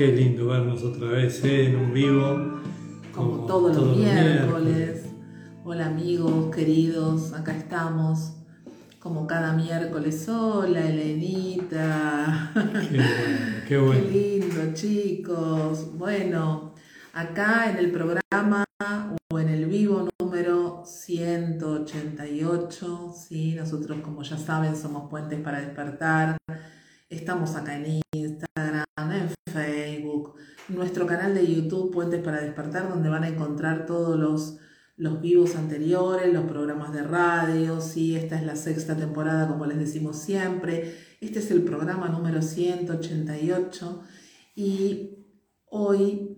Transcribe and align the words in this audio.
Qué 0.00 0.08
lindo 0.12 0.46
vernos 0.46 0.82
otra 0.82 1.08
vez 1.08 1.44
¿eh? 1.44 1.66
en 1.66 1.76
un 1.76 1.92
vivo. 1.92 2.62
Como, 3.14 3.44
todos, 3.44 3.76
los, 3.76 3.98
miércoles. 3.98 5.04
Hola 5.62 5.88
amigos, 5.88 6.56
queridos, 6.56 7.34
acá 7.34 7.54
estamos. 7.54 8.32
Como 8.98 9.26
cada 9.26 9.52
miércoles. 9.52 10.26
Hola 10.26 10.88
Elenita. 10.88 12.50
Qué 12.88 12.96
bueno, 12.96 13.60
qué 13.68 13.76
bueno. 13.78 14.06
Qué 14.10 14.10
lindo, 14.10 14.72
chicos. 14.72 15.94
Bueno, 15.98 16.72
acá 17.12 17.70
en 17.70 17.76
el 17.76 17.90
programa 17.90 18.64
o 19.30 19.38
en 19.38 19.50
el 19.50 19.66
vivo 19.66 20.08
número 20.18 20.82
188, 20.86 23.14
¿sí? 23.14 23.54
nosotros 23.54 24.00
como 24.00 24.22
ya 24.22 24.38
saben 24.38 24.76
somos 24.76 25.10
Puentes 25.10 25.40
para 25.40 25.60
Despertar. 25.60 26.38
Estamos 27.10 27.56
acá 27.56 27.74
en 27.76 28.00
Instagram, 28.12 28.84
en 28.96 29.30
Facebook, 29.52 30.36
nuestro 30.68 31.08
canal 31.08 31.34
de 31.34 31.44
YouTube 31.44 31.90
Puentes 31.90 32.22
para 32.22 32.40
Despertar, 32.40 32.88
donde 32.88 33.08
van 33.08 33.24
a 33.24 33.28
encontrar 33.28 33.84
todos 33.84 34.16
los, 34.16 34.58
los 34.96 35.20
vivos 35.20 35.56
anteriores, 35.56 36.32
los 36.32 36.44
programas 36.44 36.92
de 36.92 37.02
radio, 37.02 37.80
sí, 37.80 38.14
esta 38.14 38.36
es 38.36 38.44
la 38.44 38.54
sexta 38.54 38.96
temporada, 38.96 39.48
como 39.48 39.66
les 39.66 39.78
decimos 39.78 40.18
siempre. 40.18 40.94
Este 41.20 41.40
es 41.40 41.50
el 41.50 41.64
programa 41.64 42.08
número 42.08 42.42
188 42.42 44.02
y 44.54 45.26
hoy 45.64 46.29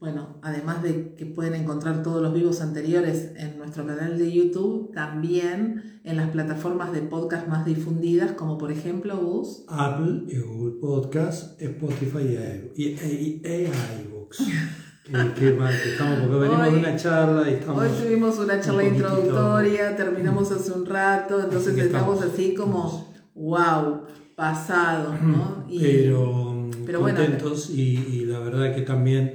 bueno, 0.00 0.38
además 0.40 0.82
de 0.82 1.14
que 1.14 1.26
pueden 1.26 1.54
encontrar 1.54 2.02
todos 2.02 2.22
los 2.22 2.32
vivos 2.32 2.62
anteriores 2.62 3.32
en 3.36 3.58
nuestro 3.58 3.86
canal 3.86 4.18
de 4.18 4.32
YouTube, 4.32 4.92
también 4.94 6.00
en 6.04 6.16
las 6.16 6.30
plataformas 6.30 6.92
de 6.94 7.02
podcast 7.02 7.46
más 7.48 7.66
difundidas, 7.66 8.32
como 8.32 8.56
por 8.56 8.72
ejemplo 8.72 9.18
Gus. 9.18 9.62
Apple 9.68 10.22
y 10.28 10.38
Google 10.38 10.80
Podcast, 10.80 11.60
Spotify 11.60 12.70
y, 12.74 12.84
y, 12.84 13.42
iBooks. 13.44 14.42
Qué, 15.36 15.52
mal 15.52 15.74
que 15.82 15.90
estamos, 15.90 16.20
porque 16.20 16.36
venimos 16.36 16.72
de 16.72 16.78
una 16.78 16.96
charla 16.96 17.50
y 17.50 17.54
estamos. 17.54 17.82
Hoy 17.82 17.88
tuvimos 18.02 18.38
una 18.38 18.60
charla 18.60 18.84
introductoria, 18.84 19.96
terminamos 19.96 20.50
hace 20.50 20.72
un 20.72 20.86
rato, 20.86 21.42
entonces 21.42 21.76
estamos, 21.76 22.22
así 22.22 22.54
como, 22.54 23.12
wow, 23.34 24.02
pasados, 24.34 25.20
¿no? 25.20 25.66
pero, 25.80 26.70
pero 26.86 27.00
contentos 27.00 27.68
y, 27.68 27.96
y 27.96 28.24
la 28.24 28.38
verdad 28.38 28.74
que 28.74 28.82
también 28.82 29.32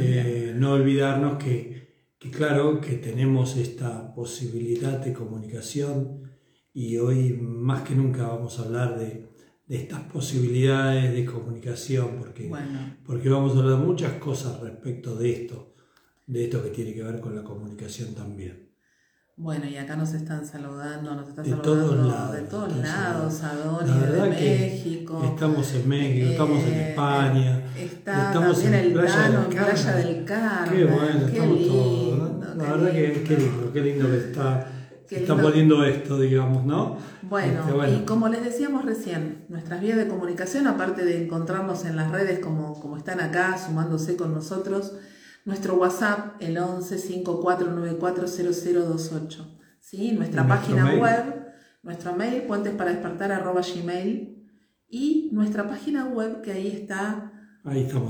eh, 0.00 0.54
no 0.56 0.72
olvidarnos 0.72 1.42
que, 1.42 1.88
claro, 2.32 2.80
que 2.80 2.94
tenemos 2.94 3.56
esta 3.56 4.14
posibilidad 4.14 4.98
de 4.98 5.12
comunicación 5.12 6.30
y 6.72 6.96
hoy 6.98 7.32
más 7.34 7.82
que 7.82 7.94
nunca 7.94 8.26
vamos 8.26 8.58
a 8.58 8.64
hablar 8.64 8.98
de, 8.98 9.32
estas 9.68 10.02
posibilidades 10.02 11.12
de 11.14 11.24
comunicación 11.24 12.16
porque, 12.18 12.50
porque 13.06 13.28
vamos 13.28 13.56
a 13.56 13.60
hablar 13.60 13.78
muchas 13.78 14.12
cosas 14.14 14.60
respecto 14.60 15.16
de 15.16 15.32
esto, 15.32 15.74
de 16.26 16.44
esto 16.44 16.62
que 16.62 16.70
tiene 16.70 16.92
que 16.92 17.02
ver 17.02 17.20
con 17.20 17.34
la 17.34 17.42
comunicación 17.42 18.14
también. 18.14 18.63
Bueno, 19.36 19.66
y 19.66 19.76
acá 19.76 19.96
nos 19.96 20.14
están 20.14 20.46
saludando, 20.46 21.12
nos 21.12 21.28
están 21.28 21.44
de 21.44 21.50
saludando 21.50 21.86
todos 21.88 22.06
lados, 22.06 22.32
de 22.36 22.42
todos 22.42 22.76
lados, 22.76 23.42
Adonis 23.42 24.12
de 24.12 24.30
México. 24.30 25.22
Estamos 25.24 25.74
en 25.74 25.88
México, 25.88 26.30
estamos 26.30 26.62
en 26.62 26.72
eh, 26.72 26.90
España. 26.90 27.62
Está 27.76 28.26
estamos 28.28 28.62
también 28.62 28.74
en 28.74 28.86
el 28.86 28.92
Playa, 28.92 29.44
en 29.44 29.50
Playa 29.50 29.92
del 29.96 30.24
Carmen. 30.24 30.78
Qué 30.78 30.84
bueno, 30.84 31.26
estamos 31.26 31.66
todos. 31.66 32.56
La 32.56 32.62
verdad 32.62 32.92
que 32.92 33.24
qué 33.24 33.36
lindo, 33.36 33.72
qué 33.72 33.80
lindo 33.80 34.08
que 34.08 34.16
está, 34.18 34.68
está 35.10 35.36
poniendo 35.36 35.84
esto, 35.84 36.20
digamos, 36.20 36.64
¿no? 36.64 36.96
Bueno, 37.22 37.62
este, 37.62 37.72
bueno, 37.72 37.92
y 37.92 38.04
como 38.04 38.28
les 38.28 38.44
decíamos 38.44 38.84
recién, 38.84 39.46
nuestras 39.48 39.80
vías 39.80 39.96
de 39.96 40.06
comunicación, 40.06 40.68
aparte 40.68 41.04
de 41.04 41.24
encontrarnos 41.24 41.84
en 41.86 41.96
las 41.96 42.12
redes 42.12 42.38
como, 42.38 42.78
como 42.78 42.96
están 42.96 43.18
acá, 43.18 43.58
sumándose 43.58 44.14
con 44.14 44.32
nosotros, 44.32 44.92
nuestro 45.44 45.76
WhatsApp, 45.76 46.40
el 46.40 46.58
11 46.58 46.98
5494 46.98 48.26
0028. 48.26 49.58
¿sí? 49.80 50.12
Nuestra 50.12 50.48
página 50.48 50.96
web, 50.96 51.46
nuestro 51.82 52.14
mail, 52.14 52.42
puentes 52.42 52.74
para 52.74 52.90
despertar 52.90 53.32
arroba 53.32 53.62
gmail. 53.62 54.30
Y 54.88 55.30
nuestra 55.32 55.68
página 55.68 56.06
web 56.06 56.42
que 56.42 56.52
ahí 56.52 56.68
está 56.68 57.32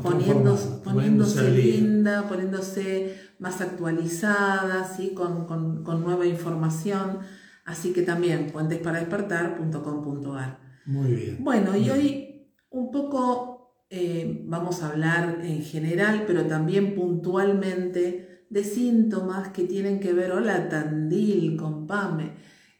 poniéndose, 0.02 0.68
poniéndose 0.82 1.50
linda, 1.50 2.28
poniéndose 2.28 3.16
más 3.38 3.60
actualizada, 3.60 4.84
¿sí? 4.84 5.14
con, 5.14 5.46
con, 5.46 5.82
con 5.82 6.02
nueva 6.02 6.26
información. 6.26 7.20
Así 7.64 7.92
que 7.92 8.02
también 8.02 8.50
puentesparadespertar.com.ar. 8.52 10.58
Muy 10.86 11.12
bien. 11.12 11.38
Bueno, 11.40 11.76
y 11.76 11.90
hoy 11.90 12.48
un 12.68 12.90
poco 12.90 13.53
eh, 13.90 14.44
vamos 14.46 14.82
a 14.82 14.90
hablar 14.90 15.40
en 15.42 15.62
general, 15.62 16.24
pero 16.26 16.46
también 16.46 16.94
puntualmente 16.94 18.46
de 18.50 18.64
síntomas 18.64 19.48
que 19.48 19.64
tienen 19.64 20.00
que 20.00 20.12
ver, 20.12 20.32
hola 20.32 20.68
Tandil, 20.68 21.56
compame, 21.56 22.32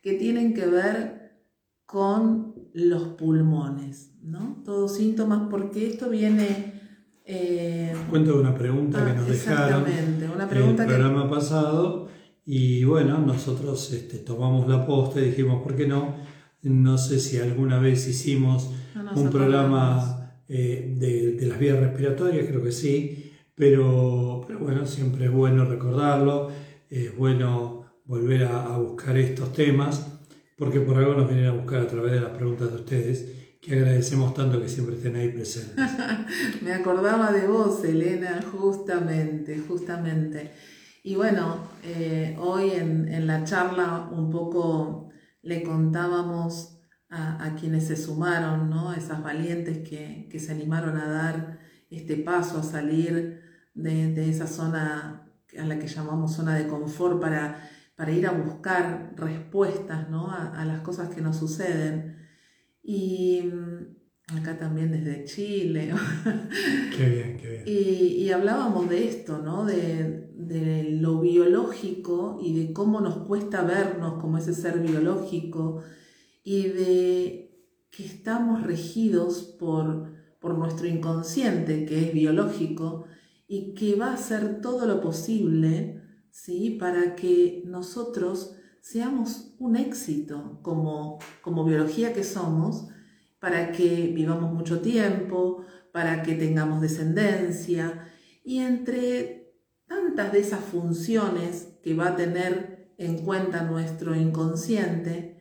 que 0.02 0.14
tienen 0.14 0.54
que 0.54 0.66
ver 0.66 1.24
con 1.86 2.54
los 2.74 3.08
pulmones, 3.08 4.14
¿no? 4.22 4.62
Todos 4.64 4.96
síntomas, 4.96 5.48
porque 5.50 5.88
esto 5.88 6.10
viene... 6.10 6.80
Eh, 7.24 7.94
Cuento 8.10 8.32
de 8.34 8.40
una 8.40 8.54
pregunta 8.54 9.04
que 9.04 9.14
nos 9.14 9.26
dejaron 9.26 9.84
una 10.34 10.48
pregunta 10.48 10.82
el 10.82 10.88
programa 10.88 11.30
pasado 11.30 12.08
y 12.44 12.84
bueno, 12.84 13.18
nosotros 13.18 13.92
este, 13.92 14.18
tomamos 14.18 14.68
la 14.68 14.86
posta 14.86 15.20
y 15.20 15.26
dijimos, 15.26 15.62
¿por 15.62 15.74
qué 15.74 15.86
no? 15.86 16.16
No 16.62 16.98
sé 16.98 17.18
si 17.18 17.38
alguna 17.38 17.78
vez 17.78 18.06
hicimos 18.06 18.70
un 19.14 19.30
programa 19.30 20.23
eh, 20.48 20.94
de, 20.98 21.46
las 21.46 21.58
vías 21.58 21.78
respiratorias, 21.78 22.46
creo 22.46 22.62
que 22.62 22.72
sí, 22.72 23.32
pero, 23.54 24.44
pero 24.46 24.58
bueno, 24.58 24.86
siempre 24.86 25.26
es 25.26 25.32
bueno 25.32 25.64
recordarlo, 25.64 26.50
es 26.90 27.16
bueno 27.16 27.86
volver 28.04 28.44
a, 28.44 28.76
buscar 28.78 29.16
estos 29.16 29.52
temas, 29.52 30.06
porque 30.58 30.80
por 30.80 30.98
algo 30.98 31.14
nos 31.14 31.28
vienen 31.28 31.46
a 31.46 31.52
buscar 31.52 31.80
a 31.80 31.86
través 31.86 32.12
de 32.12 32.20
las 32.20 32.30
preguntas 32.30 32.70
de 32.70 32.76
ustedes, 32.76 33.32
que 33.60 33.74
agradecemos 33.74 34.34
tanto 34.34 34.60
que 34.60 34.68
siempre 34.68 34.96
estén 34.96 35.16
ahí 35.16 35.30
presentes. 35.30 35.76
Me 36.62 36.74
acordaba 36.74 37.32
de 37.32 37.46
vos, 37.46 37.82
Elena, 37.82 38.40
justamente, 38.42 39.58
justamente. 39.58 40.50
Y 41.02 41.14
bueno, 41.14 41.58
eh, 41.82 42.36
hoy 42.38 42.70
en, 42.72 43.08
en 43.08 43.26
la 43.26 43.44
charla 43.44 44.10
un 44.12 44.30
poco 44.30 45.08
le 45.42 45.62
contábamos 45.62 46.73
a, 47.44 47.54
quienes 47.54 47.86
se 47.86 47.96
sumaron, 47.96 48.70
¿no? 48.70 48.92
esas 48.94 49.22
valientes 49.22 49.88
que, 49.88 50.38
se 50.38 50.52
animaron 50.52 50.96
a 50.96 51.06
dar 51.06 51.58
este 51.90 52.16
paso, 52.16 52.58
a 52.58 52.62
salir 52.62 53.42
de, 53.74 54.28
esa 54.28 54.46
zona 54.46 55.30
a 55.58 55.64
la 55.64 55.78
que 55.78 55.86
llamamos 55.86 56.34
zona 56.34 56.56
de 56.56 56.66
confort 56.66 57.20
para, 57.20 57.68
para 57.96 58.10
ir 58.10 58.26
a 58.26 58.32
buscar 58.32 59.14
respuestas 59.16 60.10
¿no? 60.10 60.30
a, 60.30 60.64
las 60.64 60.80
cosas 60.80 61.14
que 61.14 61.20
nos 61.20 61.36
suceden. 61.36 62.16
Y 62.82 63.42
mm, 63.42 64.36
acá 64.38 64.56
también 64.58 64.90
desde 64.90 65.24
Chile. 65.24 65.92
Qué 66.96 67.08
bien, 67.08 67.36
qué 67.36 67.48
bien. 67.48 67.62
Y, 67.66 68.30
hablábamos 68.30 68.88
de 68.88 69.08
esto, 69.08 69.38
¿no? 69.38 69.64
De, 69.64 70.30
de, 70.34 70.84
lo 71.00 71.20
biológico 71.20 72.38
y 72.42 72.58
de 72.58 72.72
cómo 72.72 73.00
nos 73.00 73.18
cuesta 73.26 73.62
vernos 73.62 74.20
como 74.20 74.38
ese 74.38 74.54
ser 74.54 74.80
biológico 74.80 75.82
y 76.44 76.68
de 76.68 77.44
que 77.90 78.04
estamos 78.04 78.62
regidos 78.62 79.42
por, 79.58 80.12
por 80.38 80.56
nuestro 80.58 80.86
inconsciente, 80.86 81.86
que 81.86 82.08
es 82.08 82.14
biológico, 82.14 83.06
y 83.48 83.74
que 83.74 83.96
va 83.96 84.08
a 84.08 84.14
hacer 84.14 84.60
todo 84.60 84.86
lo 84.86 85.00
posible 85.00 86.02
¿sí? 86.30 86.76
para 86.78 87.16
que 87.16 87.62
nosotros 87.66 88.56
seamos 88.80 89.54
un 89.58 89.76
éxito 89.76 90.58
como, 90.62 91.18
como 91.40 91.64
biología 91.64 92.12
que 92.12 92.24
somos, 92.24 92.88
para 93.38 93.72
que 93.72 94.12
vivamos 94.14 94.52
mucho 94.52 94.80
tiempo, 94.80 95.64
para 95.92 96.22
que 96.22 96.34
tengamos 96.34 96.80
descendencia, 96.80 98.08
y 98.42 98.58
entre 98.58 99.54
tantas 99.86 100.32
de 100.32 100.40
esas 100.40 100.60
funciones 100.60 101.68
que 101.82 101.94
va 101.94 102.08
a 102.08 102.16
tener 102.16 102.94
en 102.98 103.18
cuenta 103.24 103.62
nuestro 103.62 104.14
inconsciente, 104.14 105.33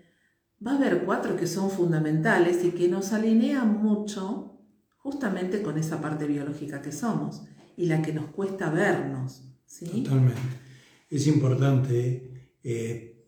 va 0.65 0.71
a 0.71 0.77
haber 0.77 1.03
cuatro 1.03 1.35
que 1.35 1.47
son 1.47 1.69
fundamentales 1.69 2.63
y 2.63 2.71
que 2.71 2.87
nos 2.87 3.13
alinean 3.13 3.81
mucho 3.81 4.53
justamente 4.97 5.61
con 5.61 5.77
esa 5.77 6.01
parte 6.01 6.25
biológica 6.25 6.81
que 6.81 6.91
somos 6.91 7.43
y 7.75 7.87
la 7.87 8.01
que 8.01 8.13
nos 8.13 8.27
cuesta 8.27 8.69
vernos. 8.69 9.43
¿sí? 9.65 9.85
Totalmente. 9.85 10.41
Es 11.09 11.27
importante 11.27 12.49
eh, 12.63 13.27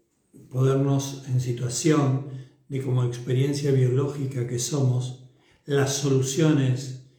podernos 0.50 1.26
en 1.28 1.42
situación 1.42 2.28
de 2.70 2.82
como 2.82 3.04
experiencia 3.04 3.72
biológica 3.72 4.48
que 4.48 4.60
somos, 4.60 5.30
las 5.66 5.94
soluciones 5.98 7.10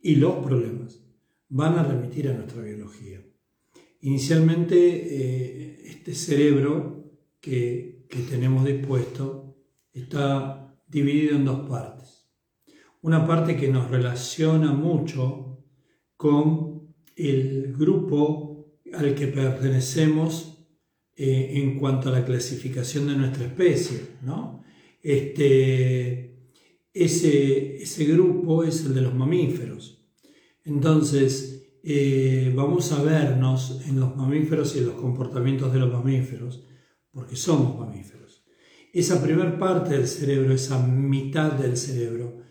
y 0.00 0.16
los 0.16 0.44
problemas 0.44 1.00
van 1.48 1.78
a 1.78 1.82
remitir 1.82 2.28
a 2.28 2.34
nuestra 2.34 2.62
biología. 2.62 3.20
Inicialmente, 4.00 4.76
eh, 4.76 5.82
este 5.86 6.14
cerebro 6.14 7.12
que, 7.40 8.06
que 8.08 8.20
tenemos 8.20 8.64
dispuesto 8.64 9.41
está 9.92 10.74
dividido 10.86 11.36
en 11.36 11.44
dos 11.44 11.68
partes. 11.68 12.28
Una 13.00 13.26
parte 13.26 13.56
que 13.56 13.68
nos 13.68 13.90
relaciona 13.90 14.72
mucho 14.72 15.64
con 16.16 16.94
el 17.16 17.74
grupo 17.76 18.78
al 18.92 19.14
que 19.14 19.26
pertenecemos 19.26 20.66
eh, 21.16 21.52
en 21.54 21.78
cuanto 21.78 22.08
a 22.08 22.12
la 22.12 22.24
clasificación 22.24 23.06
de 23.08 23.16
nuestra 23.16 23.44
especie, 23.44 24.00
¿no? 24.22 24.62
Este, 25.02 26.48
ese, 26.94 27.82
ese 27.82 28.04
grupo 28.04 28.64
es 28.64 28.84
el 28.84 28.94
de 28.94 29.02
los 29.02 29.14
mamíferos. 29.14 30.06
Entonces, 30.64 31.78
eh, 31.82 32.52
vamos 32.54 32.92
a 32.92 33.02
vernos 33.02 33.82
en 33.86 33.98
los 33.98 34.16
mamíferos 34.16 34.76
y 34.76 34.78
en 34.78 34.86
los 34.86 34.94
comportamientos 34.94 35.72
de 35.72 35.80
los 35.80 35.92
mamíferos, 35.92 36.64
porque 37.10 37.34
somos 37.34 37.76
mamíferos. 37.78 38.31
Esa 38.92 39.22
primera 39.22 39.58
parte 39.58 39.94
del 39.94 40.06
cerebro, 40.06 40.52
esa 40.52 40.78
mitad 40.78 41.52
del 41.52 41.78
cerebro, 41.78 42.42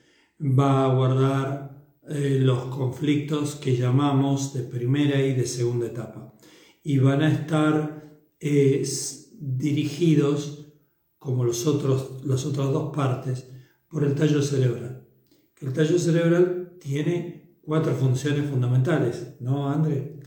va 0.41 0.85
a 0.85 0.95
guardar 0.95 1.85
eh, 2.09 2.39
los 2.41 2.65
conflictos 2.65 3.55
que 3.55 3.77
llamamos 3.77 4.51
de 4.55 4.63
primera 4.63 5.21
y 5.21 5.35
de 5.35 5.45
segunda 5.45 5.85
etapa. 5.85 6.33
Y 6.83 6.97
van 6.97 7.21
a 7.21 7.31
estar 7.31 8.01
dirigidos, 9.39 10.73
como 11.19 11.43
los 11.45 11.67
otros, 11.67 12.25
las 12.25 12.43
otras 12.43 12.71
dos 12.71 12.91
partes, 12.95 13.47
por 13.87 14.03
el 14.03 14.15
tallo 14.15 14.41
cerebral. 14.41 15.07
El 15.59 15.73
tallo 15.73 15.99
cerebral 15.99 16.73
tiene 16.79 17.59
cuatro 17.61 17.93
funciones 17.93 18.49
fundamentales, 18.49 19.35
¿no, 19.39 19.69
André? 19.69 20.19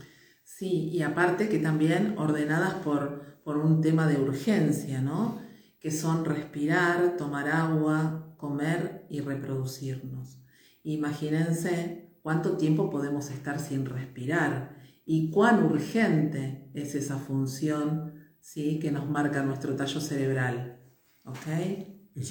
Sí, 0.45 0.89
y 0.93 1.01
aparte 1.01 1.49
que 1.49 1.59
también 1.59 2.15
ordenadas 2.17 2.75
por, 2.75 3.41
por 3.43 3.57
un 3.57 3.81
tema 3.81 4.07
de 4.07 4.17
urgencia, 4.21 5.01
¿no? 5.01 5.43
Que 5.79 5.91
son 5.91 6.25
respirar, 6.25 7.15
tomar 7.17 7.49
agua, 7.49 8.35
comer 8.37 9.05
y 9.09 9.21
reproducirnos. 9.21 10.39
Imagínense 10.83 12.17
cuánto 12.21 12.57
tiempo 12.57 12.89
podemos 12.89 13.29
estar 13.29 13.59
sin 13.59 13.85
respirar 13.85 14.77
y 15.05 15.29
cuán 15.29 15.63
urgente 15.63 16.69
es 16.73 16.95
esa 16.95 17.17
función 17.17 18.13
¿sí? 18.39 18.79
que 18.79 18.91
nos 18.91 19.09
marca 19.09 19.43
nuestro 19.43 19.75
tallo 19.75 19.99
cerebral. 19.99 20.79
¿Ok? 21.23 21.47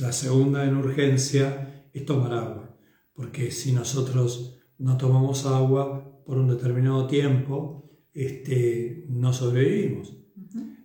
La 0.00 0.12
segunda 0.12 0.64
en 0.64 0.76
urgencia 0.76 1.88
es 1.92 2.04
tomar 2.06 2.32
agua, 2.32 2.76
porque 3.12 3.50
si 3.50 3.72
nosotros 3.72 4.60
no 4.78 4.96
tomamos 4.96 5.46
agua 5.46 6.22
por 6.24 6.38
un 6.38 6.48
determinado 6.48 7.06
tiempo, 7.06 7.90
este, 8.12 9.06
no 9.08 9.32
sobrevivimos. 9.32 10.16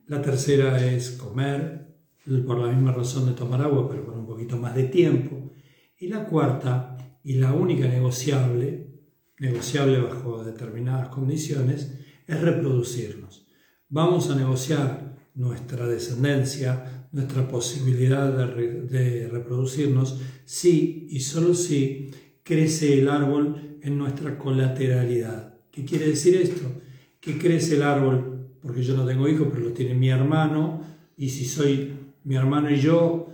La 0.08 0.22
tercera 0.22 0.84
es 0.86 1.12
comer, 1.12 1.79
por 2.46 2.60
la 2.60 2.72
misma 2.72 2.92
razón 2.92 3.26
de 3.26 3.34
tomar 3.34 3.62
agua, 3.62 3.90
pero 3.90 4.06
con 4.06 4.20
un 4.20 4.26
poquito 4.26 4.58
más 4.58 4.76
de 4.76 4.84
tiempo. 4.84 5.52
Y 5.98 6.08
la 6.08 6.26
cuarta, 6.26 6.98
y 7.24 7.34
la 7.34 7.54
única 7.54 7.88
negociable, 7.88 8.88
negociable 9.40 10.00
bajo 10.00 10.44
determinadas 10.44 11.10
condiciones, 11.10 12.00
es 12.28 12.42
reproducirnos. 12.42 13.48
Vamos 13.90 14.30
a 14.30 14.36
negociar 14.36 15.18
nuestra 15.34 15.88
descendencia, 15.88 17.08
nuestra 17.12 17.48
posibilidad 17.48 18.32
de, 18.32 18.84
de 18.84 19.28
reproducirnos, 19.28 20.22
si 20.46 21.08
y 21.10 21.22
solo 21.22 21.54
si 21.54 22.12
crece 22.44 23.00
el 23.00 23.10
árbol 23.10 23.80
en 23.82 23.98
nuestra 23.98 24.38
colateralidad. 24.38 25.56
¿Qué 25.72 25.86
quiere 25.86 26.08
decir 26.08 26.36
esto? 26.36 26.82
Que 27.20 27.38
crece 27.38 27.76
el 27.76 27.84
árbol, 27.84 28.58
porque 28.62 28.84
yo 28.84 28.96
no 28.96 29.06
tengo 29.06 29.28
hijos, 29.28 29.48
pero 29.52 29.66
lo 29.66 29.74
tiene 29.74 29.96
mi 29.96 30.10
hermano, 30.10 30.82
y 31.18 31.30
si 31.30 31.46
soy 31.46 31.99
mi 32.24 32.36
hermano 32.36 32.70
y 32.70 32.80
yo, 32.80 33.30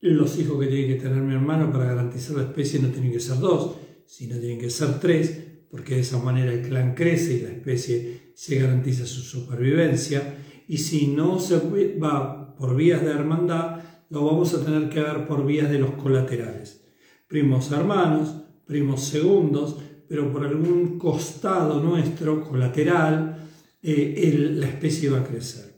los 0.00 0.38
hijos 0.38 0.60
que 0.60 0.66
tiene 0.66 0.88
que 0.88 1.00
tener 1.00 1.22
mi 1.22 1.34
hermano 1.34 1.70
para 1.70 1.86
garantizar 1.86 2.36
la 2.36 2.42
especie 2.42 2.80
no 2.80 2.88
tienen 2.88 3.12
que 3.12 3.20
ser 3.20 3.38
dos, 3.38 3.76
sino 4.06 4.38
tienen 4.38 4.58
que 4.58 4.70
ser 4.70 4.98
tres, 5.00 5.38
porque 5.70 5.94
de 5.94 6.00
esa 6.00 6.18
manera 6.18 6.52
el 6.52 6.62
clan 6.62 6.94
crece 6.94 7.34
y 7.34 7.40
la 7.40 7.50
especie 7.50 8.32
se 8.34 8.58
garantiza 8.58 9.06
su 9.06 9.20
supervivencia. 9.20 10.38
Y 10.68 10.78
si 10.78 11.06
no 11.08 11.38
se 11.38 11.56
va 11.98 12.54
por 12.56 12.76
vías 12.76 13.02
de 13.02 13.10
hermandad, 13.10 13.80
lo 14.10 14.24
vamos 14.24 14.52
a 14.54 14.64
tener 14.64 14.88
que 14.88 15.00
ver 15.00 15.26
por 15.26 15.46
vías 15.46 15.70
de 15.70 15.78
los 15.78 15.92
colaterales. 15.92 16.84
Primos 17.26 17.72
hermanos, 17.72 18.34
primos 18.66 19.04
segundos, 19.04 19.78
pero 20.06 20.30
por 20.30 20.44
algún 20.44 20.98
costado 20.98 21.82
nuestro, 21.82 22.44
colateral, 22.44 23.48
eh, 23.82 24.52
la 24.54 24.66
especie 24.66 25.08
va 25.08 25.20
a 25.20 25.24
crecer. 25.24 25.72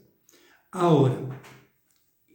Ahora, 0.71 1.15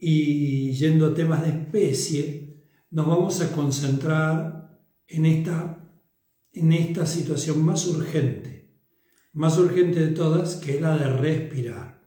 y 0.03 0.71
yendo 0.71 1.05
a 1.05 1.13
temas 1.13 1.43
de 1.43 1.49
especie, 1.49 2.65
nos 2.89 3.05
vamos 3.05 3.39
a 3.39 3.51
concentrar 3.51 4.81
en 5.07 5.27
esta, 5.27 5.87
en 6.51 6.73
esta 6.73 7.05
situación 7.05 7.63
más 7.63 7.85
urgente, 7.85 8.73
más 9.33 9.59
urgente 9.59 9.99
de 9.99 10.13
todas, 10.13 10.55
que 10.55 10.75
es 10.75 10.81
la 10.81 10.97
de 10.97 11.05
respirar. 11.05 12.01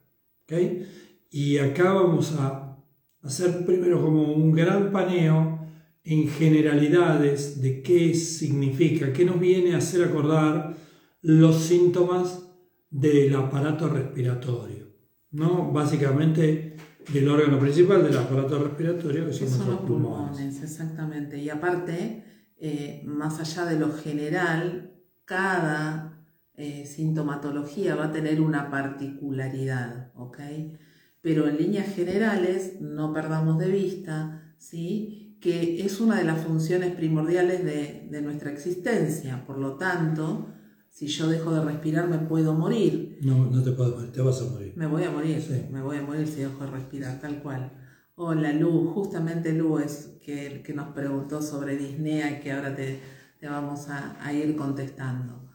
Y 1.30 1.58
acá 1.58 1.92
vamos 1.92 2.32
a 2.32 2.84
hacer 3.22 3.64
primero 3.64 4.02
como 4.02 4.32
un 4.32 4.50
gran 4.52 4.90
paneo 4.90 5.60
en 6.02 6.28
generalidades 6.28 7.62
de 7.62 7.80
qué 7.80 8.12
significa, 8.14 9.12
qué 9.12 9.24
nos 9.24 9.38
viene 9.38 9.74
a 9.74 9.78
hacer 9.78 10.02
acordar 10.02 10.76
los 11.22 11.62
síntomas 11.62 12.44
del 12.90 13.34
aparato 13.36 13.88
respiratorio, 13.88 14.88
¿no? 15.30 15.72
Básicamente 15.72 16.76
del 17.12 17.28
órgano 17.28 17.58
principal 17.58 18.02
del 18.02 18.16
aparato 18.16 18.62
respiratorio, 18.62 19.26
que 19.26 19.32
son, 19.32 19.70
los 19.70 19.80
pulmones. 19.80 20.62
Exactamente. 20.62 21.38
Y 21.38 21.50
aparte, 21.50 22.24
eh, 22.58 23.02
más 23.04 23.40
allá 23.40 23.66
de 23.66 23.78
lo 23.78 23.92
general, 23.92 24.92
cada 25.24 26.26
eh, 26.56 26.86
sintomatología 26.86 27.94
va 27.94 28.06
a 28.06 28.12
tener 28.12 28.40
una 28.40 28.70
particularidad, 28.70 30.12
¿ok? 30.14 30.38
Pero 31.20 31.48
en 31.48 31.56
líneas 31.56 31.94
generales, 31.94 32.80
no 32.80 33.12
perdamos 33.12 33.58
de 33.58 33.68
vista, 33.68 34.54
¿sí? 34.58 35.24
que 35.44 35.84
es 35.84 36.00
una 36.00 36.16
de 36.16 36.24
las 36.24 36.42
funciones 36.42 36.94
primordiales 36.94 37.62
de, 37.64 38.20
nuestra 38.22 38.50
existencia. 38.50 39.44
Por 39.46 39.58
lo 39.58 39.74
tanto, 39.74 40.53
si 40.94 41.08
yo 41.08 41.26
dejo 41.26 41.52
de 41.52 41.60
respirar 41.60 42.08
me 42.08 42.18
puedo 42.18 42.54
morir. 42.54 43.18
No, 43.20 43.46
no 43.46 43.64
te 43.64 43.72
puedes 43.72 43.96
morir, 43.96 44.12
te 44.12 44.22
vas 44.22 44.40
a 44.40 44.44
morir. 44.44 44.74
Me 44.76 44.86
voy 44.86 45.02
a 45.02 45.10
morir, 45.10 45.42
me 45.72 45.82
voy 45.82 45.96
a 45.96 46.02
morir 46.02 46.28
si 46.28 46.42
dejo 46.42 46.64
de 46.64 46.70
respirar, 46.70 47.20
tal 47.20 47.42
cual. 47.42 47.72
Hola 48.14 48.52
Lu, 48.52 48.92
justamente 48.92 49.52
Lu 49.52 49.80
es 49.80 50.20
que, 50.22 50.62
que 50.64 50.72
nos 50.72 50.94
preguntó 50.94 51.42
sobre 51.42 51.76
Disney 51.76 52.22
y 52.22 52.40
que 52.40 52.52
ahora 52.52 52.76
te, 52.76 53.00
vamos 53.42 53.88
a, 53.88 54.32
ir 54.32 54.54
contestando. 54.54 55.50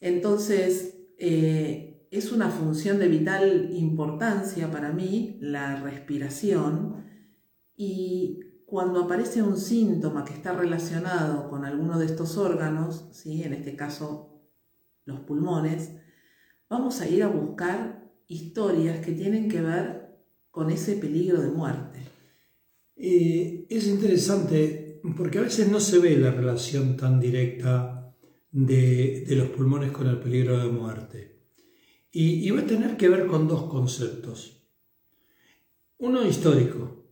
Entonces, 0.00 0.98
eh, 1.18 2.06
es 2.12 2.30
una 2.30 2.48
función 2.48 3.00
de 3.00 3.08
vital 3.08 3.70
importancia 3.72 4.70
para 4.70 4.92
mí 4.92 5.36
la 5.40 5.82
respiración 5.82 7.04
y 7.76 8.38
cuando 8.66 9.02
aparece 9.02 9.42
un 9.42 9.56
síntoma 9.56 10.24
que 10.24 10.32
está 10.32 10.52
relacionado 10.52 11.50
con 11.50 11.64
alguno 11.64 11.98
de 11.98 12.06
estos 12.06 12.36
órganos, 12.36 13.08
¿sí? 13.10 13.42
en 13.42 13.52
este 13.52 13.74
caso 13.74 14.30
los 15.04 15.20
pulmones, 15.20 15.92
vamos 16.68 17.00
a 17.00 17.08
ir 17.08 17.22
a 17.22 17.28
buscar 17.28 18.10
historias 18.26 19.04
que 19.04 19.12
tienen 19.12 19.48
que 19.48 19.60
ver 19.60 20.16
con 20.50 20.70
ese 20.70 20.96
peligro 20.96 21.40
de 21.40 21.50
muerte. 21.50 22.00
Eh, 22.96 23.66
es 23.68 23.86
interesante 23.86 25.00
porque 25.16 25.38
a 25.38 25.42
veces 25.42 25.68
no 25.68 25.80
se 25.80 25.98
ve 25.98 26.16
la 26.16 26.30
relación 26.30 26.96
tan 26.96 27.20
directa 27.20 28.14
de, 28.50 29.26
los 29.30 29.48
pulmones 29.48 29.92
con 29.92 30.06
el 30.06 30.18
peligro 30.18 30.58
de 30.58 30.70
muerte. 30.70 31.34
y 32.16 32.48
va 32.50 32.60
a 32.60 32.66
tener 32.66 32.96
que 32.96 33.08
ver 33.08 33.26
con 33.26 33.48
dos 33.48 33.64
conceptos. 33.64 34.68
Uno 35.98 36.24
histórico, 36.24 37.04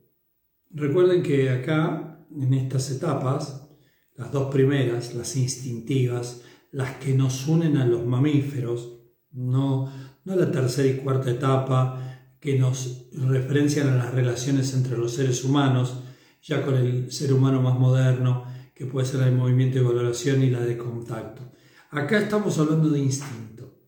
Recuerden 0.74 1.22
que 1.22 1.50
acá, 1.50 2.24
en 2.34 2.54
estas 2.54 2.90
etapas, 2.90 3.68
las 4.16 4.32
dos 4.32 4.50
primeras, 4.50 5.14
las 5.14 5.36
instintivas, 5.36 6.42
las 6.72 6.96
que 6.96 7.14
nos 7.14 7.46
unen 7.46 7.76
a 7.76 7.86
los 7.86 8.04
mamíferos, 8.04 8.98
no, 9.30 9.92
no 10.24 10.36
la 10.36 10.50
tercera 10.50 10.88
y 10.88 10.96
cuarta 10.96 11.30
etapa 11.30 12.12
que 12.40 12.58
nos 12.58 13.06
referencian 13.12 13.88
a 13.88 13.96
las 13.96 14.12
relaciones 14.12 14.74
entre 14.74 14.98
los 14.98 15.12
seres 15.12 15.44
humanos, 15.44 16.02
ya 16.42 16.64
con 16.64 16.74
el 16.74 17.12
ser 17.12 17.32
humano 17.32 17.62
más 17.62 17.78
moderno, 17.78 18.44
que 18.74 18.86
puede 18.86 19.06
ser 19.06 19.22
el 19.22 19.36
movimiento 19.36 19.78
de 19.78 19.84
valoración 19.84 20.42
y 20.42 20.50
la 20.50 20.60
de 20.60 20.76
contacto. 20.76 21.52
Acá 21.90 22.18
estamos 22.18 22.58
hablando 22.58 22.88
de 22.88 22.98
instinto. 22.98 23.78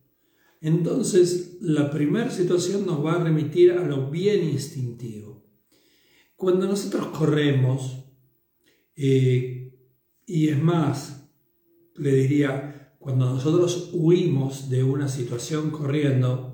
Entonces, 0.61 1.57
la 1.61 1.91
primera 1.91 2.29
situación 2.29 2.85
nos 2.85 3.03
va 3.03 3.13
a 3.13 3.23
remitir 3.23 3.73
a 3.73 3.83
lo 3.83 4.09
bien 4.09 4.47
instintivo. 4.47 5.43
Cuando 6.35 6.67
nosotros 6.67 7.07
corremos, 7.07 8.05
eh, 8.95 9.73
y 10.25 10.49
es 10.49 10.61
más, 10.61 11.24
le 11.97 12.13
diría, 12.13 12.93
cuando 12.99 13.31
nosotros 13.31 13.89
huimos 13.93 14.69
de 14.69 14.83
una 14.83 15.07
situación 15.07 15.71
corriendo, 15.71 16.53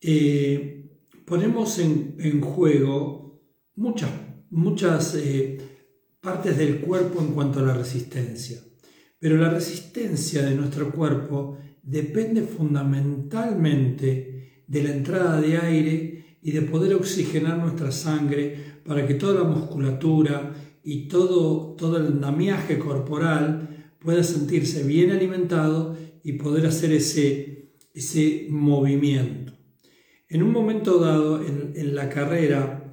eh, 0.00 0.90
ponemos 1.24 1.78
en, 1.78 2.40
juego 2.40 3.40
muchas, 3.76 4.10
muchas 4.50 5.14
eh, 5.14 5.58
partes 6.20 6.58
del 6.58 6.80
cuerpo 6.80 7.20
en 7.20 7.28
cuanto 7.28 7.60
a 7.60 7.62
la 7.62 7.74
resistencia. 7.74 8.58
Pero 9.18 9.36
la 9.36 9.50
resistencia 9.50 10.42
de 10.42 10.56
nuestro 10.56 10.90
cuerpo 10.90 11.58
depende 11.82 12.42
fundamentalmente 12.42 14.64
de 14.66 14.82
la 14.82 14.92
entrada 14.92 15.40
de 15.40 15.58
aire 15.58 16.38
y 16.42 16.50
de 16.50 16.62
poder 16.62 16.94
oxigenar 16.94 17.58
nuestra 17.58 17.92
sangre 17.92 18.80
para 18.84 19.06
que 19.06 19.14
toda 19.14 19.42
la 19.42 19.48
musculatura 19.48 20.52
y 20.82 21.06
todo, 21.06 21.76
todo 21.76 21.98
el 21.98 22.06
andamiaje 22.06 22.80
corporal 22.80 23.71
pueda 24.02 24.22
sentirse 24.22 24.82
bien 24.82 25.10
alimentado 25.10 25.96
y 26.22 26.34
poder 26.34 26.66
hacer 26.66 26.92
ese, 26.92 27.72
ese 27.94 28.46
movimiento. 28.50 29.52
En 30.28 30.42
un 30.42 30.50
momento 30.50 30.98
dado 30.98 31.44
en, 31.44 31.94
la 31.94 32.08
carrera, 32.08 32.90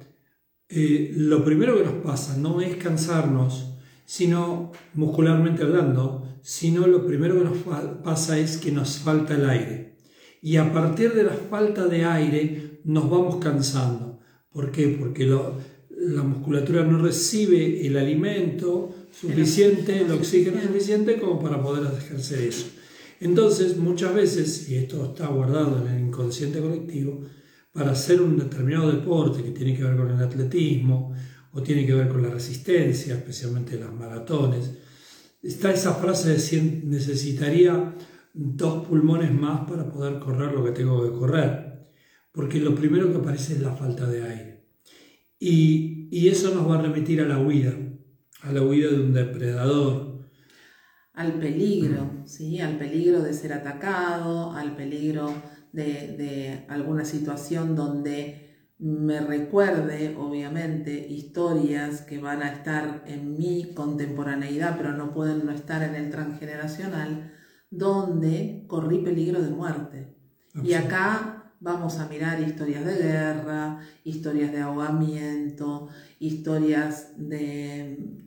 eh, 0.68 1.12
lo 1.16 1.44
primero 1.44 1.76
que 1.76 1.84
nos 1.84 1.94
pasa 1.94 2.36
no 2.36 2.60
es 2.60 2.76
cansarnos, 2.76 3.74
sino 4.04 4.72
muscularmente 4.94 5.62
hablando, 5.62 6.38
sino 6.42 6.86
lo 6.86 7.06
primero 7.06 7.38
que 7.38 7.44
nos 7.44 7.58
pasa 8.04 8.38
es 8.38 8.58
que 8.58 8.72
nos 8.72 8.98
falta 8.98 9.34
el 9.34 9.48
aire. 9.48 9.96
Y 10.42 10.56
a 10.56 10.72
partir 10.72 11.14
de 11.14 11.24
la 11.24 11.32
falta 11.32 11.86
de 11.86 12.04
aire 12.04 12.80
nos 12.84 13.08
vamos 13.08 13.36
cansando. 13.36 14.20
¿Por 14.50 14.70
qué? 14.70 14.88
Porque 14.88 15.26
la 16.00 16.22
musculatura 16.22 16.82
no 16.84 17.02
recibe 17.02 17.86
el 17.86 17.96
alimento 17.96 18.94
suficiente, 19.12 20.00
el 20.00 20.10
oxígeno 20.10 20.60
suficiente 20.60 21.18
como 21.18 21.40
para 21.40 21.62
poder 21.62 21.92
ejercer 21.96 22.40
eso. 22.40 22.66
Entonces, 23.20 23.76
muchas 23.76 24.14
veces, 24.14 24.68
y 24.70 24.76
esto 24.76 25.04
está 25.04 25.26
guardado 25.26 25.84
en 25.84 25.94
el 25.94 26.00
inconsciente 26.06 26.60
colectivo, 26.60 27.22
para 27.72 27.92
hacer 27.92 28.20
un 28.20 28.38
determinado 28.38 28.90
deporte 28.90 29.42
que 29.42 29.50
tiene 29.50 29.76
que 29.76 29.84
ver 29.84 29.96
con 29.96 30.10
el 30.10 30.22
atletismo, 30.22 31.14
o 31.52 31.62
tiene 31.62 31.84
que 31.84 31.94
ver 31.94 32.08
con 32.08 32.22
la 32.22 32.30
resistencia, 32.30 33.14
especialmente 33.14 33.78
las 33.78 33.92
maratones. 33.92 34.70
Está 35.42 35.72
esa 35.72 35.94
frase 35.94 36.30
de 36.30 36.82
necesitaría 36.84 37.94
dos 38.32 38.86
pulmones 38.86 39.32
más 39.32 39.68
para 39.68 39.90
poder 39.90 40.18
correr 40.18 40.52
lo 40.52 40.64
que 40.64 40.72
tengo 40.72 41.02
que 41.02 41.18
correr, 41.18 41.90
porque 42.32 42.60
lo 42.60 42.74
primero 42.74 43.10
que 43.10 43.18
aparece 43.18 43.54
es 43.54 43.60
la 43.60 43.74
falta 43.74 44.06
de 44.06 44.22
aire. 44.22 44.49
Y, 45.40 46.08
y 46.10 46.28
eso 46.28 46.54
nos 46.54 46.68
va 46.70 46.78
a 46.78 46.82
remitir 46.82 47.22
a 47.22 47.26
la 47.26 47.38
huida, 47.38 47.72
a 48.42 48.52
la 48.52 48.62
huida 48.62 48.90
de 48.90 49.00
un 49.00 49.14
depredador. 49.14 50.28
Al 51.14 51.32
peligro, 51.40 52.22
¿sí? 52.26 52.60
al 52.60 52.76
peligro 52.76 53.22
de 53.22 53.32
ser 53.32 53.54
atacado, 53.54 54.52
al 54.52 54.76
peligro 54.76 55.32
de, 55.72 56.14
de 56.16 56.66
alguna 56.68 57.06
situación 57.06 57.74
donde 57.74 58.50
me 58.78 59.20
recuerde, 59.20 60.14
obviamente, 60.18 61.06
historias 61.08 62.02
que 62.02 62.18
van 62.18 62.42
a 62.42 62.52
estar 62.52 63.04
en 63.06 63.36
mi 63.36 63.72
contemporaneidad, 63.74 64.76
pero 64.76 64.92
no 64.92 65.12
pueden 65.12 65.44
no 65.46 65.52
estar 65.52 65.82
en 65.82 65.94
el 65.94 66.10
transgeneracional, 66.10 67.32
donde 67.70 68.64
corrí 68.66 68.98
peligro 68.98 69.40
de 69.40 69.50
muerte. 69.50 70.16
Y 70.62 70.72
acá 70.74 71.39
vamos 71.60 71.98
a 71.98 72.08
mirar 72.08 72.40
historias 72.40 72.84
de 72.84 72.96
guerra, 72.96 73.80
historias 74.04 74.50
de 74.50 74.60
ahogamiento, 74.60 75.88
historias 76.18 77.12
de... 77.16 78.26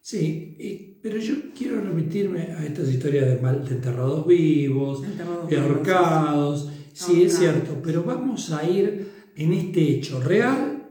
Sí, 0.00 0.98
pero 1.02 1.18
yo 1.18 1.34
quiero 1.56 1.80
remitirme 1.80 2.42
a 2.42 2.64
estas 2.64 2.88
historias 2.88 3.26
de, 3.26 3.40
mal, 3.40 3.64
de 3.64 3.74
enterrados 3.74 4.24
vivos, 4.26 5.02
de 5.48 5.58
ahorcados. 5.58 6.70
Sí, 6.92 7.24
es 7.24 7.38
cierto, 7.38 7.80
pero 7.82 8.04
vamos 8.04 8.52
a 8.52 8.68
ir 8.68 9.10
en 9.34 9.52
este 9.52 9.82
hecho 9.82 10.20
real 10.20 10.90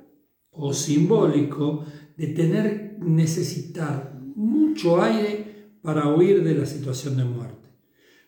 o 0.52 0.74
simbólico 0.74 1.86
de 2.18 2.28
tener, 2.28 2.98
necesitar 3.00 4.20
mucho 4.36 5.02
aire 5.02 5.46
para 5.82 6.14
huir 6.14 6.44
de 6.44 6.56
la 6.56 6.66
situación 6.66 7.16
de 7.16 7.24
muerte. 7.24 7.55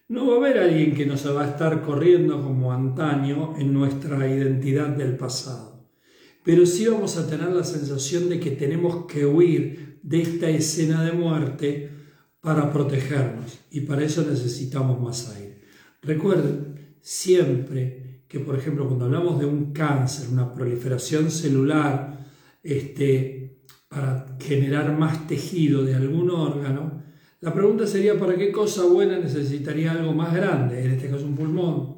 No 0.09 0.25
va 0.25 0.35
a 0.35 0.37
haber 0.37 0.57
alguien 0.57 0.95
que 0.95 1.05
nos 1.05 1.27
va 1.35 1.43
a 1.43 1.49
estar 1.49 1.81
corriendo 1.81 2.41
como 2.41 2.71
antaño 2.71 3.55
en 3.57 3.73
nuestra 3.73 4.25
identidad 4.25 4.87
del 4.87 5.17
pasado, 5.17 5.85
pero 6.45 6.65
sí 6.65 6.87
vamos 6.87 7.17
a 7.17 7.27
tener 7.27 7.49
la 7.49 7.65
sensación 7.65 8.29
de 8.29 8.39
que 8.39 8.51
tenemos 8.51 9.05
que 9.05 9.25
huir 9.25 9.99
de 10.01 10.21
esta 10.21 10.49
escena 10.49 11.03
de 11.03 11.11
muerte 11.11 11.89
para 12.39 12.71
protegernos 12.71 13.59
y 13.69 13.81
para 13.81 14.05
eso 14.05 14.25
necesitamos 14.25 14.97
más 15.01 15.35
aire. 15.35 15.63
Recuerden, 16.01 16.95
siempre 17.01 18.23
que, 18.29 18.39
por 18.39 18.57
ejemplo, 18.57 18.87
cuando 18.87 19.05
hablamos 19.05 19.37
de 19.39 19.45
un 19.45 19.73
cáncer, 19.73 20.29
una 20.31 20.53
proliferación 20.53 21.29
celular, 21.29 22.25
este, 22.63 23.59
para 23.89 24.37
generar 24.39 24.97
más 24.97 25.27
tejido 25.27 25.83
de 25.83 25.95
algún 25.95 26.29
órgano, 26.29 26.96
la 27.39 27.53
pregunta 27.53 27.85
sería, 27.85 28.17
¿para 28.17 28.35
qué 28.35 28.51
cosa 28.51 28.85
buena 28.85 29.19
necesitaría 29.19 29.91
algo 29.91 30.13
más 30.13 30.33
grande? 30.33 30.83
En 30.83 30.91
este 30.91 31.09
caso, 31.09 31.25
un 31.25 31.35
pulmón. 31.35 31.97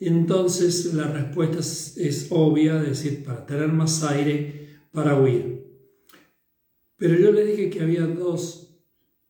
Entonces 0.00 0.94
la 0.94 1.08
respuesta 1.08 1.58
es, 1.58 2.26
obvia, 2.30 2.80
es 2.82 2.88
decir, 2.88 3.22
para 3.22 3.44
tener 3.44 3.68
más 3.68 4.02
aire, 4.02 4.80
para 4.92 5.20
huir. 5.20 5.66
Pero 6.96 7.18
yo 7.18 7.32
le 7.32 7.44
dije 7.44 7.70
que 7.70 7.80
había 7.80 8.06
dos, 8.06 8.82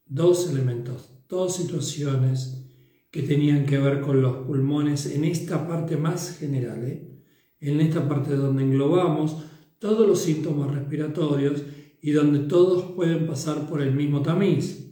dos 0.07 0.49
elementos, 0.51 1.11
dos 1.29 1.57
situaciones 1.57 2.69
que 3.11 3.23
tenían 3.23 3.67
que 3.67 3.79
ver 3.79 4.01
con 4.01 4.23
los 4.23 4.47
pulmones 4.47 5.07
en 5.07 5.25
esta 5.25 5.67
parte 5.67 5.97
más 5.97 6.39
general, 6.39 6.85
¿eh? 6.85 7.25
en 7.59 7.81
esta 7.81 8.09
parte 8.09 8.37
donde 8.37 8.63
englobamos 8.63 9.45
todos 9.81 10.07
los 10.07 10.21
síntomas 10.21 10.73
respiratorios 10.73 11.63
y 12.01 12.13
donde 12.13 12.41
todos 12.41 12.93
pueden 12.93 13.27
pasar 13.27 13.69
por 13.69 13.83
el 13.83 13.93
mismo 13.93 14.23
tamiz. 14.23 14.90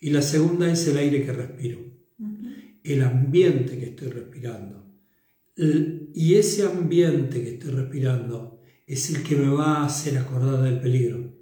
Y 0.00 0.10
la 0.10 0.22
segunda 0.22 0.72
es 0.72 0.86
el 0.88 0.96
aire 0.96 1.24
que 1.24 1.32
respiro, 1.32 1.78
el 2.82 3.02
ambiente 3.02 3.78
que 3.78 3.90
estoy 3.90 4.08
respirando. 4.08 4.86
Y 6.14 6.34
ese 6.34 6.64
ambiente 6.64 7.42
que 7.42 7.50
estoy 7.50 7.72
respirando 7.72 8.62
es 8.86 9.14
el 9.14 9.22
que 9.22 9.36
me 9.36 9.48
va 9.48 9.76
a 9.76 9.86
hacer 9.86 10.16
acordar 10.16 10.62
del 10.62 10.80
peligro, 10.80 11.32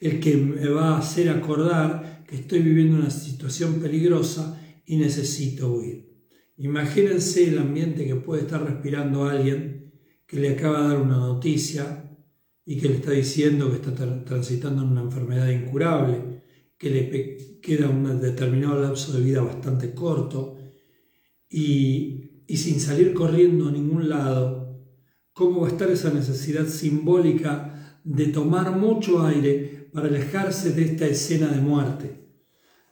el 0.00 0.18
que 0.20 0.36
me 0.36 0.68
va 0.68 0.94
a 0.94 0.98
hacer 0.98 1.28
acordar 1.28 2.24
que 2.26 2.36
estoy 2.36 2.60
viviendo 2.60 2.96
una 2.96 3.10
situación 3.10 3.74
peligrosa 3.74 4.58
y 4.86 4.96
necesito 4.96 5.70
huir. 5.70 6.10
Imagínense 6.56 7.48
el 7.48 7.58
ambiente 7.58 8.06
que 8.06 8.16
puede 8.16 8.42
estar 8.42 8.64
respirando 8.64 9.24
alguien 9.24 9.92
que 10.26 10.40
le 10.40 10.50
acaba 10.50 10.82
de 10.82 10.88
dar 10.88 11.02
una 11.02 11.18
noticia 11.18 12.10
y 12.64 12.78
que 12.78 12.88
le 12.88 12.94
está 12.96 13.10
diciendo 13.10 13.68
que 13.68 13.76
está 13.76 14.24
transitando 14.24 14.82
una 14.82 15.02
enfermedad 15.02 15.50
incurable, 15.50 16.31
que 16.82 16.90
le 16.90 17.60
queda 17.60 17.88
un 17.88 18.20
determinado 18.20 18.82
lapso 18.82 19.12
de 19.12 19.20
vida 19.20 19.40
bastante 19.40 19.94
corto 19.94 20.56
y, 21.48 22.42
y 22.48 22.56
sin 22.56 22.80
salir 22.80 23.14
corriendo 23.14 23.68
a 23.68 23.70
ningún 23.70 24.08
lado, 24.08 24.82
¿cómo 25.32 25.60
va 25.60 25.68
a 25.68 25.70
estar 25.70 25.88
esa 25.92 26.12
necesidad 26.12 26.66
simbólica 26.66 28.00
de 28.02 28.26
tomar 28.26 28.76
mucho 28.76 29.24
aire 29.24 29.90
para 29.92 30.08
alejarse 30.08 30.72
de 30.72 30.82
esta 30.82 31.06
escena 31.06 31.46
de 31.52 31.60
muerte? 31.60 32.18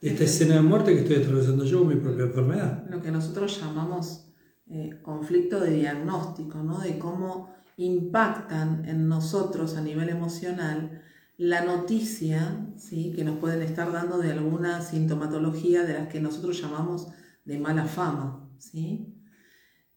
esta 0.00 0.22
escena 0.22 0.54
de 0.54 0.62
muerte 0.62 0.94
que 0.94 1.00
estoy 1.00 1.16
atravesando 1.16 1.64
yo, 1.64 1.84
mi 1.84 1.96
propia 1.96 2.26
enfermedad. 2.26 2.86
Lo 2.88 3.02
que 3.02 3.10
nosotros 3.10 3.60
llamamos 3.60 4.32
eh, 4.68 5.00
conflicto 5.02 5.58
de 5.58 5.72
diagnóstico, 5.72 6.62
¿no? 6.62 6.78
de 6.78 6.96
cómo 6.96 7.52
impactan 7.76 8.84
en 8.86 9.08
nosotros 9.08 9.76
a 9.76 9.82
nivel 9.82 10.08
emocional 10.10 11.02
la 11.40 11.64
noticia 11.64 12.66
¿sí? 12.76 13.14
que 13.16 13.24
nos 13.24 13.38
pueden 13.38 13.62
estar 13.62 13.90
dando 13.90 14.18
de 14.18 14.30
alguna 14.30 14.82
sintomatología 14.82 15.84
de 15.84 15.94
las 15.94 16.08
que 16.08 16.20
nosotros 16.20 16.60
llamamos 16.60 17.08
de 17.46 17.58
mala 17.58 17.86
fama. 17.86 18.46
¿sí? 18.58 19.16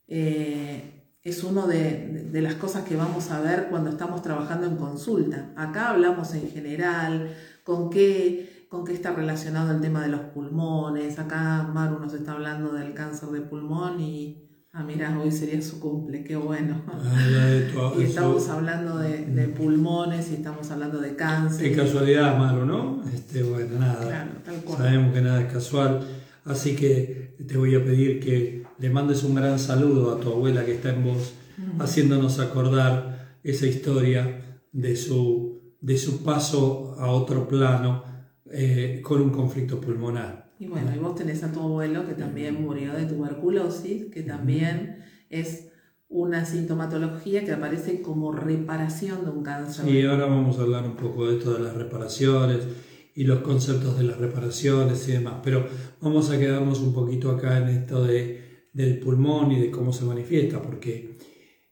Eh, 0.08 1.18
es 1.22 1.44
una 1.44 1.68
de, 1.68 2.30
de, 2.32 2.42
las 2.42 2.56
cosas 2.56 2.86
que 2.86 2.96
vamos 2.96 3.30
a 3.30 3.42
ver 3.42 3.68
cuando 3.70 3.90
estamos 3.90 4.22
trabajando 4.22 4.68
en 4.68 4.78
consulta. 4.78 5.52
Acá 5.58 5.90
hablamos 5.90 6.34
en 6.34 6.50
general, 6.50 7.36
con 7.66 7.90
qué 7.90 8.54
con 8.74 8.86
qué 8.86 8.94
está 8.94 9.12
relacionado 9.14 9.72
el 9.72 9.82
tema 9.82 10.02
de 10.02 10.08
los 10.08 10.22
pulmones. 10.22 11.20
Acá 11.20 11.62
Maru 11.62 12.00
nos 12.00 12.12
está 12.16 12.32
hablando 12.32 12.74
del 12.74 12.96
cáncer 12.96 13.30
de 13.30 13.42
pulmón 13.42 14.00
y, 14.00 14.43
ah, 14.74 14.84
mira, 14.84 15.18
hoy 15.20 15.32
sería 15.32 15.62
su 15.62 15.80
cumple, 15.80 16.24
qué 16.24 16.36
bueno. 16.36 16.82
Ah, 16.88 17.94
y 17.98 18.04
estamos 18.04 18.50
hablando 18.50 18.98
de, 18.98 19.26
de, 19.26 19.48
pulmones 19.48 20.32
y 20.32 20.36
estamos 20.36 20.70
hablando 20.72 21.00
de 21.00 21.16
cáncer. 21.16 21.70
Qué 21.70 21.76
casualidad, 21.76 22.38
Maru, 22.38 22.66
¿no? 22.66 23.04
Este, 23.14 23.44
bueno, 23.44 23.80
nada. 23.80 24.30
Sabemos 24.78 25.14
que 25.14 25.22
nada 25.22 25.42
es 25.42 25.54
casual. 25.54 26.02
Así 26.46 26.76
que 26.76 27.36
te 27.48 27.58
voy 27.58 27.76
a 27.76 27.84
pedir 27.84 28.20
que 28.20 28.64
le 28.78 28.90
mandes 28.90 29.24
un 29.24 29.36
gran 29.36 29.60
saludo 29.60 30.14
a 30.14 30.20
tu 30.20 30.32
abuela 30.32 30.66
que 30.66 30.74
está 30.74 30.90
en 30.90 31.04
vos, 31.04 31.34
haciéndonos 31.80 32.40
acordar 32.40 33.38
esa 33.44 33.66
historia 33.68 34.60
de 34.72 34.96
su, 34.96 35.76
de 35.80 35.98
su 35.98 36.24
paso 36.24 36.96
a 37.00 37.10
otro 37.12 37.48
plano 37.48 38.04
eh, 38.52 39.02
con 39.04 39.22
un 39.22 39.30
conflicto 39.30 39.80
pulmonar. 39.80 40.52
Y 40.64 40.68
bueno, 40.68 40.96
y 40.96 40.98
vos 40.98 41.16
tenés 41.16 41.44
a 41.44 41.52
tu 41.52 41.60
abuelo 41.60 42.08
que 42.08 42.14
también 42.14 42.64
murió 42.64 42.94
de 42.94 43.06
tuberculosis, 43.06 44.06
que 44.06 44.24
también 44.24 45.04
es 45.30 45.68
una 46.08 46.46
sintomatología 46.46 47.44
que 47.44 47.52
aparece 47.52 48.02
como 48.02 48.32
reparación 48.32 49.26
de 49.26 49.32
un 49.32 49.44
cáncer. 49.44 49.90
Y 49.90 50.06
ahora 50.06 50.26
vamos 50.26 50.58
a 50.58 50.62
hablar 50.62 50.86
un 50.86 50.96
poco 50.96 51.28
de 51.28 51.38
esto 51.38 51.54
de 51.54 51.60
las 51.66 51.76
reparaciones 51.76 52.60
y 53.14 53.26
los 53.26 53.40
conceptos 53.40 53.98
de 53.98 54.06
las 54.06 54.18
reparaciones 54.20 55.06
y 55.10 55.12
demás. 55.12 55.42
Pero 55.44 55.68
vamos 56.00 56.30
a 56.30 56.40
quedarnos 56.40 56.80
un 56.80 56.94
poquito 56.94 57.32
acá 57.32 57.58
en 57.58 57.68
esto 57.68 58.06
de, 58.06 58.70
del 58.72 59.00
pulmón 59.00 59.52
y 59.52 59.60
de 59.60 59.70
cómo 59.70 59.92
se 59.92 60.06
manifiesta, 60.06 60.62
porque 60.62 61.18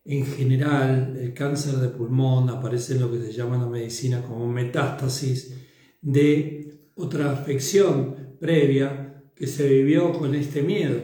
en 0.04 0.26
general 0.26 1.16
el 1.18 1.34
cáncer 1.34 1.76
de 1.76 1.88
pulmón 1.88 2.50
aparece 2.50 2.96
en 2.96 3.02
lo 3.02 3.12
que 3.12 3.22
se 3.22 3.32
llama 3.32 3.56
en 3.56 3.62
la 3.62 3.68
medicina 3.68 4.22
como 4.22 4.48
metástasis 4.48 5.56
de 6.02 6.90
otra 6.96 7.32
afección 7.32 8.21
previa 8.42 9.24
que 9.36 9.48
se 9.48 9.70
vivió 9.70 10.12
con 10.12 10.36
este 10.36 10.64
miedo. 10.64 11.02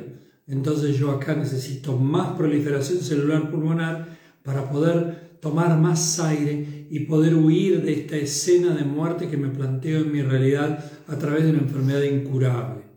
Entonces 0.48 0.98
yo 0.98 1.12
acá 1.12 1.36
necesito 1.36 1.96
más 1.96 2.36
proliferación 2.36 3.00
celular 3.00 3.51
pulmonar 3.51 4.17
para 4.44 4.70
poder 4.70 5.38
tomar 5.39 5.79
más 5.79 6.20
aire 6.20 6.88
y 6.89 7.01
poder 7.01 7.36
huir 7.36 7.84
de 7.84 7.94
esta 7.94 8.17
escena 8.17 8.75
de 8.75 8.84
muerte 8.84 9.29
que 9.29 9.38
me 9.38 9.50
planteo 9.50 10.01
en 10.01 10.12
mi 10.12 10.22
realidad 10.22 10.84
a 11.08 11.17
través 11.17 11.44
de 11.44 11.51
una 11.51 11.60
enfermedad 11.60 12.01
incurable. 12.01 12.88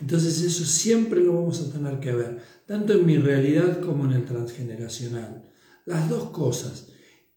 Entonces 0.00 0.42
eso 0.42 0.64
siempre 0.64 1.20
lo 1.20 1.34
vamos 1.34 1.60
a 1.60 1.70
tener 1.70 2.00
que 2.00 2.12
ver, 2.12 2.38
tanto 2.66 2.94
en 2.94 3.04
mi 3.04 3.18
realidad 3.18 3.80
como 3.80 4.04
en 4.04 4.12
el 4.12 4.24
transgeneracional. 4.24 5.42
Las 5.84 6.08
dos 6.08 6.30
cosas, 6.30 6.88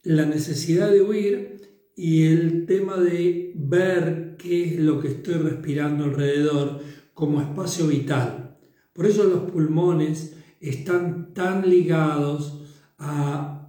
la 0.03 0.25
necesidad 0.25 0.89
de 0.91 1.01
huir 1.01 1.59
y 1.99 2.27
el 2.27 2.65
tema 2.65 2.97
de 2.97 3.51
ver 3.55 4.35
qué 4.37 4.75
es 4.75 4.79
lo 4.79 4.99
que 4.99 5.09
estoy 5.09 5.35
respirando 5.35 6.05
alrededor 6.05 6.79
como 7.13 7.41
espacio 7.41 7.87
vital. 7.87 8.57
Por 8.93 9.05
eso 9.05 9.25
los 9.25 9.51
pulmones 9.51 10.35
están 10.59 11.33
tan 11.33 11.69
ligados 11.69 12.63
a 12.97 13.59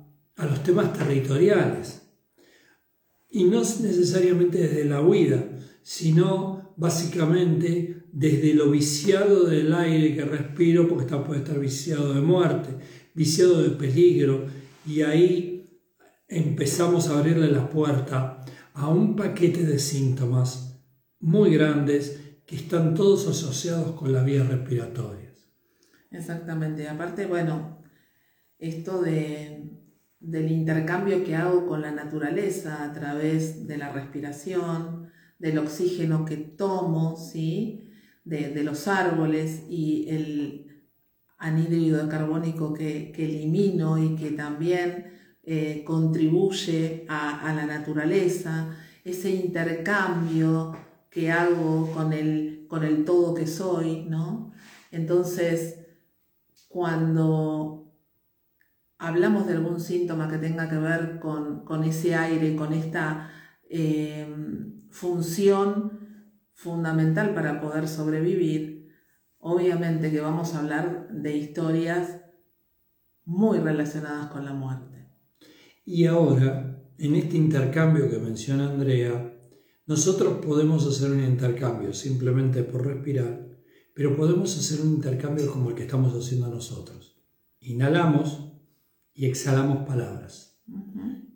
a 0.41 0.47
los 0.47 0.63
temas 0.63 0.93
territoriales. 0.95 2.01
Y 3.29 3.45
no 3.45 3.61
necesariamente 3.61 4.59
desde 4.59 4.85
la 4.87 5.03
huida, 5.03 5.51
sino 5.83 6.73
básicamente 6.77 8.05
desde 8.11 8.55
lo 8.55 8.71
viciado 8.71 9.45
del 9.45 9.73
aire 9.75 10.17
que 10.17 10.25
respiro, 10.25 10.89
porque 10.89 11.05
está, 11.05 11.23
puede 11.23 11.41
estar 11.41 11.61
viciado 11.61 12.15
de 12.15 12.23
muerte, 12.23 12.71
viciado 13.15 13.63
de 13.63 13.71
peligro, 13.71 14.47
y 14.87 15.03
ahí 15.03 15.60
empezamos 16.31 17.09
a 17.09 17.19
abrirle 17.19 17.51
la 17.51 17.69
puerta 17.69 18.43
a 18.73 18.89
un 18.89 19.17
paquete 19.17 19.67
de 19.67 19.79
síntomas 19.79 20.83
muy 21.19 21.53
grandes 21.53 22.39
que 22.47 22.57
están 22.57 22.95
todos 22.95 23.29
asociados 23.29 23.93
con 23.93 24.13
las 24.13 24.25
vías 24.25 24.49
respiratorias. 24.49 25.35
Exactamente, 26.11 26.89
aparte, 26.89 27.27
bueno, 27.27 27.83
esto 28.59 29.03
de 29.03 29.81
del 30.21 30.53
intercambio 30.53 31.25
que 31.25 31.35
hago 31.35 31.67
con 31.67 31.81
la 31.81 31.93
naturaleza 31.93 32.85
a 32.85 32.93
través 32.93 33.67
de 33.67 33.79
la 33.79 33.91
respiración, 33.91 35.11
del 35.39 35.59
oxígeno 35.59 36.27
que 36.27 36.37
tomo, 36.37 37.17
¿sí? 37.17 37.91
de, 38.25 38.63
los 38.63 38.87
árboles 38.87 39.65
y 39.71 40.07
el 40.11 40.85
anhídrido 41.39 42.07
carbónico 42.09 42.75
que, 42.75 43.13
elimino 43.17 43.97
y 43.99 44.15
que 44.15 44.33
también 44.33 45.20
eh, 45.53 45.83
contribuye 45.85 47.07
a, 47.09 47.53
la 47.53 47.67
naturaleza, 47.67 48.73
ese 49.03 49.31
intercambio 49.31 50.77
que 51.11 51.33
hago 51.33 51.91
con 51.93 52.13
el, 52.13 52.67
con 52.69 52.85
el 52.85 53.05
todo 53.05 53.35
que 53.35 53.49
soy, 53.49 54.05
¿no? 54.05 54.53
Entonces, 54.93 55.81
cuando 56.69 57.93
hablamos 58.97 59.49
de 59.49 59.55
algún 59.55 59.81
síntoma 59.81 60.29
que 60.29 60.39
tenga 60.39 60.71
que 60.71 60.77
ver 60.77 61.19
con, 61.19 61.83
ese 61.83 62.15
aire, 62.15 62.55
con 62.55 62.73
esta 62.73 63.33
eh, 63.69 64.33
función 64.91 66.31
fundamental 66.53 67.35
para 67.35 67.61
poder 67.61 67.89
sobrevivir, 67.89 68.89
obviamente 69.41 70.13
que 70.13 70.21
vamos 70.21 70.55
a 70.55 70.61
hablar 70.61 71.09
de 71.11 71.37
historias 71.37 72.21
muy 73.25 73.59
relacionadas 73.59 74.29
con 74.29 74.45
la 74.45 74.53
muerte. 74.53 75.00
Y 75.93 76.07
ahora, 76.07 76.81
en 76.99 77.17
este 77.17 77.37
intercambio 77.37 78.09
que 78.09 78.21
menciona 78.21 78.71
Andrea, 78.71 79.37
nosotros 79.87 80.35
podemos 80.35 80.87
hacer 80.87 81.11
un 81.11 81.25
intercambio 81.25 81.93
simplemente 81.93 82.63
por 82.63 82.87
respirar, 82.87 83.59
pero 83.93 84.15
podemos 84.17 84.57
hacer 84.57 84.87
un 84.87 84.95
intercambio 84.95 85.51
como 85.51 85.71
el 85.71 85.75
que 85.75 85.83
estamos 85.83 86.15
haciendo 86.15 86.47
nosotros. 86.47 87.21
Inhalamos 87.59 88.53
y 89.15 89.27
exhalamos 89.27 89.85
palabras. 89.85 90.63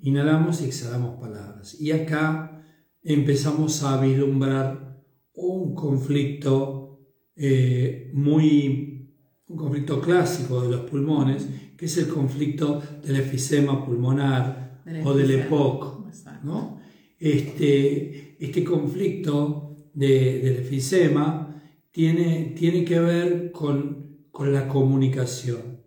Inhalamos 0.02 0.62
y 0.62 0.66
exhalamos 0.66 1.18
palabras. 1.18 1.80
Y 1.80 1.90
acá 1.90 2.64
empezamos 3.02 3.82
a 3.82 4.00
vislumbrar 4.00 5.02
un 5.34 5.74
conflicto 5.74 7.00
eh, 7.34 8.12
muy, 8.14 9.18
un 9.48 9.56
conflicto 9.56 10.00
clásico 10.00 10.62
de 10.62 10.68
los 10.70 10.82
pulmones, 10.82 11.48
que 11.84 11.88
es 11.90 11.98
el 11.98 12.08
conflicto 12.08 12.82
del 13.04 13.16
efisema 13.16 13.84
pulmonar 13.84 14.80
o 15.04 15.12
del 15.12 15.32
EPOC. 15.32 16.06
¿no? 16.42 16.80
Este, 17.18 18.42
este 18.42 18.64
conflicto 18.64 19.76
del 19.92 20.60
efisema 20.60 21.54
tiene, 21.90 22.54
tiene 22.56 22.86
que 22.86 22.98
ver 22.98 23.52
con, 23.52 24.16
con 24.30 24.54
la 24.54 24.66
comunicación, 24.66 25.82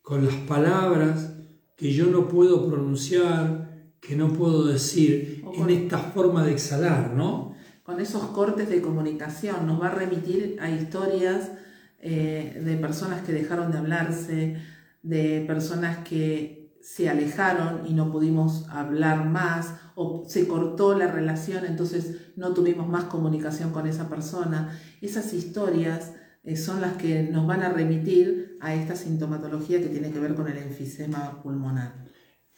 con 0.00 0.24
las 0.24 0.36
palabras 0.46 1.34
que 1.76 1.92
yo 1.92 2.06
no 2.06 2.28
puedo 2.28 2.68
pronunciar, 2.68 3.90
que 4.00 4.14
no 4.14 4.32
puedo 4.32 4.64
decir 4.66 5.42
en 5.56 5.70
esta 5.70 5.98
forma 5.98 6.44
de 6.44 6.52
exhalar, 6.52 7.14
¿no? 7.14 7.56
Con 7.82 8.00
esos 8.00 8.22
cortes 8.26 8.70
de 8.70 8.80
comunicación 8.80 9.66
nos 9.66 9.82
va 9.82 9.88
a 9.88 9.94
remitir 9.96 10.56
a 10.60 10.70
historias 10.70 11.50
eh, 11.98 12.62
de 12.64 12.76
personas 12.76 13.22
que 13.22 13.32
dejaron 13.32 13.72
de 13.72 13.78
hablarse, 13.78 14.56
de 15.02 15.44
personas 15.46 15.98
que 16.06 16.62
se 16.82 17.08
alejaron 17.08 17.86
y 17.86 17.94
no 17.94 18.10
pudimos 18.10 18.68
hablar 18.68 19.28
más 19.28 19.74
o 19.94 20.24
se 20.26 20.48
cortó 20.48 20.98
la 20.98 21.06
relación, 21.06 21.64
entonces 21.64 22.32
no 22.36 22.54
tuvimos 22.54 22.88
más 22.88 23.04
comunicación 23.04 23.70
con 23.70 23.86
esa 23.86 24.08
persona. 24.08 24.78
Esas 25.00 25.32
historias 25.32 26.12
eh, 26.42 26.56
son 26.56 26.80
las 26.80 26.94
que 26.94 27.22
nos 27.22 27.46
van 27.46 27.62
a 27.62 27.72
remitir 27.72 28.58
a 28.60 28.74
esta 28.74 28.96
sintomatología 28.96 29.80
que 29.80 29.88
tiene 29.88 30.10
que 30.10 30.18
ver 30.18 30.34
con 30.34 30.48
el 30.48 30.58
enfisema 30.58 31.40
pulmonar. 31.42 32.04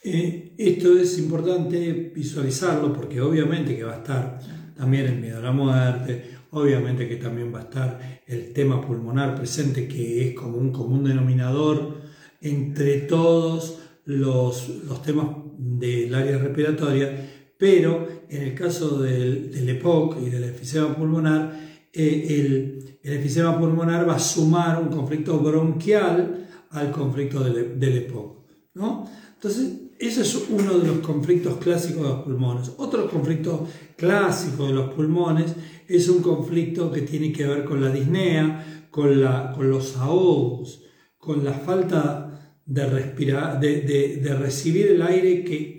Eh, 0.03 0.55
esto 0.57 0.97
es 0.97 1.17
importante 1.19 2.11
visualizarlo 2.15 2.93
porque 2.93 3.21
obviamente 3.21 3.75
que 3.75 3.83
va 3.83 3.93
a 3.93 3.97
estar 3.97 4.39
también 4.75 5.05
el 5.05 5.19
miedo 5.19 5.37
a 5.39 5.41
la 5.41 5.51
muerte, 5.51 6.31
obviamente 6.51 7.07
que 7.07 7.17
también 7.17 7.53
va 7.53 7.59
a 7.59 7.63
estar 7.63 8.21
el 8.25 8.53
tema 8.53 8.81
pulmonar 8.81 9.35
presente 9.35 9.87
que 9.87 10.29
es 10.29 10.35
como 10.35 10.57
un 10.57 10.71
común 10.71 11.03
denominador 11.03 12.04
entre 12.45 13.01
todos 13.01 13.79
los, 14.05 14.69
los 14.85 15.01
temas 15.01 15.27
del 15.57 16.13
área 16.13 16.37
respiratoria, 16.37 17.53
pero 17.57 18.07
en 18.29 18.41
el 18.43 18.53
caso 18.53 18.99
del, 19.01 19.51
del 19.51 19.69
EPOC 19.69 20.21
y 20.21 20.29
del 20.29 20.43
enfisema 20.43 20.95
pulmonar, 20.95 21.59
eh, 21.91 22.25
el, 22.29 22.99
el, 23.01 23.55
pulmonar 23.59 24.07
va 24.07 24.15
a 24.15 24.19
sumar 24.19 24.81
un 24.81 24.89
conflicto 24.89 25.39
bronquial 25.39 26.47
al 26.69 26.91
conflicto 26.91 27.43
del, 27.43 27.79
del 27.79 27.97
EPOC. 27.97 28.45
¿no? 28.75 29.09
Entonces, 29.33 29.73
ese 29.97 30.21
es 30.21 30.47
uno 30.49 30.77
de 30.77 30.87
los 30.87 30.97
conflictos 30.99 31.57
clásicos 31.57 32.03
de 32.03 32.09
los 32.09 32.23
pulmones. 32.23 32.71
Otro 32.77 33.09
conflicto 33.09 33.67
clásico 33.95 34.67
de 34.67 34.73
los 34.73 34.93
pulmones 34.93 35.55
es 35.87 36.09
un 36.09 36.21
conflicto 36.21 36.91
que 36.91 37.01
tiene 37.01 37.31
que 37.31 37.47
ver 37.47 37.63
con 37.63 37.81
la 37.81 37.89
disnea, 37.89 38.87
con, 38.91 39.21
la, 39.21 39.51
con 39.53 39.69
los 39.69 39.95
ahogos, 39.97 40.83
con 41.17 41.43
la 41.43 41.53
falta 41.53 42.24
de, 42.65 42.85
respirar, 42.87 43.59
de, 43.59 43.81
de, 44.21 44.35
recibir 44.35 44.87
el 44.87 45.01
aire 45.01 45.43
que, 45.43 45.77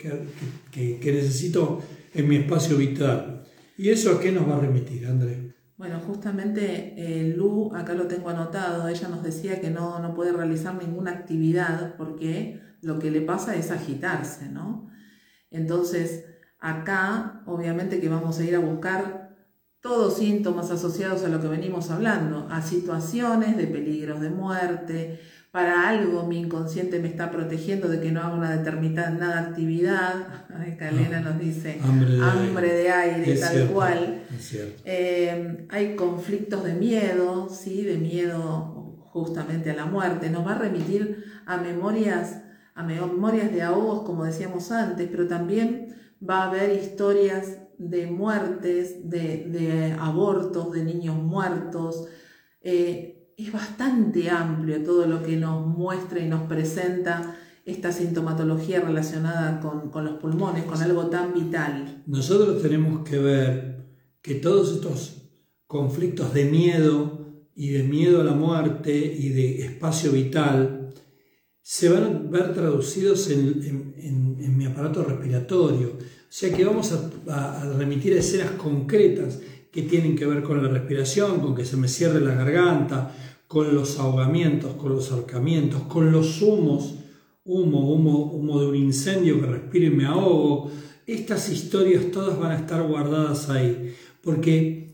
que, 0.71 0.99
que, 1.01 1.13
necesito 1.13 1.83
en 2.15 2.29
mi 2.29 2.37
espacio 2.37 2.77
vital. 2.77 3.45
¿Y 3.77 3.91
eso 3.91 4.13
a 4.13 4.21
qué 4.21 4.31
nos 4.33 4.49
va 4.49 4.57
a 4.57 4.61
remitir, 4.61 5.07
Andrés? 5.07 5.39
Bueno, 5.77 6.01
justamente 6.01 6.95
eh, 6.97 7.35
Lu, 7.37 7.75
acá 7.75 7.93
lo 7.93 8.07
tengo 8.07 8.31
anotado, 8.31 8.89
ella 8.89 9.09
nos 9.09 9.23
decía 9.23 9.61
que 9.61 9.69
no, 9.69 9.99
no 9.99 10.15
puede 10.15 10.33
realizar 10.33 10.75
ninguna 10.75 11.11
actividad 11.11 11.97
porque 11.97 12.61
lo 12.81 12.99
que 12.99 13.11
le 13.11 13.21
pasa 13.21 13.57
es 13.57 13.71
agitarse, 13.71 14.49
¿no? 14.49 14.89
Entonces, 15.51 16.25
acá 16.61 17.43
obviamente 17.47 18.01
que 18.01 18.09
vamos 18.09 18.39
a 18.39 18.45
ir 18.45 18.55
a 18.55 18.61
buscar 18.61 19.27
todos 19.81 20.17
síntomas 20.17 20.71
asociados 20.71 21.25
a 21.25 21.29
lo 21.29 21.41
que 21.41 21.49
venimos 21.49 21.91
hablando, 21.91 22.49
a 22.51 22.63
situaciones 22.63 23.57
de 23.57 23.67
peligros 23.67 24.21
de 24.21 24.31
muerte, 24.31 25.21
para 25.51 25.89
algo 25.89 26.27
mi 26.27 26.39
inconsciente 26.39 26.99
me 26.99 27.09
está 27.09 27.31
protegiendo 27.31 27.89
de 27.89 28.01
que 28.01 28.13
no 28.13 28.21
haga 28.21 28.35
una 28.35 28.57
determinada 28.57 29.41
actividad. 29.41 30.47
Calena 30.79 31.21
nos 31.21 31.39
dice 31.39 31.81
hambre 31.83 32.73
de, 32.73 32.91
aire, 32.91 33.35
tal 33.37 33.69
cual. 33.69 34.23
Eh, 34.85 35.67
hay 35.71 35.97
conflictos 35.97 36.65
de 36.65 36.75
miedo, 36.75 37.49
¿sí? 37.49 37.83
de 37.83 37.97
miedo 37.97 39.09
justamente 39.13 39.71
a 39.71 39.75
la 39.75 39.87
muerte. 39.87 40.29
Nos 40.29 40.47
va 40.47 40.53
a 40.53 40.59
remitir 40.59 41.25
a 41.47 41.57
memorias, 41.57 42.43
a 42.75 42.83
memorias 42.83 43.51
de 43.51 43.63
ahogos, 43.63 44.03
como 44.03 44.25
decíamos 44.25 44.71
antes, 44.71 45.09
pero 45.11 45.27
también 45.27 45.97
va 46.29 46.43
a 46.43 46.51
haber 46.51 46.79
historias 46.79 47.59
de 47.79 48.07
muertes, 48.07 49.09
de, 49.09 49.97
abortos, 49.99 50.73
de 50.73 50.85
niños 50.85 51.17
muertos. 51.17 52.09
Eh, 52.61 53.16
es 53.37 53.53
bastante 53.53 54.31
amplio 54.31 54.83
todo 54.83 55.07
lo 55.07 55.23
que 55.23 55.37
nos 55.37 55.67
muestra 55.67 56.21
y 56.21 56.29
nos 56.29 56.43
presenta 56.43 57.37
esta 57.65 57.93
sintomatología 57.93 58.81
relacionada 58.81 59.61
con, 59.61 59.91
con, 59.91 60.05
los 60.05 60.15
pulmones, 60.15 60.65
con 60.65 60.81
algo 60.81 61.07
tan 61.09 61.35
vital. 61.35 62.03
Nosotros 62.07 62.63
tenemos 62.63 63.07
que 63.07 63.19
ver 63.19 63.87
que 64.23 64.37
todos 64.37 64.73
estos 64.73 65.17
conflictos 65.67 66.33
de 66.33 66.45
miedo 66.47 67.27
y 67.55 67.71
de 67.71 67.83
miedo 67.83 68.21
a 68.21 68.25
la 68.25 68.35
muerte 68.35 68.97
y 68.97 69.31
de 69.31 69.65
espacio 69.65 70.13
vital 70.13 70.95
se 71.61 71.89
van 71.89 72.05
a 72.05 72.31
ver 72.31 72.55
traducidos 72.55 73.29
en, 73.31 73.95
en, 73.99 74.57
mi 74.57 74.65
aparato 74.65 75.03
respiratorio. 75.03 75.89
O 75.99 76.29
sea 76.31 76.55
que 76.55 76.65
vamos 76.65 76.93
a, 76.93 77.61
a, 77.61 77.73
remitir 77.73 78.15
a 78.15 78.21
escenas 78.21 78.53
concretas 78.53 79.41
que 79.73 79.83
tienen 79.83 80.17
que 80.17 80.25
ver 80.27 80.43
con 80.43 80.63
la 80.63 80.69
respiración, 80.69 81.41
con 81.41 81.55
que 81.55 81.65
se 81.65 81.77
me 81.77 81.89
cierre 81.89 82.21
la 82.21 82.35
garganta, 82.35 83.15
con 83.47 83.75
los 83.75 83.99
ahogamientos, 83.99 84.75
con 84.75 84.93
los 84.93 85.13
ahorcamientos, 85.13 85.83
con 85.83 86.13
los 86.13 86.43
humos 86.43 86.95
humo, 87.47 87.93
humo, 87.93 88.25
humo 88.33 88.61
de 88.61 88.67
un 88.67 88.77
incendio 88.77 89.41
que 89.41 89.47
respiro 89.47 89.87
y 89.87 89.91
me 89.91 90.05
ahogo. 90.05 90.71
Estas 91.07 91.49
historias 91.49 92.11
todas 92.11 92.39
van 92.39 92.51
a 92.53 92.59
estar 92.59 92.83
guardadas 92.83 93.49
ahí, 93.49 93.95
porque, 94.21 94.93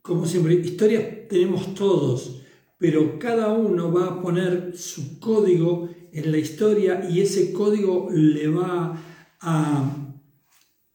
como 0.00 0.24
siempre, 0.24 0.54
historias 0.54 1.28
tenemos 1.28 1.74
todos, 1.74 2.40
pero 2.78 3.18
cada 3.18 3.52
uno 3.52 3.92
va 3.92 4.06
a 4.06 4.22
poner 4.22 4.72
su 4.76 5.20
código 5.20 5.90
en 6.12 6.32
la 6.32 6.38
historia 6.38 7.06
y 7.08 7.20
ese 7.20 7.52
código 7.52 8.08
le 8.10 8.48
va 8.48 8.98
a, 9.40 10.16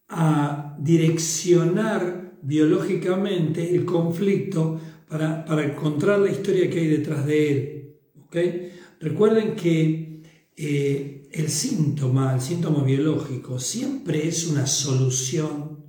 a 0.08 0.78
direccionar 0.80 2.38
biológicamente 2.42 3.76
el 3.76 3.86
conflicto 3.86 4.80
para, 5.10 5.44
para, 5.44 5.66
encontrar 5.66 6.20
la 6.20 6.30
historia 6.30 6.70
que 6.70 6.80
hay 6.80 6.88
detrás 6.88 7.26
de 7.26 7.52
él. 7.52 7.96
¿okay? 8.26 8.72
Recuerden 9.00 9.56
que 9.56 10.22
eh, 10.56 11.28
el 11.32 11.50
síntoma, 11.50 12.34
el 12.36 12.42
síntoma 12.42 12.84
biológico, 12.84 13.60
siempre 13.60 14.28
es 14.28 14.48
una 14.48 14.68
solución 14.68 15.80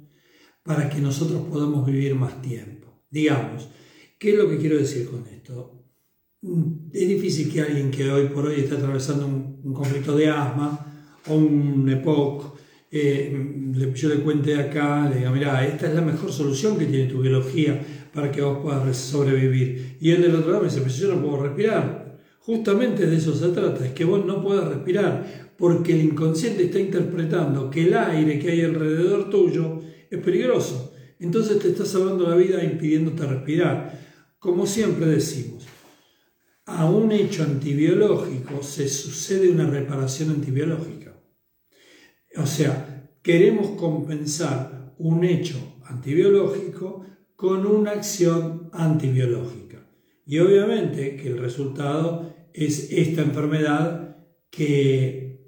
para 0.62 0.88
que 0.88 1.00
nosotros 1.00 1.42
podamos 1.50 1.86
vivir 1.86 2.14
más 2.14 2.40
tiempo. 2.40 3.02
Digamos, 3.10 3.68
¿qué 4.18 4.30
es 4.30 4.38
lo 4.38 4.48
que 4.48 4.58
quiero 4.58 4.78
decir 4.78 5.08
con 5.08 5.26
esto? 5.26 5.84
Mm, 6.42 6.90
es 6.92 7.08
difícil 7.08 7.52
que 7.52 7.60
alguien 7.60 7.90
que 7.90 8.10
hoy 8.10 8.28
por 8.28 8.46
hoy 8.46 8.60
está 8.60 8.76
atravesando 8.76 9.26
un, 9.26 9.74
conflicto 9.74 10.16
de 10.16 10.28
asma 10.28 11.18
o 11.26 11.34
un 11.34 11.88
EPOC, 11.88 12.58
eh, 12.92 13.92
yo 13.94 14.08
le 14.08 14.16
cuente 14.16 14.56
acá, 14.56 15.08
le 15.08 15.18
diga, 15.18 15.30
mira, 15.30 15.66
esta 15.66 15.88
es 15.88 15.94
la 15.94 16.00
mejor 16.00 16.32
solución 16.32 16.78
que 16.78 16.86
tiene 16.86 17.10
tu 17.10 17.20
biología 17.20 17.80
para 18.12 18.30
que 18.30 18.42
vos 18.42 18.58
puedas 18.62 18.96
sobrevivir. 18.96 19.96
Y 20.00 20.10
él 20.10 20.22
del 20.22 20.36
otro 20.36 20.50
lado 20.50 20.62
me 20.62 20.68
dice, 20.68 20.80
pero 20.80 20.94
yo 20.94 21.14
no 21.14 21.22
puedo 21.22 21.42
respirar. 21.42 22.18
Justamente 22.40 23.06
de 23.06 23.16
eso 23.16 23.34
se 23.34 23.48
trata, 23.48 23.86
es 23.86 23.92
que 23.92 24.04
vos 24.04 24.24
no 24.24 24.42
puedas 24.42 24.66
respirar, 24.68 25.52
porque 25.56 25.92
el 25.92 26.02
inconsciente 26.02 26.64
está 26.64 26.80
interpretando 26.80 27.70
que 27.70 27.84
el 27.84 27.94
aire 27.94 28.38
que 28.38 28.50
hay 28.50 28.62
alrededor 28.62 29.28
tuyo 29.30 29.80
es 30.10 30.18
peligroso. 30.20 30.94
Entonces 31.18 31.58
te 31.58 31.68
está 31.68 31.84
salvando 31.84 32.28
la 32.28 32.36
vida 32.36 32.64
impidiéndote 32.64 33.26
respirar. 33.26 34.00
Como 34.38 34.66
siempre 34.66 35.06
decimos, 35.06 35.66
a 36.64 36.88
un 36.88 37.12
hecho 37.12 37.42
antibiológico 37.42 38.62
se 38.62 38.88
sucede 38.88 39.50
una 39.50 39.68
reparación 39.68 40.30
antibiológica. 40.30 41.14
O 42.36 42.46
sea, 42.46 43.10
queremos 43.22 43.78
compensar 43.78 44.94
un 44.98 45.24
hecho 45.24 45.56
antibiológico 45.84 47.04
con 47.40 47.64
una 47.64 47.92
acción 47.92 48.68
antibiológica. 48.70 49.78
Y 50.26 50.40
obviamente 50.40 51.16
que 51.16 51.28
el 51.28 51.38
resultado 51.38 52.34
es 52.52 52.92
esta 52.92 53.22
enfermedad 53.22 54.18
que, 54.50 55.40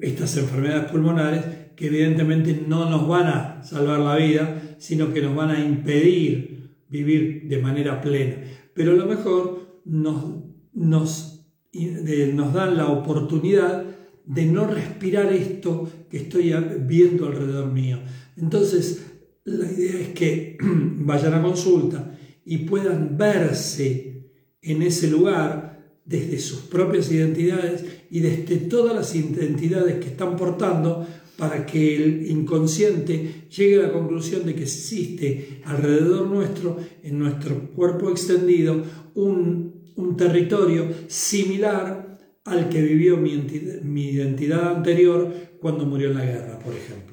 estas 0.00 0.38
enfermedades 0.38 0.90
pulmonares 0.90 1.44
que 1.76 1.88
evidentemente 1.88 2.64
no 2.66 2.88
nos 2.88 3.06
van 3.06 3.26
a 3.26 3.62
salvar 3.62 4.00
la 4.00 4.16
vida, 4.16 4.76
sino 4.78 5.12
que 5.12 5.20
nos 5.20 5.36
van 5.36 5.50
a 5.50 5.62
impedir 5.62 6.78
vivir 6.88 7.46
de 7.46 7.58
manera 7.58 8.00
plena. 8.00 8.36
Pero 8.72 8.92
a 8.92 8.96
lo 8.96 9.04
mejor 9.04 9.82
nos, 9.84 10.24
nos, 10.72 11.46
nos 11.74 12.54
dan 12.54 12.78
la 12.78 12.86
oportunidad 12.86 13.84
de 14.24 14.46
no 14.46 14.66
respirar 14.66 15.30
esto 15.30 15.90
que 16.08 16.16
estoy 16.16 16.54
viendo 16.86 17.26
alrededor 17.26 17.70
mío. 17.70 17.98
Entonces, 18.38 19.10
la 19.44 19.70
idea 19.70 20.00
es 20.00 20.08
que 20.08 20.58
vayan 20.62 21.34
a 21.34 21.42
consulta 21.42 22.18
y 22.44 22.58
puedan 22.58 23.16
verse 23.16 24.30
en 24.62 24.82
ese 24.82 25.08
lugar 25.08 25.70
desde 26.04 26.38
sus 26.38 26.60
propias 26.60 27.10
identidades 27.10 27.84
y 28.10 28.20
desde 28.20 28.56
todas 28.56 28.94
las 28.94 29.14
identidades 29.14 29.96
que 30.02 30.08
están 30.08 30.36
portando 30.36 31.06
para 31.36 31.64
que 31.64 31.96
el 31.96 32.30
inconsciente 32.30 33.46
llegue 33.48 33.78
a 33.78 33.86
la 33.86 33.92
conclusión 33.92 34.44
de 34.44 34.54
que 34.54 34.64
existe 34.64 35.62
alrededor 35.64 36.26
nuestro, 36.26 36.76
en 37.02 37.18
nuestro 37.18 37.70
cuerpo 37.70 38.10
extendido, 38.10 38.82
un, 39.14 39.92
un 39.96 40.16
territorio 40.16 40.86
similar 41.06 42.18
al 42.44 42.68
que 42.68 42.82
vivió 42.82 43.16
mi, 43.16 43.42
mi 43.84 44.10
identidad 44.10 44.76
anterior 44.76 45.32
cuando 45.60 45.86
murió 45.86 46.10
en 46.10 46.18
la 46.18 46.24
guerra, 46.24 46.58
por 46.58 46.74
ejemplo. 46.74 47.09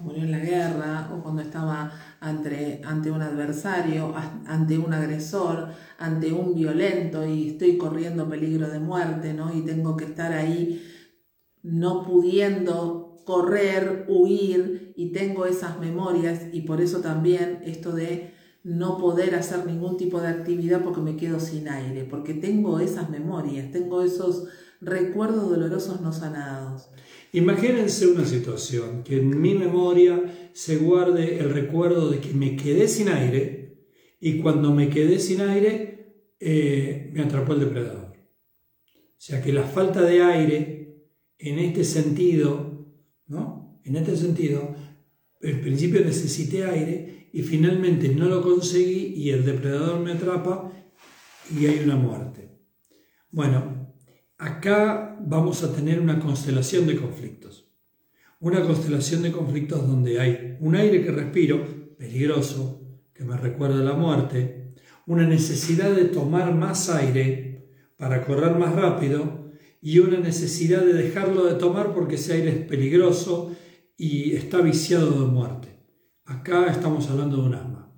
Murió 0.00 0.22
en 0.24 0.32
la 0.32 0.38
guerra 0.38 1.10
o 1.12 1.22
cuando 1.22 1.42
estaba 1.42 1.92
ante, 2.20 2.80
ante 2.84 3.10
un 3.10 3.22
adversario, 3.22 4.14
ante 4.46 4.78
un 4.78 4.92
agresor, 4.92 5.68
ante 5.98 6.32
un 6.32 6.54
violento 6.54 7.26
y 7.26 7.50
estoy 7.50 7.76
corriendo 7.76 8.28
peligro 8.28 8.68
de 8.68 8.78
muerte, 8.78 9.34
¿no? 9.34 9.54
Y 9.54 9.62
tengo 9.62 9.96
que 9.96 10.04
estar 10.04 10.32
ahí 10.32 10.82
no 11.62 12.04
pudiendo 12.04 13.22
correr, 13.24 14.06
huir 14.08 14.94
y 14.96 15.12
tengo 15.12 15.44
esas 15.44 15.78
memorias 15.78 16.46
y 16.52 16.62
por 16.62 16.80
eso 16.80 17.00
también 17.00 17.60
esto 17.64 17.92
de 17.92 18.32
no 18.64 18.98
poder 18.98 19.34
hacer 19.34 19.66
ningún 19.66 19.96
tipo 19.96 20.20
de 20.20 20.28
actividad 20.28 20.82
porque 20.82 21.00
me 21.00 21.16
quedo 21.16 21.40
sin 21.40 21.68
aire, 21.68 22.04
porque 22.04 22.34
tengo 22.34 22.80
esas 22.80 23.10
memorias, 23.10 23.70
tengo 23.70 24.02
esos 24.02 24.48
recuerdos 24.80 25.50
dolorosos 25.50 26.00
no 26.00 26.12
sanados. 26.12 26.90
Imagínense 27.32 28.06
una 28.06 28.24
situación 28.24 29.02
que 29.02 29.18
en 29.18 29.40
mi 29.40 29.54
memoria 29.54 30.50
se 30.54 30.76
guarde 30.76 31.38
el 31.38 31.50
recuerdo 31.50 32.10
de 32.10 32.20
que 32.20 32.32
me 32.32 32.56
quedé 32.56 32.88
sin 32.88 33.08
aire 33.08 33.86
y 34.20 34.38
cuando 34.38 34.72
me 34.72 34.88
quedé 34.88 35.18
sin 35.18 35.42
aire 35.42 36.34
eh, 36.40 37.10
me 37.12 37.22
atrapó 37.22 37.52
el 37.52 37.60
depredador. 37.60 38.16
O 38.88 39.20
sea 39.20 39.42
que 39.42 39.52
la 39.52 39.64
falta 39.64 40.02
de 40.02 40.22
aire 40.22 40.78
en 41.38 41.58
este 41.58 41.84
sentido, 41.84 42.86
¿no? 43.26 43.80
En 43.84 43.96
este 43.96 44.16
sentido, 44.16 44.74
en 45.40 45.60
principio 45.60 46.00
necesité 46.00 46.64
aire 46.64 47.28
y 47.32 47.42
finalmente 47.42 48.08
no 48.08 48.26
lo 48.26 48.42
conseguí 48.42 49.14
y 49.14 49.30
el 49.30 49.44
depredador 49.44 50.00
me 50.00 50.12
atrapa 50.12 50.72
y 51.56 51.66
hay 51.66 51.80
una 51.84 51.96
muerte. 51.96 52.50
Bueno, 53.30 53.77
acá 54.38 55.16
vamos 55.20 55.62
a 55.64 55.74
tener 55.74 56.00
una 56.00 56.20
constelación 56.20 56.86
de 56.86 56.96
conflictos. 56.96 57.68
Una 58.40 58.62
constelación 58.62 59.22
de 59.22 59.32
conflictos 59.32 59.86
donde 59.86 60.20
hay 60.20 60.56
un 60.60 60.76
aire 60.76 61.04
que 61.04 61.10
respiro, 61.10 61.96
peligroso, 61.98 62.80
que 63.12 63.24
me 63.24 63.36
recuerda 63.36 63.82
la 63.82 63.94
muerte, 63.94 64.74
una 65.06 65.26
necesidad 65.26 65.90
de 65.90 66.04
tomar 66.04 66.54
más 66.54 66.88
aire 66.88 67.72
para 67.96 68.24
correr 68.24 68.56
más 68.56 68.74
rápido 68.74 69.50
y 69.82 69.98
una 69.98 70.18
necesidad 70.18 70.82
de 70.82 70.92
dejarlo 70.92 71.44
de 71.44 71.54
tomar 71.54 71.92
porque 71.92 72.14
ese 72.14 72.34
aire 72.34 72.50
es 72.50 72.66
peligroso 72.66 73.56
y 73.96 74.34
está 74.36 74.60
viciado 74.60 75.10
de 75.10 75.26
muerte. 75.26 75.80
Acá 76.24 76.66
estamos 76.70 77.10
hablando 77.10 77.38
de 77.38 77.42
un 77.42 77.54
alma. 77.54 77.92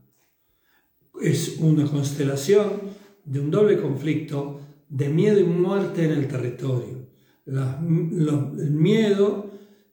Es 1.20 1.59
una 1.59 1.85
constelación 1.85 2.81
de 3.24 3.40
un 3.40 3.50
doble 3.50 3.79
conflicto 3.79 4.61
de 4.90 5.09
miedo 5.09 5.40
y 5.40 5.44
muerte 5.44 6.05
en 6.05 6.11
el 6.11 6.29
territorio. 6.29 7.09
el 7.46 8.70
miedo 8.72 9.50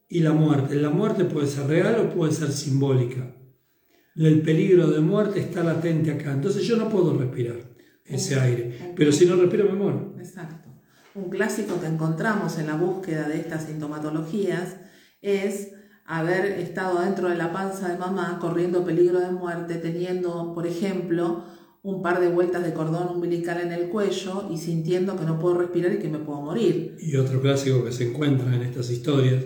y 0.10 0.19
la 0.19 0.33
muerte. 0.33 0.75
La 0.75 0.89
muerte 0.89 1.25
puede 1.25 1.47
ser 1.47 1.67
real 1.67 1.99
o 1.99 2.13
puede 2.13 2.33
ser 2.33 2.51
simbólica. 2.51 3.33
El 4.15 4.41
peligro 4.41 4.88
de 4.88 4.99
muerte 4.99 5.39
está 5.39 5.63
latente 5.63 6.12
acá. 6.12 6.33
Entonces 6.33 6.63
yo 6.63 6.75
no 6.75 6.89
puedo 6.89 7.17
respirar 7.17 7.57
ese 8.03 8.39
aire. 8.39 8.93
Pero 8.95 9.12
si 9.12 9.25
no 9.25 9.36
respiro 9.36 9.65
me 9.65 9.73
muero. 9.73 10.15
Exacto. 10.17 10.69
Un 11.13 11.29
clásico 11.29 11.79
que 11.79 11.88
encontramos 11.88 12.57
en 12.57 12.67
la 12.67 12.75
búsqueda 12.75 13.27
de 13.27 13.39
estas 13.39 13.65
sintomatologías 13.65 14.77
es 15.21 15.73
haber 16.05 16.45
estado 16.45 17.01
dentro 17.01 17.29
de 17.29 17.36
la 17.36 17.51
panza 17.51 17.89
de 17.89 17.97
mamá 17.97 18.38
corriendo 18.39 18.86
peligro 18.86 19.19
de 19.19 19.31
muerte, 19.31 19.75
teniendo, 19.75 20.53
por 20.53 20.65
ejemplo, 20.65 21.43
un 21.88 22.02
par 22.02 22.19
de 22.19 22.28
vueltas 22.28 22.65
de 22.65 22.73
cordón 22.73 23.15
umbilical 23.15 23.62
en 23.62 23.71
el 23.71 23.88
cuello 23.88 24.50
y 24.52 24.58
sintiendo 24.58 25.15
que 25.15 25.23
no 25.23 25.39
puedo 25.39 25.58
respirar 25.58 25.93
y 25.93 26.00
que 26.00 26.10
me 26.10 26.17
puedo 26.17 26.41
morir. 26.41 26.97
Y 27.00 27.15
otro 27.15 27.41
clásico 27.41 27.86
que 27.86 27.93
se 27.93 28.10
encuentra 28.10 28.54
en 28.54 28.62
estas 28.63 28.89
historias, 28.89 29.41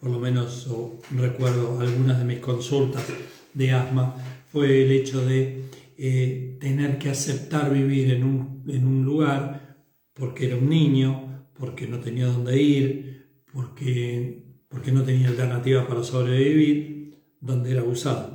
por 0.00 0.10
lo 0.10 0.18
menos 0.18 0.66
recuerdo 1.10 1.78
algunas 1.78 2.18
de 2.18 2.24
mis 2.24 2.38
consultas 2.38 3.04
de 3.52 3.72
asma, 3.72 4.16
fue 4.50 4.84
el 4.84 4.90
hecho 4.90 5.22
de 5.22 5.64
eh, 5.98 6.56
tener 6.58 6.96
que 6.96 7.10
aceptar 7.10 7.70
vivir 7.70 8.10
en 8.10 8.24
un, 8.24 8.64
en 8.68 8.86
un 8.86 9.04
lugar 9.04 9.76
porque 10.14 10.46
era 10.46 10.56
un 10.56 10.70
niño, 10.70 11.46
porque 11.58 11.86
no 11.86 11.98
tenía 11.98 12.26
dónde 12.26 12.60
ir, 12.60 13.26
porque, 13.52 14.56
porque 14.70 14.92
no 14.92 15.02
tenía 15.02 15.28
alternativa 15.28 15.86
para 15.86 16.02
sobrevivir, 16.02 17.18
donde 17.38 17.72
era 17.72 17.82
abusado. 17.82 18.31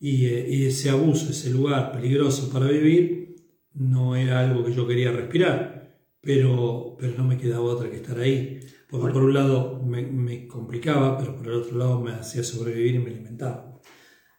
Y, 0.00 0.26
eh, 0.26 0.46
y, 0.48 0.66
ese 0.66 0.90
abuso, 0.90 1.30
ese 1.30 1.50
lugar 1.50 1.92
peligroso 1.92 2.50
para 2.52 2.66
vivir, 2.66 3.36
no 3.74 4.16
era 4.16 4.40
algo 4.40 4.64
que 4.64 4.72
yo 4.72 4.86
quería 4.86 5.10
respirar, 5.12 5.98
pero, 6.20 6.96
pero 6.98 7.16
no 7.16 7.24
me 7.24 7.36
quedaba 7.36 7.64
otra 7.64 7.90
que 7.90 7.96
estar 7.96 8.18
ahí. 8.18 8.60
Porque 8.88 9.12
por 9.12 9.24
un 9.24 9.34
lado 9.34 9.82
me, 9.84 10.02
me, 10.02 10.46
complicaba, 10.46 11.18
pero 11.18 11.36
por 11.36 11.46
el 11.46 11.54
otro 11.54 11.76
lado 11.76 12.00
me 12.00 12.12
hacía 12.12 12.42
sobrevivir 12.42 12.94
y 12.94 12.98
me 13.00 13.10
alimentaba. 13.10 13.78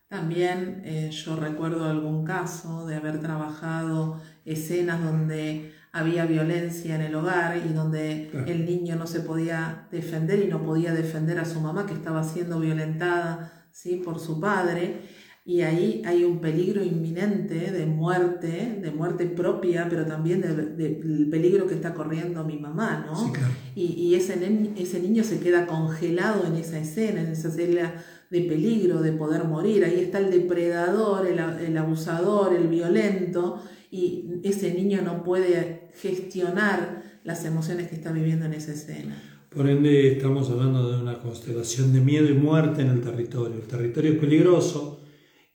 También 0.07 0.81
eh, 0.85 1.11
yo 1.11 1.35
recuerdo 1.35 1.85
algún 1.85 2.25
caso 2.25 2.87
de 2.87 2.95
haber 2.95 3.19
trabajado 3.19 4.19
escenas 4.43 5.03
donde 5.03 5.71
había 5.91 6.25
violencia 6.25 6.95
en 6.95 7.01
el 7.01 7.13
hogar 7.13 7.57
y 7.57 7.73
donde 7.73 8.31
el 8.47 8.65
niño 8.65 8.95
no 8.95 9.05
se 9.05 9.19
podía 9.19 9.87
defender 9.91 10.39
y 10.39 10.47
no 10.47 10.63
podía 10.63 10.93
defender 10.93 11.37
a 11.37 11.45
su 11.45 11.61
mamá 11.61 11.85
que 11.85 11.93
estaba 11.93 12.23
siendo 12.23 12.59
violentada 12.59 13.67
¿sí? 13.71 14.01
por 14.03 14.19
su 14.19 14.39
padre 14.39 15.01
y 15.49 15.63
ahí 15.63 16.03
hay 16.05 16.25
un 16.25 16.41
peligro 16.41 16.83
inminente 16.83 17.71
de 17.71 17.87
muerte, 17.87 18.77
de 18.83 18.91
muerte 18.91 19.25
propia, 19.25 19.87
pero 19.89 20.05
también 20.05 20.41
del 20.41 21.27
peligro 21.31 21.65
que 21.65 21.73
está 21.73 21.95
corriendo 21.95 22.43
mi 22.43 22.59
mamá, 22.59 23.03
¿no? 23.07 23.33
Y, 23.73 24.13
ese, 24.13 24.35
ese 24.77 24.99
niño 24.99 25.23
se 25.23 25.39
queda 25.39 25.65
congelado 25.65 26.45
en 26.45 26.53
esa 26.53 26.77
escena, 26.77 27.21
en 27.21 27.31
esa 27.31 27.47
escena 27.47 27.95
de 28.29 28.41
peligro, 28.41 29.01
de 29.01 29.11
poder 29.11 29.45
morir. 29.45 29.83
Ahí 29.85 29.99
está 29.99 30.19
el 30.19 30.29
depredador, 30.29 31.25
el, 31.25 31.39
el 31.39 31.75
abusador, 31.79 32.53
el 32.53 32.67
violento, 32.67 33.59
y 33.89 34.41
ese 34.43 34.71
niño 34.75 35.01
no 35.01 35.23
puede 35.23 35.89
gestionar 35.99 37.01
las 37.23 37.43
emociones 37.43 37.87
que 37.87 37.95
está 37.95 38.11
viviendo 38.11 38.45
en 38.45 38.53
esa 38.53 38.73
escena. 38.73 39.19
Por 39.49 39.67
ende, 39.67 40.11
estamos 40.11 40.47
hablando 40.51 40.91
de 40.91 41.01
una 41.01 41.17
constelación 41.17 41.91
de 41.91 42.01
miedo 42.01 42.29
y 42.29 42.35
muerte 42.35 42.83
en 42.83 42.89
el 42.89 43.01
territorio. 43.01 43.55
El 43.55 43.67
territorio 43.67 44.11
es 44.11 44.19
peligroso 44.19 44.99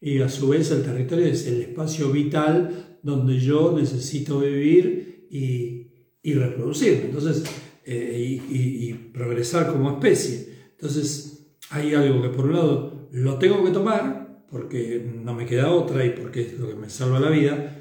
y 0.05 0.21
a 0.21 0.29
su 0.29 0.49
vez 0.51 0.71
el 0.71 0.83
territorio 0.83 1.25
es 1.25 1.47
el 1.47 1.63
espacio 1.63 2.13
vital 2.13 2.99
donde 3.03 3.41
yo 3.41 3.75
necesito 3.75 4.41
vivir 4.41 5.27
y, 5.31 5.87
y 6.23 6.35
reproducirme 6.35 7.07
entonces, 7.07 7.43
eh, 7.87 8.39
y, 8.51 8.93
progresar 9.15 9.73
como 9.73 9.93
especie. 9.93 10.49
Entonces 10.73 11.57
hay 11.71 11.95
algo 11.95 12.21
que 12.21 12.29
por 12.29 12.47
un 12.47 12.53
lado 12.53 13.09
lo 13.13 13.39
tengo 13.39 13.65
que 13.65 13.71
tomar 13.71 14.45
porque 14.51 15.11
no 15.23 15.35
me 15.35 15.47
queda 15.47 15.71
otra 15.71 16.05
y 16.05 16.11
porque 16.11 16.43
es 16.43 16.59
lo 16.59 16.69
que 16.69 16.75
me 16.75 16.91
salva 16.91 17.19
la 17.19 17.31
vida 17.31 17.75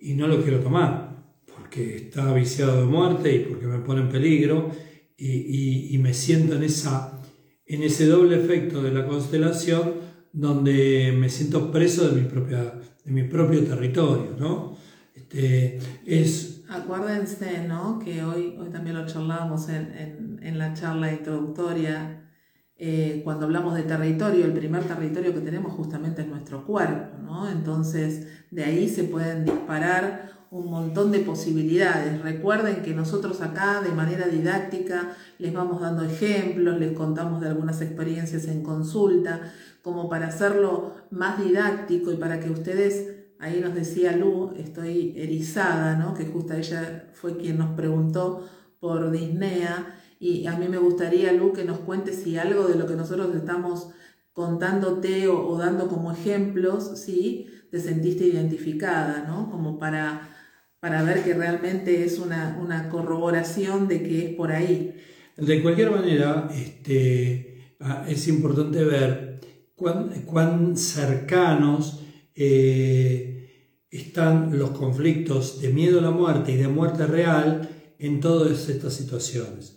y 0.00 0.14
no 0.14 0.28
lo 0.28 0.42
quiero 0.42 0.60
tomar 0.60 1.26
porque 1.44 1.96
está 1.96 2.32
viciado 2.32 2.80
de 2.80 2.86
muerte 2.86 3.34
y 3.34 3.38
porque 3.40 3.66
me 3.66 3.80
pone 3.80 4.00
en 4.00 4.08
peligro 4.08 4.70
y, 5.18 5.94
y 5.94 5.98
me 5.98 6.14
siento 6.14 6.54
en, 6.54 6.62
esa, 6.62 7.20
en 7.66 7.82
ese 7.82 8.06
doble 8.06 8.36
efecto 8.36 8.82
de 8.82 8.92
la 8.92 9.06
constelación 9.06 10.05
donde 10.36 11.16
me 11.18 11.30
siento 11.30 11.72
preso 11.72 12.08
de 12.08 12.20
mi, 12.20 12.28
propia, 12.28 12.74
de 13.04 13.10
mi 13.10 13.22
propio 13.24 13.64
territorio, 13.64 14.36
¿no? 14.38 14.76
Este, 15.14 15.78
es... 16.04 16.62
Acuérdense, 16.68 17.66
¿no? 17.66 17.98
Que 17.98 18.22
hoy, 18.22 18.54
hoy 18.58 18.68
también 18.68 18.96
lo 18.96 19.06
charlábamos 19.06 19.70
en, 19.70 19.92
en, 19.96 20.40
en 20.42 20.58
la 20.58 20.74
charla 20.74 21.10
introductoria, 21.10 22.22
eh, 22.78 23.22
cuando 23.24 23.46
hablamos 23.46 23.74
de 23.74 23.84
territorio, 23.84 24.44
el 24.44 24.52
primer 24.52 24.84
territorio 24.84 25.32
que 25.32 25.40
tenemos 25.40 25.72
justamente 25.72 26.20
es 26.20 26.28
nuestro 26.28 26.66
cuerpo, 26.66 27.16
¿no? 27.22 27.48
Entonces, 27.48 28.26
de 28.50 28.64
ahí 28.64 28.86
se 28.90 29.04
pueden 29.04 29.46
disparar 29.46 30.32
un 30.50 30.70
montón 30.70 31.10
de 31.10 31.20
posibilidades. 31.20 32.20
Recuerden 32.20 32.82
que 32.82 32.92
nosotros 32.92 33.40
acá 33.40 33.80
de 33.80 33.92
manera 33.92 34.26
didáctica 34.28 35.16
les 35.38 35.54
vamos 35.54 35.80
dando 35.80 36.04
ejemplos, 36.04 36.78
les 36.78 36.92
contamos 36.92 37.40
de 37.40 37.48
algunas 37.48 37.80
experiencias 37.80 38.46
en 38.46 38.62
consulta, 38.62 39.40
como 39.86 40.08
para 40.08 40.26
hacerlo 40.26 40.94
más 41.12 41.38
didáctico 41.38 42.10
y 42.10 42.16
para 42.16 42.40
que 42.40 42.50
ustedes, 42.50 43.18
ahí 43.38 43.60
nos 43.60 43.72
decía 43.72 44.16
Lu, 44.16 44.52
estoy 44.56 45.14
erizada, 45.16 45.94
¿no? 45.94 46.12
que 46.12 46.26
justo 46.26 46.54
ella 46.54 47.08
fue 47.12 47.36
quien 47.36 47.58
nos 47.58 47.76
preguntó 47.76 48.48
por 48.80 49.12
Disnea, 49.12 49.96
y 50.18 50.44
a 50.48 50.56
mí 50.56 50.66
me 50.66 50.78
gustaría, 50.78 51.32
Lu, 51.32 51.52
que 51.52 51.62
nos 51.62 51.78
cuente 51.78 52.12
si 52.12 52.36
algo 52.36 52.66
de 52.66 52.74
lo 52.74 52.88
que 52.88 52.96
nosotros 52.96 53.32
estamos 53.32 53.90
contándote 54.32 55.28
o, 55.28 55.56
dando 55.56 55.86
como 55.86 56.10
ejemplos, 56.10 56.98
sí, 56.98 57.46
te 57.70 57.78
sentiste 57.78 58.24
identificada, 58.24 59.24
¿no? 59.28 59.48
Como 59.52 59.78
para, 59.78 60.36
para 60.80 61.04
ver 61.04 61.22
que 61.22 61.34
realmente 61.34 62.04
es 62.04 62.18
una, 62.18 62.58
una 62.60 62.88
corroboración 62.88 63.86
de 63.86 64.02
que 64.02 64.26
es 64.26 64.34
por 64.34 64.50
ahí. 64.50 64.96
De 65.36 65.62
cualquier 65.62 65.92
manera, 65.92 66.48
este, 66.52 67.76
ah, 67.78 68.04
es 68.08 68.26
importante 68.26 68.82
ver 68.82 69.35
cuán, 69.76 70.76
cercanos 70.76 72.02
eh, 72.34 73.82
están 73.90 74.58
los 74.58 74.70
conflictos 74.70 75.60
de 75.60 75.72
miedo 75.72 75.98
a 75.98 76.02
la 76.02 76.10
muerte 76.10 76.52
y 76.52 76.56
de 76.56 76.68
muerte 76.68 77.06
real 77.06 77.68
en 77.98 78.20
todas 78.20 78.68
estas 78.68 78.94
situaciones. 78.94 79.76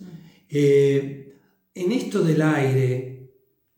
Eh, 0.49 1.35
en 1.75 1.91
esto 1.91 2.23
del 2.23 2.41
aire, 2.41 3.31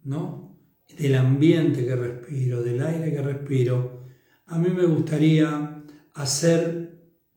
¿no? 0.04 0.58
del 0.98 1.16
ambiente 1.16 1.86
que 1.86 1.96
respiro, 1.96 2.64
del 2.64 2.82
aire 2.82 3.12
que 3.12 3.22
respiro, 3.22 4.06
a 4.46 4.58
mí 4.58 4.70
me 4.70 4.86
gustaría 4.86 5.84
hacer 6.14 6.92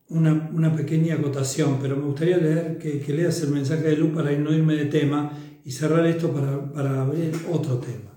una, 0.09 0.75
pequeña 0.75 1.15
acotación, 1.15 1.79
pero 1.81 1.95
me 1.95 2.03
gustaría 2.03 2.37
leer 2.37 2.77
que, 2.77 3.01
leas 3.13 3.41
el 3.41 3.51
mensaje 3.51 3.83
de 3.83 3.97
Luz 3.97 4.11
para 4.13 4.31
no 4.37 4.53
irme 4.53 4.75
de 4.75 4.85
tema 4.85 5.31
y 5.63 5.71
cerrar 5.71 6.05
esto 6.05 6.31
para, 6.31 6.71
para 6.71 7.01
abrir 7.01 7.33
otro 7.51 7.77
tema. 7.77 8.14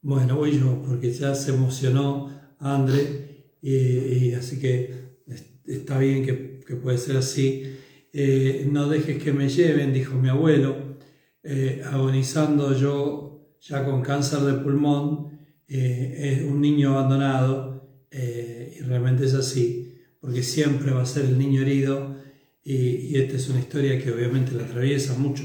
Bueno, 0.00 0.36
voy 0.36 0.58
yo, 0.58 0.80
porque 0.86 1.12
ya 1.12 1.34
se 1.34 1.50
emocionó 1.50 2.30
André, 2.60 3.56
y, 3.60 4.32
así 4.32 4.60
que 4.60 4.94
está 5.66 5.98
bien 5.98 6.24
que, 6.24 6.76
puede 6.76 6.98
ser 6.98 7.16
así. 7.16 7.64
Eh, 8.12 8.68
no 8.70 8.88
dejes 8.88 9.22
que 9.22 9.32
me 9.32 9.48
lleven, 9.48 9.92
dijo 9.92 10.14
mi 10.14 10.28
abuelo, 10.28 10.98
eh, 11.42 11.82
agonizando 11.84 12.76
yo 12.76 13.56
ya 13.60 13.84
con 13.84 14.02
cáncer 14.02 14.40
de 14.40 14.54
pulmón, 14.54 15.38
eh, 15.66 16.46
un 16.48 16.60
niño 16.60 16.90
abandonado, 16.90 18.06
y 18.12 18.80
realmente 18.82 19.24
es 19.24 19.34
así, 19.34 19.96
porque 20.20 20.42
siempre 20.42 20.92
va 20.92 21.02
a 21.02 21.06
ser 21.06 21.24
el 21.24 21.38
niño 21.38 21.62
herido, 21.62 22.16
y, 22.62 22.74
y 22.76 23.16
esta 23.16 23.36
es 23.36 23.48
una 23.48 23.58
historia 23.60 24.00
que 24.00 24.12
obviamente 24.12 24.52
la 24.52 24.64
atraviesa 24.64 25.14
mucho, 25.18 25.42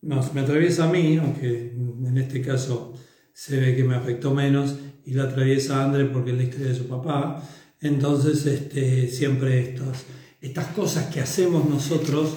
no, 0.00 0.32
me 0.32 0.40
atraviesa 0.40 0.88
a 0.88 0.92
mí, 0.92 1.16
aunque 1.18 1.72
en 1.72 2.18
este 2.18 2.40
caso 2.40 2.94
se 3.38 3.60
ve 3.60 3.76
que 3.76 3.84
me 3.84 3.94
afectó 3.94 4.34
menos 4.34 4.74
y 5.06 5.12
la 5.12 5.22
atraviesa 5.22 5.84
André 5.84 6.06
porque 6.06 6.32
es 6.32 6.36
la 6.36 6.42
historia 6.42 6.66
de 6.70 6.74
su 6.74 6.88
papá. 6.88 7.40
Entonces, 7.80 8.44
este, 8.46 9.06
siempre 9.06 9.60
estos, 9.60 10.06
estas 10.40 10.66
cosas 10.72 11.06
que 11.14 11.20
hacemos 11.20 11.70
nosotros, 11.70 12.34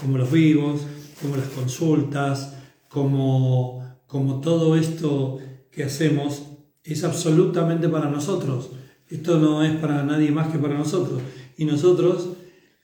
como 0.00 0.16
los 0.16 0.30
vivos, 0.30 0.82
como 1.20 1.36
las 1.36 1.48
consultas, 1.48 2.54
como, 2.88 3.84
como 4.06 4.40
todo 4.40 4.76
esto 4.76 5.40
que 5.72 5.82
hacemos, 5.82 6.42
es 6.84 7.02
absolutamente 7.02 7.88
para 7.88 8.08
nosotros. 8.08 8.70
Esto 9.10 9.40
no 9.40 9.64
es 9.64 9.74
para 9.74 10.04
nadie 10.04 10.30
más 10.30 10.52
que 10.52 10.58
para 10.58 10.78
nosotros. 10.78 11.20
Y 11.56 11.64
nosotros, 11.64 12.28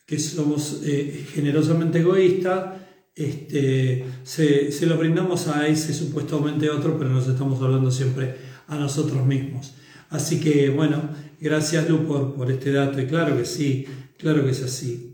que 0.06 0.18
somos 0.18 0.80
eh, 0.84 1.24
generosamente 1.32 2.00
egoístas, 2.00 2.80
este, 3.14 4.04
se, 4.22 4.86
lo 4.86 4.96
brindamos 4.96 5.48
a 5.48 5.66
ese 5.66 5.92
supuestamente 5.92 6.70
otro, 6.70 6.98
pero 6.98 7.10
nos 7.10 7.28
estamos 7.28 7.60
hablando 7.60 7.90
siempre 7.90 8.36
a 8.66 8.76
nosotros 8.76 9.26
mismos. 9.26 9.74
Así 10.08 10.40
que 10.40 10.70
bueno, 10.70 11.10
gracias 11.40 11.88
Lu 11.88 12.06
por, 12.06 12.34
por 12.34 12.50
este 12.50 12.72
dato 12.72 13.00
y 13.00 13.06
claro 13.06 13.36
que 13.36 13.44
sí, 13.44 13.86
claro 14.16 14.44
que 14.44 14.50
es 14.50 14.62
así. 14.62 15.10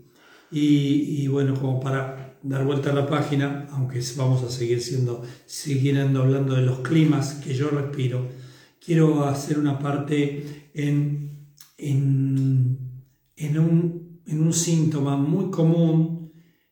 Y, 0.49 1.27
bueno, 1.27 1.55
como 1.55 1.79
para 1.79 2.37
dar 2.41 2.63
vuelta 2.63 2.91
a 2.91 2.95
la 2.95 3.05
página, 3.05 3.67
aunque 3.71 4.01
vamos 4.15 4.43
a 4.43 4.49
seguir 4.49 4.81
siendo, 4.81 5.21
siguiendo 5.45 6.21
hablando 6.21 6.55
de 6.55 6.61
los 6.61 6.79
climas 6.79 7.33
que 7.43 7.53
yo 7.53 7.69
respiro, 7.69 8.29
quiero 8.83 9.25
hacer 9.25 9.59
una 9.59 9.77
parte 9.77 10.69
en, 10.73 11.49
en, 11.77 12.77
en, 13.35 13.59
un, 13.59 14.21
en 14.25 14.41
un 14.41 14.53
síntoma 14.53 15.17
muy 15.17 15.51
común 15.51 16.16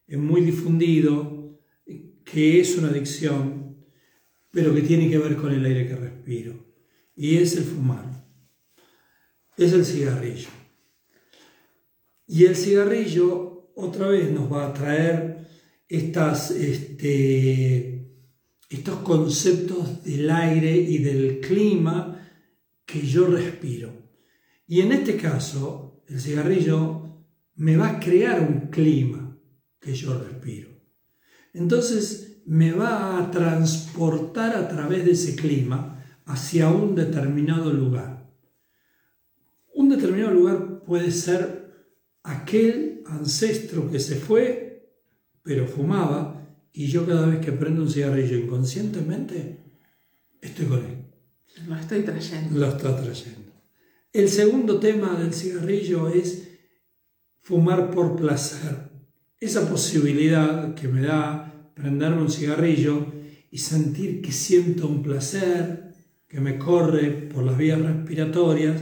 muy 0.09 0.41
difundido, 0.41 1.59
que 2.23 2.59
es 2.59 2.77
una 2.77 2.89
adicción, 2.89 3.85
pero 4.51 4.73
que 4.73 4.81
tiene 4.81 5.09
que 5.09 5.17
ver 5.17 5.35
con 5.35 5.51
el 5.51 5.65
aire 5.65 5.87
que 5.87 5.95
respiro. 5.95 6.53
Y 7.15 7.37
es 7.37 7.55
el 7.55 7.63
fumar. 7.63 8.25
Es 9.57 9.73
el 9.73 9.85
cigarrillo. 9.85 10.49
Y 12.27 12.45
el 12.45 12.55
cigarrillo 12.55 13.71
otra 13.75 14.07
vez 14.07 14.31
nos 14.31 14.51
va 14.51 14.67
a 14.67 14.73
traer 14.73 15.47
estas, 15.87 16.51
este, 16.51 18.07
estos 18.69 18.99
conceptos 18.99 20.03
del 20.03 20.29
aire 20.29 20.75
y 20.75 20.97
del 20.97 21.39
clima 21.39 22.29
que 22.85 23.01
yo 23.01 23.27
respiro. 23.27 23.93
Y 24.67 24.81
en 24.81 24.91
este 24.91 25.15
caso, 25.15 26.03
el 26.07 26.19
cigarrillo 26.19 27.23
me 27.55 27.77
va 27.77 27.89
a 27.89 27.99
crear 27.99 28.41
un 28.41 28.69
clima 28.69 29.14
que 29.85 29.93
yo 29.93 30.17
respiro. 30.17 30.69
Entonces 31.53 32.41
me 32.45 32.71
va 32.71 33.19
a 33.19 33.31
transportar 33.31 34.55
a 34.55 34.67
través 34.67 35.05
de 35.05 35.11
ese 35.11 35.35
clima 35.35 36.03
hacia 36.25 36.69
un 36.69 36.95
determinado 36.95 37.71
lugar. 37.71 38.29
Un 39.73 39.89
determinado 39.89 40.33
lugar 40.33 40.83
puede 40.83 41.11
ser 41.11 41.65
aquel 42.23 43.03
ancestro 43.05 43.89
que 43.91 43.99
se 43.99 44.15
fue, 44.15 44.91
pero 45.43 45.67
fumaba, 45.67 46.41
y 46.73 46.87
yo 46.87 47.05
cada 47.05 47.27
vez 47.27 47.39
que 47.39 47.51
prendo 47.51 47.83
un 47.83 47.89
cigarrillo 47.89 48.37
inconscientemente, 48.37 49.59
estoy 50.41 50.65
con 50.65 50.79
él. 50.79 51.05
Lo 51.67 51.75
estoy 51.77 52.01
trayendo. 52.01 52.59
Lo 52.59 52.67
está 52.67 53.01
trayendo. 53.01 53.51
El 54.11 54.29
segundo 54.29 54.79
tema 54.79 55.17
del 55.19 55.33
cigarrillo 55.33 56.09
es 56.09 56.49
fumar 57.41 57.91
por 57.91 58.15
placer. 58.15 58.94
Esa 59.45 59.69
posibilidad 59.69 60.73
que 60.73 60.87
me 60.87 61.03
da 61.03 61.71
prenderme 61.75 62.23
un 62.23 62.31
cigarrillo 62.31 63.13
y 63.51 63.59
sentir 63.59 64.19
que 64.19 64.31
siento 64.31 64.87
un 64.87 65.03
placer 65.03 65.93
que 66.27 66.39
me 66.39 66.57
corre 66.57 67.11
por 67.11 67.43
las 67.43 67.55
vías 67.55 67.79
respiratorias 67.79 68.81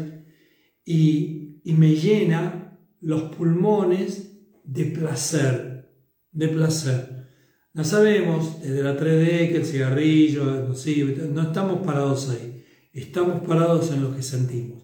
y, 0.85 1.59
y 1.65 1.73
me 1.73 1.95
llena 1.95 2.79
los 3.01 3.23
pulmones 3.23 4.37
de 4.63 4.85
placer, 4.85 5.91
de 6.31 6.47
placer. 6.47 7.27
No 7.73 7.83
sabemos 7.83 8.61
desde 8.61 8.83
la 8.83 8.97
3D 8.97 9.49
que 9.49 9.57
el 9.57 9.65
cigarrillo 9.65 10.71
es 10.71 10.87
no 11.29 11.41
estamos 11.41 11.85
parados 11.85 12.29
ahí, 12.29 12.63
estamos 12.93 13.45
parados 13.45 13.91
en 13.91 14.01
lo 14.01 14.15
que 14.15 14.23
sentimos. 14.23 14.83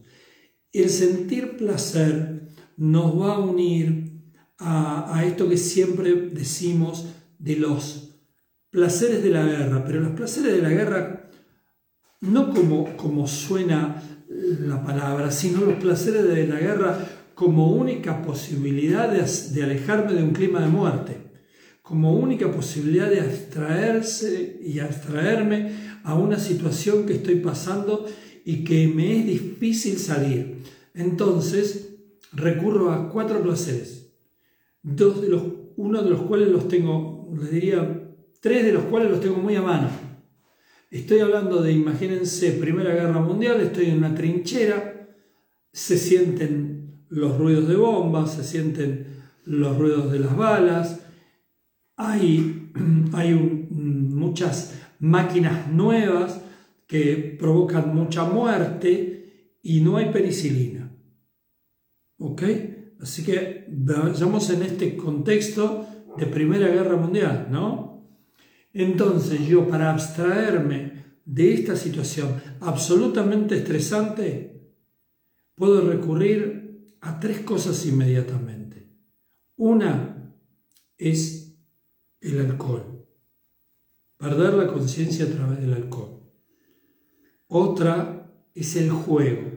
El 0.73 0.89
sentir 0.89 1.55
placer 1.55 2.49
nos 2.75 3.17
va 3.17 3.35
a 3.35 3.39
unir 3.39 4.08
a, 4.59 5.23
esto 5.25 5.47
que 5.47 5.57
siempre 5.57 6.13
decimos 6.31 7.07
de 7.37 7.55
los 7.55 8.17
placeres 8.69 9.23
de 9.23 9.29
la 9.29 9.43
guerra, 9.43 9.83
pero 9.85 10.01
los 10.01 10.11
placeres 10.11 10.53
de 10.53 10.61
la 10.61 10.69
guerra 10.69 11.29
no 12.21 12.53
como, 12.53 12.97
como 12.97 13.27
suena 13.27 14.03
la 14.29 14.83
palabra, 14.83 15.31
sino 15.31 15.61
los 15.61 15.75
placeres 15.75 16.23
de 16.23 16.47
la 16.47 16.59
guerra 16.59 16.99
como 17.33 17.71
única 17.71 18.21
posibilidad 18.21 19.09
de, 19.09 19.63
alejarme 19.63 20.13
de 20.13 20.23
un 20.23 20.31
clima 20.31 20.59
de 20.59 20.67
muerte, 20.67 21.17
como 21.81 22.13
única 22.13 22.51
posibilidad 22.51 23.09
de 23.09 23.21
abstraerse 23.21 24.59
y 24.61 24.79
abstraerme 24.79 25.71
a 26.03 26.15
una 26.15 26.37
situación 26.37 27.05
que 27.05 27.13
estoy 27.13 27.35
pasando 27.35 28.05
y 28.43 28.63
que 28.65 28.87
me 28.89 29.19
es 29.19 29.25
difícil 29.25 29.97
salir. 29.97 30.57
Entonces 30.93 31.95
recurro 32.33 32.91
a 32.91 33.09
cuatro 33.09 33.41
placeres, 33.41 33.98
dos 34.81 35.21
de 35.21 35.29
los, 35.29 35.43
uno 35.77 36.01
de 36.01 36.09
los 36.09 36.21
cuales 36.21 36.49
los 36.49 36.67
tengo, 36.67 37.29
les 37.39 37.51
diría, 37.51 38.15
tres 38.41 38.65
de 38.65 38.73
los 38.73 38.83
cuales 38.85 39.11
los 39.11 39.21
tengo 39.21 39.37
muy 39.37 39.55
a 39.55 39.61
mano. 39.61 39.89
Estoy 40.91 41.19
hablando 41.19 41.61
de, 41.61 41.71
imagínense, 41.71 42.51
Primera 42.53 42.93
Guerra 42.93 43.21
Mundial, 43.21 43.61
estoy 43.61 43.87
en 43.87 43.97
una 43.97 44.15
trinchera, 44.15 45.07
se 45.71 45.97
sienten 45.97 47.05
los 47.09 47.37
ruidos 47.37 47.67
de 47.67 47.75
bombas, 47.75 48.33
se 48.33 48.43
sienten 48.43 49.07
los 49.45 49.77
ruidos 49.77 50.11
de 50.11 50.19
las 50.19 50.35
balas, 50.35 51.05
hay, 51.95 52.71
hay 53.13 53.33
muchas 53.33 54.79
máquinas 54.99 55.71
nuevas 55.71 56.41
que 56.87 57.35
provocan 57.39 57.93
mucha 57.93 58.23
muerte 58.23 59.57
y 59.61 59.81
no 59.81 59.97
hay 59.97 60.11
penicilina. 60.11 60.91
¿Ok? 62.17 62.43
Así 62.99 63.23
que 63.23 63.65
vayamos 63.69 64.49
en 64.49 64.63
este 64.63 64.97
contexto 64.97 65.87
de 66.17 66.25
Primera 66.25 66.67
Guerra 66.67 66.97
Mundial, 66.97 67.47
¿no? 67.49 67.89
Entonces 68.73 69.47
yo 69.47 69.67
para 69.67 69.91
abstraerme 69.91 70.99
de 71.25 71.53
esta 71.53 71.75
situación 71.75 72.41
absolutamente 72.59 73.55
estresante, 73.55 74.73
puedo 75.55 75.81
recurrir 75.81 76.95
a 77.01 77.19
tres 77.19 77.39
cosas 77.39 77.85
inmediatamente. 77.85 78.89
Una 79.55 80.33
es 80.97 81.55
el 82.21 82.39
alcohol, 82.39 83.05
perder 84.17 84.55
la 84.55 84.67
conciencia 84.67 85.25
a 85.25 85.29
través 85.29 85.61
del 85.61 85.73
alcohol. 85.73 86.19
Otra 87.47 88.33
es 88.53 88.75
el 88.75 88.89
juego, 88.89 89.48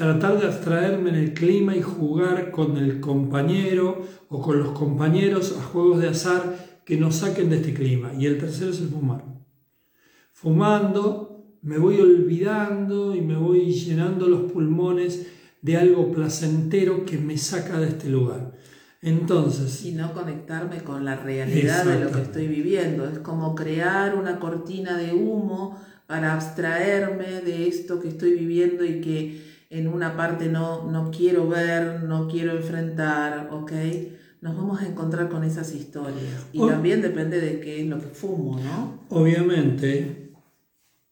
tratar 0.00 0.40
de 0.40 0.46
abstraerme 0.46 1.10
en 1.10 1.16
el 1.16 1.34
clima 1.34 1.76
y 1.76 1.82
jugar 1.82 2.50
con 2.52 2.78
el 2.78 3.00
compañero 3.00 4.00
o 4.30 4.40
con 4.40 4.58
los 4.58 4.70
compañeros 4.70 5.54
a 5.58 5.62
juegos 5.62 6.00
de 6.00 6.08
azar 6.08 6.80
que 6.86 6.96
nos 6.96 7.16
saquen 7.16 7.50
de 7.50 7.56
este 7.56 7.74
clima. 7.74 8.10
Y 8.18 8.24
el 8.24 8.38
tercero 8.38 8.70
es 8.70 8.80
el 8.80 8.88
fumar. 8.88 9.22
Fumando 10.32 11.44
me 11.60 11.76
voy 11.76 12.00
olvidando 12.00 13.14
y 13.14 13.20
me 13.20 13.36
voy 13.36 13.74
llenando 13.74 14.26
los 14.26 14.50
pulmones 14.50 15.26
de 15.60 15.76
algo 15.76 16.10
placentero 16.10 17.04
que 17.04 17.18
me 17.18 17.36
saca 17.36 17.78
de 17.78 17.88
este 17.88 18.08
lugar. 18.08 18.52
Entonces... 19.02 19.84
Y 19.84 19.92
no 19.92 20.14
conectarme 20.14 20.78
con 20.78 21.04
la 21.04 21.16
realidad 21.16 21.84
de 21.84 22.02
lo 22.02 22.10
que 22.10 22.22
estoy 22.22 22.48
viviendo. 22.48 23.06
Es 23.06 23.18
como 23.18 23.54
crear 23.54 24.14
una 24.14 24.40
cortina 24.40 24.96
de 24.96 25.12
humo 25.12 25.78
para 26.06 26.32
abstraerme 26.32 27.42
de 27.42 27.68
esto 27.68 28.00
que 28.00 28.08
estoy 28.08 28.32
viviendo 28.32 28.82
y 28.82 29.02
que 29.02 29.49
en 29.70 29.86
una 29.86 30.16
parte 30.16 30.48
no, 30.48 30.90
no 30.90 31.10
quiero 31.10 31.48
ver, 31.48 32.02
no 32.02 32.26
quiero 32.26 32.56
enfrentar, 32.56 33.48
¿ok? 33.52 33.72
Nos 34.40 34.56
vamos 34.56 34.80
a 34.80 34.88
encontrar 34.88 35.28
con 35.28 35.44
esas 35.44 35.72
historias. 35.74 36.46
Y 36.52 36.66
también 36.66 37.00
depende 37.00 37.40
de 37.40 37.60
qué 37.60 37.80
es 37.80 37.86
lo 37.86 38.00
que 38.00 38.08
fumo, 38.08 38.58
¿no? 38.58 38.98
Obviamente, 39.10 40.32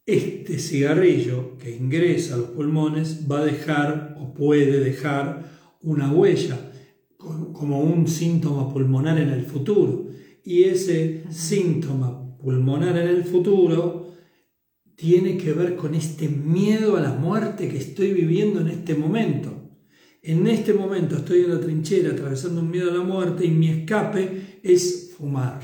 este 0.05 0.59
cigarrillo 0.59 1.57
que 1.59 1.77
ingresa 1.77 2.35
a 2.35 2.38
los 2.38 2.49
pulmones 2.49 3.31
va 3.31 3.40
a 3.40 3.44
dejar 3.44 4.16
o 4.21 4.35
puede 4.35 4.81
dejar 4.81 5.44
una 5.81 6.11
huella 6.11 6.59
como 7.16 7.81
un 7.81 8.09
síntoma 8.09 8.73
pulmonar 8.73 9.18
en 9.18 9.31
el 9.31 9.44
futuro. 9.44 10.09
Y 10.42 10.64
ese 10.64 11.25
síntoma 11.31 12.37
pulmonar 12.38 12.97
en 12.97 13.09
el 13.09 13.25
futuro 13.25 14.08
tiene 14.98 15.38
que 15.38 15.52
ver 15.52 15.76
con 15.76 15.94
este 15.94 16.28
miedo 16.28 16.96
a 16.96 17.00
la 17.00 17.12
muerte 17.12 17.68
que 17.68 17.78
estoy 17.78 18.12
viviendo 18.12 18.61
en 18.61 18.66
este 18.66 18.96
momento. 18.96 19.70
En 20.22 20.48
este 20.48 20.74
momento 20.74 21.18
estoy 21.18 21.44
en 21.44 21.54
la 21.54 21.61
trinchera 21.61 22.11
atravesando 22.11 22.61
un 22.61 22.68
miedo 22.68 22.90
a 22.90 22.94
la 22.94 23.04
muerte 23.04 23.46
y 23.46 23.50
mi 23.50 23.68
escape 23.68 24.58
es 24.61 25.14
fumar. 25.16 25.61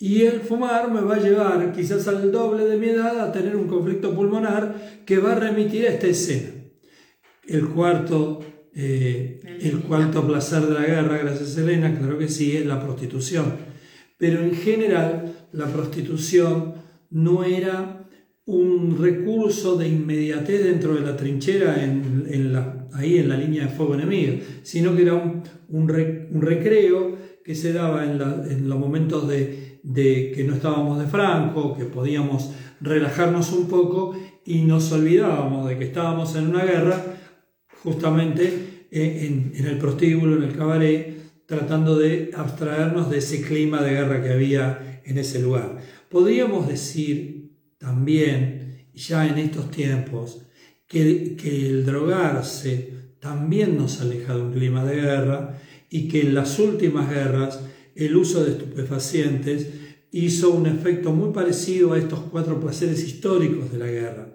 Y 0.00 0.22
el 0.22 0.40
fumar 0.40 0.90
me 0.90 1.00
va 1.00 1.14
a 1.14 1.20
llevar 1.20 1.72
quizás 1.72 2.08
al 2.08 2.32
doble 2.32 2.64
de 2.64 2.76
mi 2.76 2.88
edad 2.88 3.20
a 3.20 3.30
tener 3.30 3.54
un 3.54 3.68
conflicto 3.68 4.16
pulmonar 4.16 5.02
que 5.06 5.18
va 5.18 5.36
a 5.36 5.38
remitir 5.38 5.86
a 5.86 5.90
esta 5.90 6.08
escena. 6.08 6.50
El 7.46 7.68
cuarto, 7.68 8.40
eh, 8.74 9.38
el 9.60 9.78
cuarto 9.82 10.26
placer 10.26 10.62
de 10.62 10.74
la 10.74 10.84
guerra, 10.84 11.18
gracias 11.18 11.56
Elena, 11.56 11.96
claro 11.96 12.18
que 12.18 12.26
sí, 12.26 12.56
es 12.56 12.66
la 12.66 12.82
prostitución. 12.82 13.44
Pero 14.18 14.42
en 14.42 14.56
general 14.56 15.46
la 15.52 15.66
prostitución 15.66 16.74
no 17.10 17.44
era 17.44 18.01
un 18.56 18.98
recurso 19.00 19.76
de 19.76 19.88
inmediatez 19.88 20.64
dentro 20.64 20.94
de 20.94 21.00
la 21.00 21.16
trinchera 21.16 21.82
en, 21.82 22.52
la, 22.52 22.88
ahí 22.92 23.18
en 23.18 23.28
la 23.28 23.36
línea 23.36 23.66
de 23.66 23.70
fuego 23.70 23.94
enemiga, 23.94 24.34
sino 24.62 24.94
que 24.94 25.02
era 25.02 25.14
un, 25.14 25.42
un, 25.68 25.88
recreo 25.88 27.16
que 27.44 27.54
se 27.54 27.72
daba 27.72 28.04
en, 28.04 28.20
en 28.50 28.68
los 28.68 28.78
momentos 28.78 29.28
de 29.28 29.72
de 29.82 30.30
que 30.34 30.44
no 30.44 30.54
estábamos 30.54 30.98
de 30.98 31.06
Franco, 31.06 31.76
que 31.76 31.84
podíamos 31.84 32.52
relajarnos 32.80 33.52
un 33.52 33.68
poco 33.68 34.16
y 34.44 34.62
nos 34.62 34.90
olvidábamos 34.92 35.68
de 35.68 35.78
que 35.78 35.84
estábamos 35.84 36.34
en 36.36 36.48
una 36.48 36.64
guerra, 36.64 37.04
justamente 37.82 38.86
eh, 38.90 39.26
en, 39.26 39.52
en 39.54 39.66
el 39.66 39.78
prostíbulo, 39.78 40.36
en 40.36 40.44
el 40.44 40.56
cabaret, 40.56 41.46
tratando 41.46 41.98
de 41.98 42.30
abstraernos 42.34 43.10
de 43.10 43.18
ese 43.18 43.42
clima 43.42 43.82
de 43.82 43.90
guerra 43.90 44.22
que 44.22 44.30
había 44.30 45.00
en 45.04 45.18
ese 45.18 45.40
lugar. 45.40 45.78
Podríamos 46.08 46.68
decir 46.68 47.41
también, 47.82 48.86
ya 48.94 49.26
en 49.26 49.38
estos 49.38 49.70
tiempos, 49.72 50.46
que, 50.86 51.36
que 51.36 51.68
el 51.68 51.84
drogarse 51.84 52.92
también 53.18 53.76
nos 53.76 54.00
aleja 54.00 54.36
de 54.36 54.42
un 54.42 54.52
clima 54.52 54.84
de 54.84 54.96
guerra 54.96 55.60
y 55.90 56.06
que 56.06 56.20
en 56.20 56.34
las 56.34 56.60
últimas 56.60 57.10
guerras 57.10 57.60
el 57.96 58.16
uso 58.16 58.44
de 58.44 58.52
estupefacientes 58.52 59.66
hizo 60.12 60.52
un 60.52 60.66
efecto 60.66 61.12
muy 61.12 61.32
parecido 61.32 61.92
a 61.92 61.98
estos 61.98 62.20
cuatro 62.30 62.60
placeres 62.60 63.02
históricos 63.02 63.72
de 63.72 63.78
la 63.78 63.86
guerra. 63.86 64.28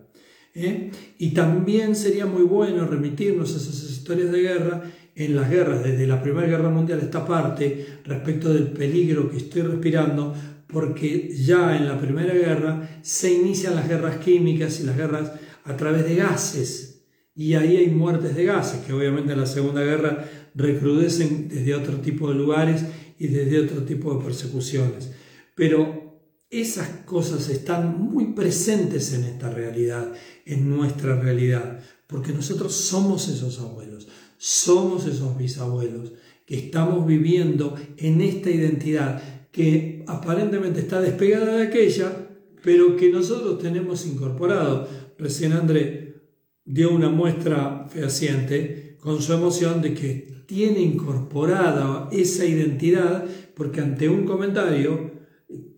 ¿eh? 0.54 0.92
Y 1.18 1.30
también 1.32 1.96
sería 1.96 2.26
muy 2.26 2.44
bueno 2.44 2.86
remitirnos 2.86 3.54
a 3.54 3.58
esas 3.58 3.90
historias 3.90 4.32
de 4.32 4.42
guerra 4.42 4.92
en 5.16 5.36
las 5.36 5.50
guerras, 5.50 5.84
desde 5.84 6.06
la 6.06 6.22
Primera 6.22 6.48
Guerra 6.48 6.70
Mundial, 6.70 7.00
esta 7.00 7.26
parte 7.26 8.02
respecto 8.04 8.54
del 8.54 8.68
peligro 8.68 9.32
que 9.32 9.38
estoy 9.38 9.64
respirando, 9.64 10.36
porque 10.68 11.34
ya 11.34 11.78
en 11.78 11.88
la 11.88 12.00
Primera 12.00 12.34
Guerra 12.34 13.00
se 13.02 13.34
inician 13.34 13.76
las 13.76 13.88
guerras 13.88 14.18
químicas 14.18 14.80
y 14.80 14.84
las 14.84 14.98
guerras 14.98 15.32
a 15.64 15.76
través 15.78 16.06
de 16.06 16.16
gases, 16.16 17.04
y 17.36 17.54
ahí 17.54 17.78
hay 17.78 17.90
muertes 17.90 18.36
de 18.36 18.46
gases, 18.46 18.82
que 18.86 18.94
obviamente 18.94 19.34
en 19.34 19.40
la 19.40 19.46
Segunda 19.46 19.84
Guerra 19.84 20.28
recrudecen 20.56 21.48
desde 21.48 21.76
otro 21.76 21.98
tipo 21.98 22.30
de 22.30 22.36
lugares 22.36 22.84
y 23.20 23.28
desde 23.28 23.60
otro 23.60 23.84
tipo 23.84 24.14
de 24.14 24.24
persecuciones. 24.24 25.12
Pero 25.56 26.20
esas 26.50 26.88
cosas 27.06 27.50
están 27.50 28.00
muy 28.00 28.34
presentes 28.34 29.14
en 29.14 29.26
esta 29.26 29.50
realidad, 29.50 30.14
en 30.46 30.70
nuestra 30.70 31.20
realidad, 31.20 31.80
porque 32.08 32.34
nosotros 32.34 32.74
somos 32.74 33.28
esos 33.28 33.60
abuelos, 33.60 34.08
somos 34.38 35.06
esos 35.06 35.38
bisabuelos 35.38 36.14
que 36.46 36.58
estamos 36.58 37.06
viviendo 37.06 37.76
en 37.98 38.22
esta 38.22 38.50
identidad 38.50 39.22
que 39.58 40.04
aparentemente 40.06 40.82
está 40.82 41.02
despegada 41.02 41.56
de 41.58 41.64
aquella, 41.64 42.28
pero 42.64 42.96
que 42.96 43.10
nosotros 43.10 43.58
tenemos 43.58 44.06
incorporado. 44.06 44.88
Recién 45.18 45.54
André 45.54 46.22
dio 46.64 46.94
una 46.94 47.10
muestra 47.10 47.88
fehaciente 47.90 48.98
con 49.02 49.20
su 49.20 49.34
emoción 49.34 49.82
de 49.82 49.96
que 49.96 50.44
tiene 50.46 50.82
incorporada 50.82 52.08
esa 52.12 52.46
identidad 52.46 53.26
porque 53.56 53.82
ante 53.82 54.08
un 54.08 54.26
comentario 54.26 55.10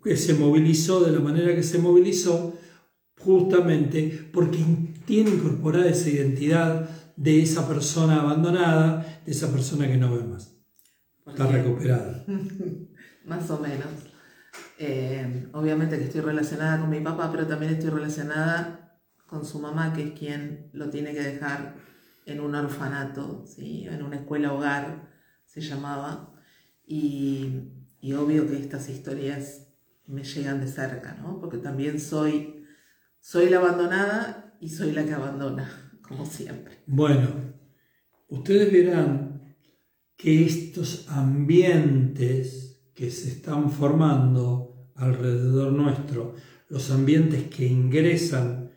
que 0.04 0.18
se 0.18 0.34
movilizó 0.34 1.00
de 1.06 1.14
la 1.14 1.22
manera 1.22 1.56
que 1.56 1.64
se 1.64 1.78
movilizó, 1.78 2.58
justamente 3.18 4.28
porque 4.34 4.60
tiene 5.06 5.30
incorporada 5.30 5.90
esa 5.90 6.10
identidad 6.10 6.90
de 7.16 7.42
esa 7.42 7.66
persona 7.66 8.20
abandonada, 8.20 9.22
de 9.26 9.32
esa 9.32 9.50
persona 9.54 9.88
que 9.88 9.96
no 9.96 10.14
ve 10.14 10.26
más. 10.26 10.54
Está 11.26 11.48
recuperada. 11.48 12.26
más 13.30 13.50
o 13.52 13.60
menos. 13.60 13.88
Eh, 14.78 15.48
obviamente 15.54 15.98
que 15.98 16.06
estoy 16.06 16.22
relacionada 16.22 16.80
con 16.80 16.90
mi 16.90 17.00
papá, 17.00 17.32
pero 17.32 17.48
también 17.48 17.74
estoy 17.74 17.92
relacionada 17.92 19.00
con 19.28 19.46
su 19.46 19.60
mamá, 19.60 19.94
que 19.94 20.08
es 20.08 20.20
quien 20.20 20.70
lo 20.74 20.90
tiene 20.90 21.14
que 21.14 21.22
dejar 21.22 21.76
en 22.26 22.40
un 22.42 22.56
orfanato, 22.56 23.46
¿sí? 23.46 23.86
en 23.88 24.04
una 24.04 24.18
escuela 24.18 24.54
hogar 24.54 25.10
se 25.46 25.62
llamaba. 25.62 26.34
Y, 26.86 27.72
y 28.02 28.14
obvio 28.14 28.48
que 28.48 28.58
estas 28.58 28.90
historias 28.90 29.68
me 30.08 30.24
llegan 30.24 30.60
de 30.60 30.68
cerca, 30.68 31.14
¿no? 31.22 31.40
Porque 31.40 31.58
también 31.58 32.00
soy, 32.00 32.66
soy 33.20 33.50
la 33.50 33.58
abandonada 33.58 34.58
y 34.60 34.70
soy 34.70 34.92
la 34.92 35.06
que 35.06 35.14
abandona, 35.14 35.92
como 36.02 36.26
siempre. 36.26 36.80
Bueno, 36.88 37.28
ustedes 38.28 38.72
verán 38.72 39.56
que 40.18 40.46
estos 40.46 41.08
ambientes 41.10 42.59
que 43.00 43.10
se 43.12 43.30
están 43.30 43.72
formando 43.72 44.91
alrededor 44.95 45.72
nuestro, 45.72 46.36
los 46.68 46.91
ambientes 46.91 47.43
que 47.43 47.66
ingresan 47.66 48.72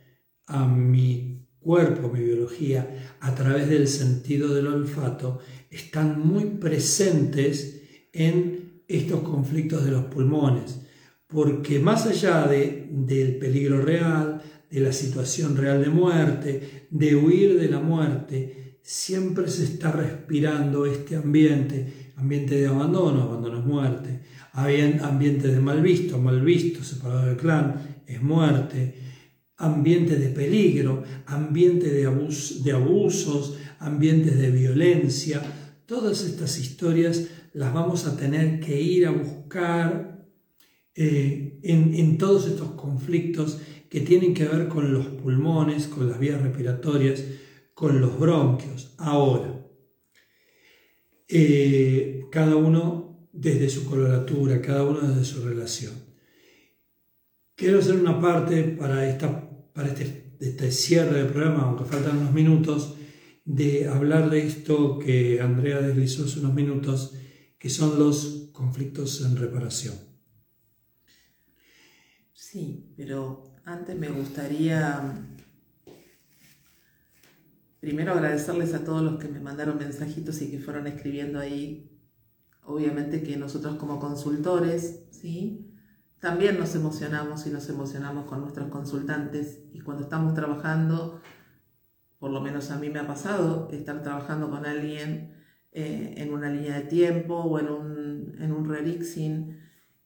a 0.47 0.65
mi 0.65 1.49
cuerpo, 1.59 2.09
mi 2.09 2.21
biología, 2.21 3.17
a 3.19 3.35
través 3.35 3.69
del 3.69 3.89
sentido 3.89 4.55
del 4.55 4.69
olfato, 4.69 5.41
están 5.71 6.25
muy 6.25 6.45
presentes 6.45 7.83
en 8.13 8.85
estos 8.87 9.23
conflictos 9.23 9.85
de 9.85 9.91
los 9.91 10.05
pulmones. 10.05 10.83
Porque 11.27 11.81
más 11.81 12.07
allá 12.07 12.47
de, 12.47 12.87
del 12.93 13.39
peligro 13.39 13.83
real, 13.83 14.41
de 14.71 14.81
la 14.81 14.93
situación 14.93 15.57
real 15.57 15.83
de 15.83 15.91
muerte, 15.91 16.87
de 16.91 17.17
huir 17.17 17.59
de 17.59 17.69
la 17.69 17.81
muerte, 17.81 18.79
siempre 18.83 19.49
se 19.49 19.65
está 19.65 19.91
respirando 19.91 20.87
este 20.87 21.17
ambiente, 21.17 22.02
ambiente 22.17 22.57
de 22.57 22.67
abandono, 22.67 23.23
abandono 23.23 23.61
es 23.61 23.65
muerte, 23.65 24.21
ambiente 24.53 25.49
de 25.49 25.61
mal 25.61 25.83
visto, 25.83 26.19
mal 26.19 26.41
visto, 26.43 26.85
separado 26.85 27.27
del 27.27 27.37
clan, 27.37 28.03
es 28.07 28.23
muerte, 28.23 28.99
ambiente 29.57 30.17
de 30.17 30.29
peligro, 30.29 31.03
ambiente 31.27 31.89
de, 31.91 32.11
de 32.65 32.73
abusos, 32.73 33.57
ambientes 33.79 34.39
de 34.39 34.51
violencia, 34.51 35.43
todas 35.87 36.25
estas 36.25 36.59
historias 36.59 37.29
las 37.53 37.73
vamos 37.73 38.07
a 38.07 38.17
tener 38.17 38.61
que 38.61 38.81
ir 38.81 39.07
a 39.07 39.11
buscar 39.11 40.27
eh, 40.95 41.59
en, 41.63 42.19
todos 42.19 42.47
estos 42.47 42.73
conflictos 42.73 43.61
que 43.89 44.01
tienen 44.01 44.35
que 44.35 44.47
ver 44.47 44.69
con 44.69 44.93
los 44.93 45.07
pulmones, 45.07 45.87
con 45.87 46.09
las 46.09 46.19
vías 46.19 46.41
respiratorias, 46.41 47.25
con 47.75 48.01
los 48.01 48.19
bronquios. 48.19 48.95
Ahora, 48.99 49.67
eh, 51.35 52.27
cada 52.31 52.57
uno 52.57 53.29
desde 53.33 53.71
su 53.71 53.87
coloratura, 53.87 54.61
cada 54.61 54.85
uno 54.85 55.01
desde 55.01 55.25
su 55.25 55.43
relación. 55.43 55.95
Quiero 57.55 57.79
hacer 57.79 57.95
una 57.95 58.21
parte 58.21 58.63
para, 58.65 59.09
esta, 59.09 59.51
para 59.73 59.89
este, 59.89 60.37
este 60.41 60.71
cierre 60.71 61.23
del 61.23 61.33
programa, 61.33 61.63
aunque 61.63 61.85
faltan 61.85 62.19
unos 62.19 62.35
minutos, 62.35 62.97
de 63.45 63.89
hablar 63.89 64.29
de 64.29 64.47
esto 64.47 64.99
que 64.99 65.41
Andrea 65.41 65.81
deslizó 65.81 66.25
hace 66.25 66.41
unos 66.41 66.55
minutos, 66.55 67.15
que 67.59 67.71
son 67.71 67.99
los 67.99 68.51
conflictos 68.53 69.23
en 69.23 69.37
reparación. 69.37 69.95
Sí, 72.33 72.93
pero 72.97 73.55
antes 73.65 73.97
me 73.97 74.09
gustaría 74.09 75.32
primero 77.83 78.13
agradecerles 78.13 78.75
a 78.75 78.85
todos 78.85 79.03
los 79.03 79.19
que 79.19 79.27
me 79.27 79.41
mandaron 79.41 79.77
mensajitos 79.77 80.41
y 80.41 80.53
que 80.53 80.61
fueron 80.61 80.87
escribiendo 80.87 81.41
ahí. 81.41 81.91
Obviamente 82.65 83.25
que 83.25 83.37
nosotros 83.37 83.75
como 83.75 83.99
consultores, 83.99 85.09
¿sí? 85.11 85.69
También 86.21 86.61
nos 86.61 86.77
emocionamos 86.77 87.45
y 87.49 87.51
nos 87.51 87.69
emocionamos 87.69 88.27
con 88.27 88.41
nuestros 88.41 88.69
consultantes 88.69 89.65
y 89.73 89.81
cuando 89.81 90.05
estamos 90.05 90.33
trabajando, 90.33 91.21
por 92.21 92.31
lo 92.31 92.41
menos 92.41 92.71
a 92.71 92.79
mí 92.79 92.89
me 92.89 93.01
ha 93.01 93.07
pasado, 93.09 93.69
estar 93.73 94.01
trabajando 94.01 94.49
con 94.49 94.65
alguien 94.65 95.35
eh, 95.73 96.15
en 96.19 96.33
una 96.33 96.51
línea 96.51 96.77
de 96.77 96.83
tiempo 96.83 97.35
o 97.35 97.59
en 97.59 97.69
un, 97.69 98.37
en 98.39 98.53
un 98.53 98.65
relixing 98.69 99.59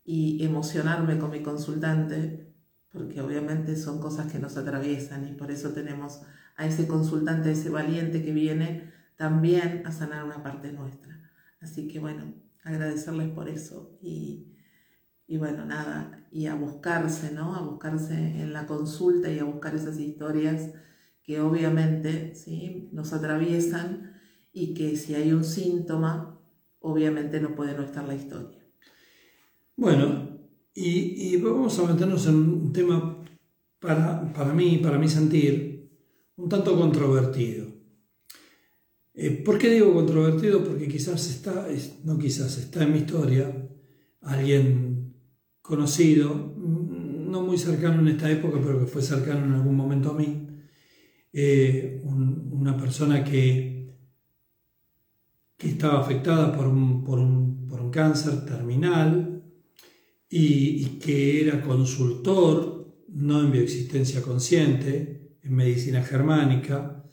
y 0.02 0.42
emocionarme 0.42 1.18
con 1.18 1.30
mi 1.30 1.42
consultante, 1.42 2.54
porque 2.90 3.20
obviamente 3.20 3.76
son 3.76 4.00
cosas 4.00 4.32
que 4.32 4.38
nos 4.38 4.56
atraviesan 4.56 5.28
y 5.28 5.32
por 5.32 5.50
eso 5.50 5.74
tenemos 5.74 6.22
a 6.57 6.66
ese 6.66 6.86
consultante, 6.86 7.50
a 7.50 7.52
ese 7.52 7.70
valiente 7.70 8.24
que 8.24 8.32
viene 8.32 8.92
también 9.16 9.82
a 9.86 9.92
sanar 9.92 10.24
una 10.24 10.42
parte 10.42 10.72
nuestra. 10.72 11.30
Así 11.61 11.88
que 11.88 11.98
bueno, 11.98 12.34
agradecerles 12.64 13.30
por 13.30 13.48
eso 13.48 13.98
y, 14.02 14.52
y 15.26 15.38
bueno, 15.38 15.64
nada, 15.64 16.26
y 16.30 16.46
a 16.46 16.54
buscarse, 16.54 17.32
¿no? 17.32 17.54
A 17.54 17.62
buscarse 17.62 18.14
en 18.14 18.52
la 18.52 18.66
consulta 18.66 19.30
y 19.30 19.38
a 19.38 19.44
buscar 19.44 19.74
esas 19.74 19.98
historias 19.98 20.70
que 21.26 21.40
obviamente 21.40 22.34
¿sí? 22.36 22.88
nos 22.92 23.12
atraviesan 23.12 24.12
y 24.52 24.74
que 24.74 24.96
si 24.96 25.14
hay 25.14 25.32
un 25.32 25.44
síntoma, 25.44 26.38
obviamente 26.78 27.40
no 27.40 27.54
puede 27.57 27.76
no 27.76 27.82
estar 27.82 28.07
la 28.07 28.14
historia. 28.14 28.64
Bueno, 29.76 30.38
y, 30.72 31.36
vamos 31.38 31.78
a 31.78 31.86
meternos 31.86 32.26
en 32.28 32.36
un 32.36 32.72
tema 32.72 33.24
para, 33.80 34.32
para 34.32 34.52
mí, 34.52 34.78
para 34.78 34.98
mi 34.98 35.09
sentir, 35.09 35.75
un 36.37 36.49
tanto 36.49 36.76
controvertido. 36.78 37.66
Eh, 39.14 39.30
¿Por 39.30 39.59
qué 39.59 39.70
digo 39.70 39.95
controvertido? 39.95 40.62
Porque 40.62 40.89
quizás 40.89 41.28
está, 41.30 41.68
no 42.05 42.18
quizás, 42.18 42.59
está 42.59 42.84
en 42.84 42.93
mi 42.93 42.99
historia 42.99 43.68
alguien 44.20 45.14
conocido, 45.62 46.34
mm, 46.34 47.30
no 47.30 47.43
muy 47.43 47.59
cercano 47.59 48.01
en 48.01 48.09
esta 48.09 48.30
época, 48.30 48.61
pero 48.62 48.80
que 48.80 48.87
fue 48.87 49.03
cercano 49.03 49.47
en 49.47 49.53
algún 49.53 49.76
momento 49.76 50.11
a 50.11 50.14
mí, 50.14 50.47
eh, 51.32 52.03
una 52.05 52.76
persona 52.76 53.24
que, 53.24 53.95
que 55.57 55.68
estaba 55.68 56.01
afectada 56.01 56.57
por 56.57 56.66
un, 56.66 57.05
por 57.05 57.18
un 57.18 57.91
cáncer 57.91 58.45
terminal, 58.45 59.37
y, 60.28 60.84
que 60.99 61.43
era 61.43 61.62
consultor, 61.62 63.05
no 63.09 63.41
en 63.41 63.53
bioexistencia 63.53 64.22
consciente, 64.22 65.15
en 65.47 65.55
medicina 65.55 66.03
germánica, 66.03 67.05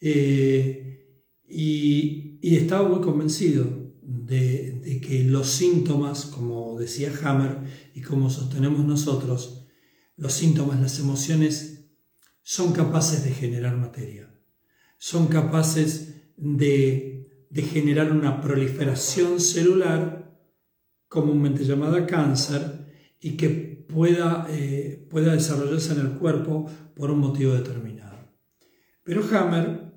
eh, 0.00 1.20
y, 1.48 2.56
estaba 2.56 2.88
muy 2.88 3.00
convencido 3.00 3.92
de, 4.02 5.00
que 5.06 5.24
los 5.24 5.48
síntomas, 5.48 6.26
como 6.26 6.78
decía 6.78 7.12
Hammer 7.22 7.58
y 7.94 8.02
como 8.02 8.30
sostenemos 8.30 8.84
nosotros, 8.84 9.66
los 10.16 10.32
síntomas, 10.32 10.80
las 10.80 10.98
emociones, 10.98 11.86
son 12.42 12.72
capaces 12.72 13.24
de 13.24 13.30
generar 13.30 13.76
materia, 13.76 14.32
son 14.98 15.26
capaces 15.26 16.22
de 16.36 17.28
generar 17.72 18.12
una 18.12 18.40
proliferación 18.40 19.40
celular 19.40 20.38
comúnmente 21.08 21.64
llamada 21.64 22.06
cáncer 22.06 22.84
y 23.20 23.36
que 23.36 23.73
pueda, 23.88 24.46
eh, 24.50 25.06
pueda 25.10 25.32
desarrollarse 25.32 25.92
en 25.94 26.00
el 26.00 26.10
cuerpo 26.12 26.66
por 26.94 27.10
un 27.10 27.18
motivo 27.18 27.52
determinado. 27.52 28.32
Pero 29.02 29.22
Hammer, 29.30 29.92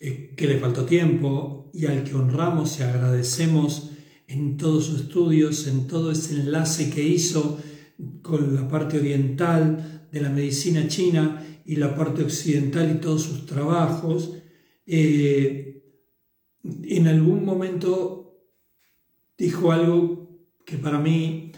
eh, 0.00 0.34
que 0.36 0.46
le 0.46 0.58
faltó 0.58 0.84
tiempo 0.84 1.70
y 1.72 1.86
al 1.86 2.04
que 2.04 2.14
honramos 2.14 2.78
y 2.78 2.82
agradecemos 2.82 3.90
en 4.26 4.56
todos 4.56 4.86
sus 4.86 5.02
estudios, 5.02 5.66
en 5.66 5.86
todo 5.86 6.10
ese 6.12 6.40
enlace 6.40 6.90
que 6.90 7.02
hizo 7.02 7.60
con 8.22 8.54
la 8.54 8.68
parte 8.68 8.98
oriental 8.98 10.08
de 10.10 10.20
la 10.20 10.30
medicina 10.30 10.88
china 10.88 11.44
y 11.64 11.76
la 11.76 11.94
parte 11.94 12.22
occidental 12.22 12.90
y 12.90 13.00
todos 13.00 13.22
sus 13.22 13.46
trabajos, 13.46 14.34
eh, 14.86 15.82
en 16.62 17.08
algún 17.08 17.44
momento 17.44 18.20
dijo 19.38 19.72
algo 19.72 20.28
que 20.64 20.76
para 20.76 20.98
mí, 20.98 21.49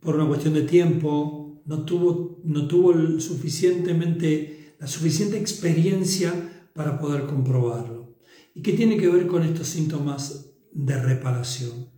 por 0.00 0.16
una 0.16 0.26
cuestión 0.26 0.54
de 0.54 0.62
tiempo, 0.62 1.62
no 1.64 1.84
tuvo, 1.84 2.40
no 2.44 2.66
tuvo 2.66 3.20
suficientemente, 3.20 4.74
la 4.78 4.86
suficiente 4.86 5.38
experiencia 5.38 6.32
para 6.72 6.98
poder 6.98 7.26
comprobarlo. 7.26 8.16
¿Y 8.54 8.62
qué 8.62 8.72
tiene 8.72 8.96
que 8.96 9.08
ver 9.08 9.26
con 9.26 9.42
estos 9.42 9.68
síntomas 9.68 10.54
de 10.72 11.00
reparación? 11.00 11.90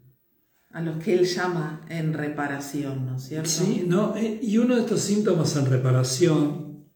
A 0.71 0.81
los 0.81 1.03
que 1.03 1.15
él 1.15 1.25
llama 1.25 1.85
en 1.89 2.13
reparación, 2.13 3.07
¿no 3.07 3.17
es 3.17 3.25
cierto? 3.25 3.49
Sí, 3.49 3.85
¿no? 3.87 4.17
Eh, 4.17 4.39
y 4.43 4.59
uno 4.59 4.77
de 4.77 4.83
estos 4.83 5.01
síntomas 5.01 5.57
en 5.57 5.67
reparación 5.67 6.91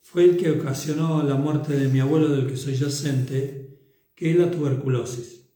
fue 0.00 0.24
el 0.24 0.36
que 0.36 0.52
ocasionó 0.52 1.22
la 1.22 1.34
muerte 1.34 1.76
de 1.76 1.88
mi 1.88 2.00
abuelo 2.00 2.28
del 2.28 2.46
que 2.46 2.56
soy 2.56 2.74
yacente, 2.74 3.78
que 4.14 4.30
es 4.30 4.36
la 4.36 4.50
tuberculosis. 4.50 5.50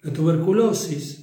La 0.00 0.12
tuberculosis, 0.12 1.21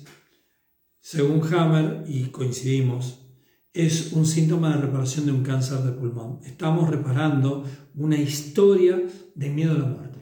según 1.11 1.41
Hammer, 1.51 2.03
y 2.07 2.25
coincidimos, 2.25 3.25
es 3.73 4.13
un 4.13 4.27
síntoma 4.27 4.75
de 4.75 4.81
reparación 4.83 5.25
de 5.25 5.31
un 5.31 5.41
cáncer 5.41 5.79
de 5.79 5.91
pulmón. 5.91 6.39
Estamos 6.43 6.87
reparando 6.87 7.63
una 7.95 8.15
historia 8.15 9.01
de 9.33 9.49
miedo 9.49 9.71
a 9.71 9.79
la 9.79 9.85
muerte, 9.85 10.19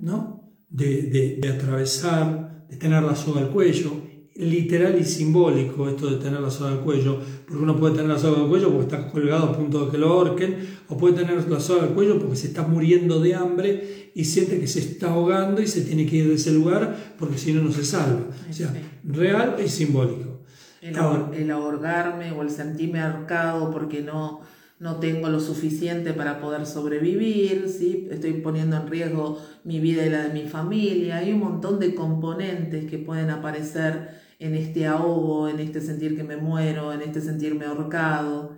¿no? 0.00 0.50
De, 0.68 1.38
de 1.40 1.48
atravesar, 1.48 2.66
de 2.68 2.76
tener 2.76 3.04
la 3.04 3.14
soga 3.14 3.42
al 3.42 3.50
cuello, 3.50 3.92
literal 4.36 4.98
y 4.98 5.04
simbólico 5.04 5.88
esto 5.88 6.10
de 6.10 6.16
tener 6.16 6.40
la 6.40 6.50
soga 6.50 6.72
al 6.72 6.80
cuello, 6.80 7.20
porque 7.46 7.62
uno 7.62 7.76
puede 7.76 7.94
tener 7.94 8.10
la 8.10 8.18
soga 8.18 8.42
al 8.42 8.48
cuello 8.48 8.70
porque 8.70 8.84
está 8.84 9.10
colgado 9.10 9.44
a 9.44 9.56
punto 9.56 9.86
de 9.86 9.92
que 9.92 9.98
lo 9.98 10.08
ahorquen, 10.08 10.56
o 10.88 10.96
puede 10.96 11.14
tener 11.14 11.48
la 11.48 11.60
soga 11.60 11.84
al 11.84 11.90
cuello 11.90 12.18
porque 12.18 12.36
se 12.36 12.48
está 12.48 12.62
muriendo 12.62 13.20
de 13.20 13.34
hambre 13.34 14.10
y 14.14 14.24
siente 14.24 14.58
que 14.58 14.66
se 14.66 14.80
está 14.80 15.12
ahogando 15.12 15.62
y 15.62 15.66
se 15.66 15.82
tiene 15.82 16.06
que 16.06 16.16
ir 16.16 16.28
de 16.28 16.34
ese 16.34 16.52
lugar 16.52 17.14
porque 17.18 17.38
si 17.38 17.52
no, 17.52 17.62
no 17.62 17.72
se 17.72 17.84
salva. 17.84 18.26
O 18.48 18.52
sea, 18.52 18.74
real 19.04 19.56
y 19.64 19.68
simbólico. 19.68 20.40
El, 20.80 20.96
el 21.34 21.50
ahorgarme 21.50 22.32
o 22.32 22.42
el 22.42 22.50
sentirme 22.50 23.00
ahorcado 23.00 23.70
porque 23.70 24.02
no, 24.02 24.42
no 24.80 24.96
tengo 24.96 25.28
lo 25.30 25.40
suficiente 25.40 26.12
para 26.12 26.40
poder 26.40 26.66
sobrevivir, 26.66 27.68
¿sí? 27.68 28.08
estoy 28.10 28.34
poniendo 28.34 28.76
en 28.76 28.88
riesgo 28.88 29.40
mi 29.62 29.80
vida 29.80 30.04
y 30.04 30.10
la 30.10 30.24
de 30.24 30.34
mi 30.34 30.46
familia. 30.46 31.18
Hay 31.18 31.32
un 31.32 31.38
montón 31.38 31.78
de 31.78 31.94
componentes 31.94 32.90
que 32.90 32.98
pueden 32.98 33.30
aparecer 33.30 34.23
en 34.38 34.54
este 34.54 34.86
ahogo, 34.86 35.48
en 35.48 35.60
este 35.60 35.80
sentir 35.80 36.16
que 36.16 36.24
me 36.24 36.36
muero, 36.36 36.92
en 36.92 37.02
este 37.02 37.20
sentirme 37.20 37.64
ahorcado. 37.64 38.56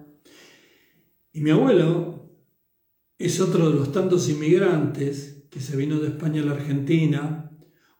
Y 1.32 1.40
mi 1.40 1.50
abuelo 1.50 2.30
es 3.18 3.40
otro 3.40 3.70
de 3.70 3.76
los 3.76 3.92
tantos 3.92 4.28
inmigrantes 4.28 5.46
que 5.50 5.60
se 5.60 5.76
vino 5.76 5.98
de 5.98 6.08
España 6.08 6.42
a 6.42 6.46
la 6.46 6.52
Argentina, 6.52 7.50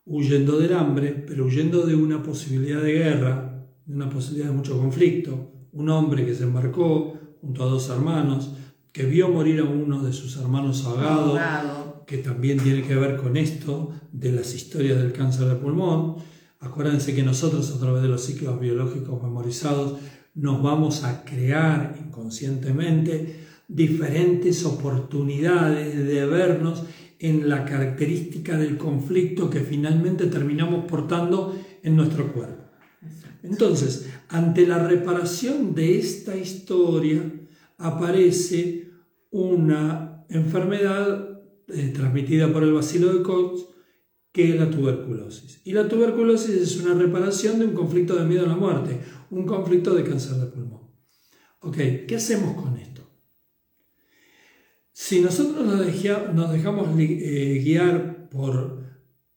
huyendo 0.05 0.59
del 0.59 0.75
hambre, 0.75 1.25
pero 1.27 1.47
huyendo 1.47 1.87
de 1.87 1.95
una 1.95 2.23
posibilidad 2.23 2.83
de 2.83 2.93
guerra, 2.93 3.67
de 3.85 3.95
una 3.95 4.09
posibilidad 4.09 4.49
de 4.49 4.57
mucho 4.57 4.79
conflicto. 4.79 5.53
Un 5.73 5.91
hombre 5.91 6.25
que 6.25 6.35
se 6.35 6.45
embarcó 6.45 7.19
junto 7.41 7.63
a 7.63 7.67
dos 7.67 7.89
hermanos, 7.91 8.53
que 8.93 9.05
vio 9.05 9.29
morir 9.29 9.61
a 9.61 9.65
uno 9.65 10.03
de 10.03 10.13
sus 10.13 10.37
hermanos 10.39 10.85
ahogado, 10.87 12.05
que 12.07 12.19
también 12.19 12.59
tiene 12.59 12.83
que 12.83 12.95
ver 12.95 13.17
con 13.17 13.37
esto 13.37 13.93
de 14.13 14.33
las 14.33 14.55
historias 14.55 14.99
del 14.99 15.13
cáncer 15.13 15.49
de 15.49 15.57
pulmón 15.57 16.17
Acuérdense 16.61 17.15
que 17.15 17.23
nosotros 17.23 17.71
a 17.71 17.79
través 17.79 18.03
de 18.03 18.09
los 18.09 18.25
ciclos 18.25 18.59
biológicos 18.59 19.23
memorizados 19.23 19.99
nos 20.35 20.63
vamos 20.63 21.05
a 21.05 21.25
crear 21.25 21.97
inconscientemente 22.07 23.47
diferentes 23.69 24.65
oportunidades 24.65 25.97
de 26.07 26.27
vernos 26.27 26.85
en 27.19 27.49
la 27.49 27.65
característica 27.65 28.57
del 28.57 28.77
conflicto 28.77 29.51
que 29.51 29.61
finalmente 29.61 30.27
terminamos 30.27 30.85
portando 30.85 31.59
en 31.83 31.97
nuestro 31.97 32.33
cuerpo. 32.33 32.65
Entonces, 33.43 34.11
ante 34.29 34.67
la 34.67 34.87
reparación 34.87 35.75
de 35.75 35.99
esta 35.99 36.37
historia 36.37 37.23
aparece 37.79 38.91
una 39.31 40.25
enfermedad 40.29 41.41
eh, 41.69 41.93
transmitida 41.95 42.53
por 42.53 42.63
el 42.63 42.73
bacilo 42.73 43.13
de 43.13 43.23
Koch 43.23 43.76
que 44.37 44.51
es 44.51 44.61
la 44.61 44.69
tuberculosis. 44.69 45.63
Y 45.65 45.73
la 45.73 45.89
tuberculosis 45.89 46.55
es 46.55 46.77
una 46.77 46.93
reparación 46.93 47.59
de 47.59 47.65
un 47.65 47.73
conflicto 47.73 48.17
de 48.17 48.27
miedo 48.27 48.45
a 48.45 48.49
la 48.49 48.55
muerte, 48.55 49.01
un 49.31 49.47
conflicto 49.47 49.95
de 49.95 50.05
cáncer 50.05 50.35
de 50.35 50.47
pulmón. 50.49 50.91
Ok, 51.61 51.79
¿qué 52.07 52.17
hacemos 52.17 52.55
con 52.63 52.77
esto? 52.77 53.01
Si 54.93 55.23
nosotros 55.23 55.65
nos, 55.65 56.53
dejamos 56.53 56.89
eh, 56.99 57.63
guiar 57.65 58.29
por, 58.29 58.83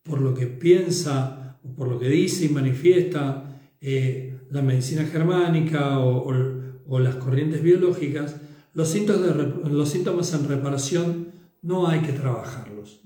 por 0.04 0.20
lo 0.20 0.34
que 0.34 0.48
piensa 0.48 1.58
o 1.64 1.74
por 1.74 1.88
lo 1.88 1.98
que 1.98 2.10
dice 2.10 2.44
y 2.44 2.50
manifiesta 2.50 3.58
eh, 3.80 4.38
la 4.50 4.62
medicina 4.62 5.06
germánica 5.06 6.00
o, 6.00 7.00
las 7.00 7.16
corrientes 7.16 7.64
biológicas, 7.64 8.36
los 8.74 8.90
síntomas 8.90 10.34
en 10.34 10.50
reparación 10.50 11.28
no 11.62 11.88
hay 11.88 12.02
que 12.02 12.12
trabajarlos 12.12 13.02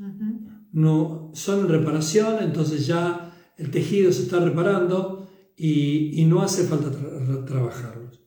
no 0.74 1.32
son 1.34 1.70
reparación, 1.70 2.38
entonces 2.42 2.86
ya 2.86 3.34
el 3.58 3.72
tejido 3.72 4.12
se 4.12 4.24
está 4.24 4.40
reparando 4.40 5.30
y, 5.56 6.26
no 6.26 6.42
hace 6.42 6.64
falta 6.64 6.92
trabajarlos. 7.46 8.22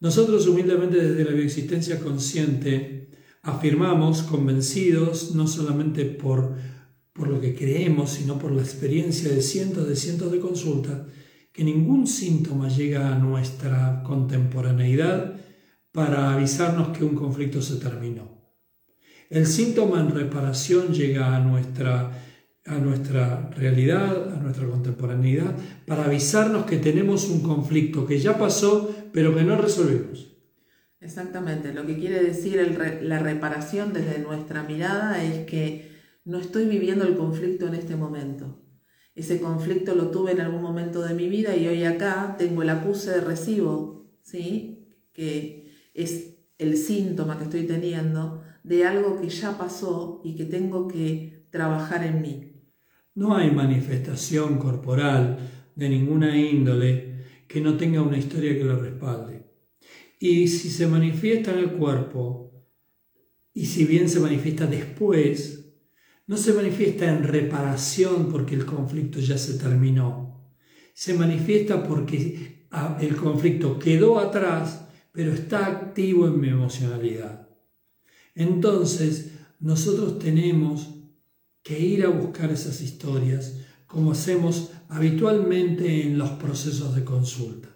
Nosotros 0.00 0.46
humildemente 0.46 0.96
desde 0.96 1.24
la 1.24 1.32
bioexistencia 1.32 2.00
consciente 2.00 3.10
afirmamos, 3.42 4.22
convencidos, 4.22 5.34
no 5.34 5.46
solamente 5.46 6.04
por, 6.04 6.56
por 7.12 7.28
lo 7.28 7.40
que 7.40 7.54
creemos, 7.54 8.10
sino 8.10 8.38
por 8.38 8.50
la 8.52 8.62
experiencia 8.62 9.30
de 9.30 9.40
cientos 9.40 9.88
de 9.88 9.96
cientos 9.96 10.32
de 10.32 10.40
consultas, 10.40 11.06
que 11.52 11.62
ningún 11.64 12.06
síntoma 12.06 12.68
llega 12.68 13.14
a 13.14 13.18
nuestra 13.18 14.02
contemporaneidad 14.04 15.36
para 15.92 16.34
avisarnos 16.34 16.96
que 16.96 17.04
un 17.04 17.14
conflicto 17.14 17.62
se 17.62 17.76
terminó. 17.76 18.37
El 19.30 19.46
síntoma 19.46 20.00
en 20.00 20.10
reparación 20.10 20.94
llega 20.94 21.36
a 21.36 21.40
nuestra, 21.40 22.12
a 22.64 22.78
nuestra 22.78 23.50
realidad, 23.50 24.32
a 24.34 24.40
nuestra 24.40 24.66
contemporaneidad, 24.66 25.54
para 25.86 26.04
avisarnos 26.04 26.64
que 26.64 26.78
tenemos 26.78 27.28
un 27.28 27.42
conflicto 27.42 28.06
que 28.06 28.18
ya 28.18 28.38
pasó, 28.38 28.94
pero 29.12 29.34
que 29.34 29.44
no 29.44 29.56
resolvimos. 29.56 30.34
Exactamente, 31.00 31.74
lo 31.74 31.86
que 31.86 31.98
quiere 31.98 32.22
decir 32.22 32.78
la 33.02 33.18
reparación 33.18 33.92
desde 33.92 34.18
nuestra 34.18 34.62
mirada 34.62 35.22
es 35.22 35.46
que 35.46 35.92
no 36.24 36.38
estoy 36.38 36.66
viviendo 36.66 37.04
el 37.04 37.16
conflicto 37.16 37.68
en 37.68 37.74
este 37.74 37.96
momento. 37.96 38.64
Ese 39.14 39.40
conflicto 39.40 39.94
lo 39.94 40.10
tuve 40.10 40.32
en 40.32 40.40
algún 40.40 40.62
momento 40.62 41.02
de 41.02 41.14
mi 41.14 41.28
vida 41.28 41.54
y 41.56 41.66
hoy 41.68 41.84
acá 41.84 42.36
tengo 42.38 42.62
el 42.62 42.70
acuse 42.70 43.10
de 43.10 43.20
recibo, 43.20 44.10
¿sí? 44.22 44.86
que 45.12 45.72
es 45.94 46.36
el 46.58 46.76
síntoma 46.76 47.36
que 47.36 47.44
estoy 47.44 47.66
teniendo 47.66 48.42
de 48.68 48.84
algo 48.84 49.18
que 49.20 49.30
ya 49.30 49.56
pasó 49.56 50.20
y 50.22 50.34
que 50.36 50.44
tengo 50.44 50.86
que 50.86 51.46
trabajar 51.50 52.04
en 52.04 52.20
mí. 52.20 52.52
No 53.14 53.34
hay 53.34 53.50
manifestación 53.50 54.58
corporal 54.58 55.38
de 55.74 55.88
ninguna 55.88 56.36
índole 56.36 57.24
que 57.48 57.62
no 57.62 57.76
tenga 57.76 58.02
una 58.02 58.18
historia 58.18 58.56
que 58.56 58.64
lo 58.64 58.76
respalde. 58.76 59.46
Y 60.20 60.48
si 60.48 60.68
se 60.68 60.86
manifiesta 60.86 61.52
en 61.52 61.60
el 61.60 61.70
cuerpo, 61.72 62.66
y 63.54 63.64
si 63.66 63.86
bien 63.86 64.08
se 64.08 64.20
manifiesta 64.20 64.66
después, 64.66 65.72
no 66.26 66.36
se 66.36 66.52
manifiesta 66.52 67.10
en 67.10 67.24
reparación 67.24 68.28
porque 68.30 68.54
el 68.54 68.66
conflicto 68.66 69.18
ya 69.18 69.38
se 69.38 69.58
terminó. 69.58 70.52
Se 70.92 71.14
manifiesta 71.14 71.82
porque 71.82 72.68
el 73.00 73.16
conflicto 73.16 73.78
quedó 73.78 74.18
atrás, 74.18 74.88
pero 75.10 75.32
está 75.32 75.66
activo 75.66 76.26
en 76.26 76.38
mi 76.38 76.48
emocionalidad. 76.48 77.47
Entonces, 78.34 79.32
nosotros 79.60 80.18
tenemos 80.18 80.94
que 81.62 81.78
ir 81.78 82.04
a 82.04 82.08
buscar 82.08 82.50
esas 82.50 82.80
historias 82.80 83.54
como 83.86 84.12
hacemos 84.12 84.70
habitualmente 84.88 86.02
en 86.02 86.18
los 86.18 86.30
procesos 86.30 86.94
de 86.94 87.04
consulta, 87.04 87.68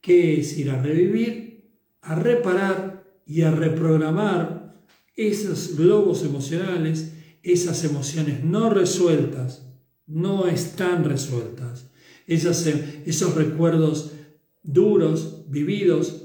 que 0.00 0.40
es 0.40 0.58
ir 0.58 0.70
a 0.70 0.82
revivir, 0.82 1.70
a 2.02 2.16
reparar 2.16 3.04
y 3.24 3.42
a 3.42 3.50
reprogramar 3.50 4.84
esos 5.16 5.76
globos 5.76 6.24
emocionales, 6.24 7.12
esas 7.42 7.84
emociones 7.84 8.42
no 8.44 8.68
resueltas, 8.68 9.70
no 10.06 10.46
están 10.46 11.04
resueltas, 11.04 11.90
esos 12.26 13.34
recuerdos 13.34 14.12
duros, 14.62 15.44
vividos, 15.48 16.23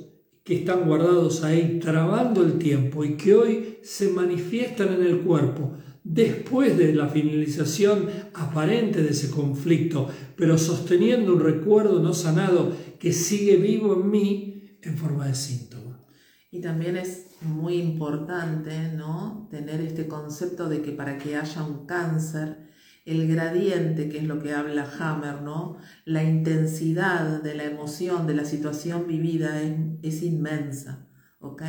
que 0.50 0.56
están 0.56 0.88
guardados 0.88 1.44
ahí 1.44 1.78
trabando 1.80 2.44
el 2.44 2.58
tiempo 2.58 3.06
y 3.06 3.16
que 3.16 3.36
hoy 3.36 3.78
se 3.84 4.10
manifiestan 4.10 4.92
en 4.94 5.04
el 5.04 5.20
cuerpo 5.20 5.74
después 6.04 6.76
de 6.76 6.92
la 6.96 7.08
finalización 7.08 8.10
aparente 8.34 9.04
de 9.04 9.12
ese 9.12 9.30
conflicto, 9.30 10.10
pero 10.36 10.58
sosteniendo 10.58 11.36
un 11.36 11.42
recuerdo 11.42 12.00
no 12.00 12.16
sanado 12.16 12.76
que 12.98 13.14
sigue 13.14 13.58
vivo 13.58 13.94
en 13.94 14.10
mí 14.10 14.80
en 14.82 14.98
forma 14.98 15.28
de 15.28 15.36
síntoma. 15.36 16.04
Y 16.50 16.62
también 16.62 16.98
es 16.98 17.28
muy 17.42 17.76
importante 17.76 18.92
¿no? 18.98 19.48
tener 19.52 19.82
este 19.82 20.08
concepto 20.08 20.68
de 20.68 20.82
que 20.82 20.94
para 20.94 21.20
que 21.20 21.36
haya 21.36 21.64
un 21.64 21.86
cáncer, 21.86 22.69
el 23.10 23.28
gradiente, 23.28 24.08
que 24.08 24.20
es 24.20 24.24
lo 24.26 24.40
que 24.40 24.54
habla 24.54 24.88
Hammer, 25.00 25.42
¿no? 25.42 25.78
la 26.06 26.24
intensidad 26.24 27.42
de 27.42 27.56
la 27.56 27.64
emoción, 27.64 28.28
de 28.28 28.36
la 28.36 28.46
situación 28.46 29.08
vivida 29.08 29.62
es, 29.62 29.76
es 30.04 30.24
inmensa. 30.24 31.08
¿ok? 31.40 31.64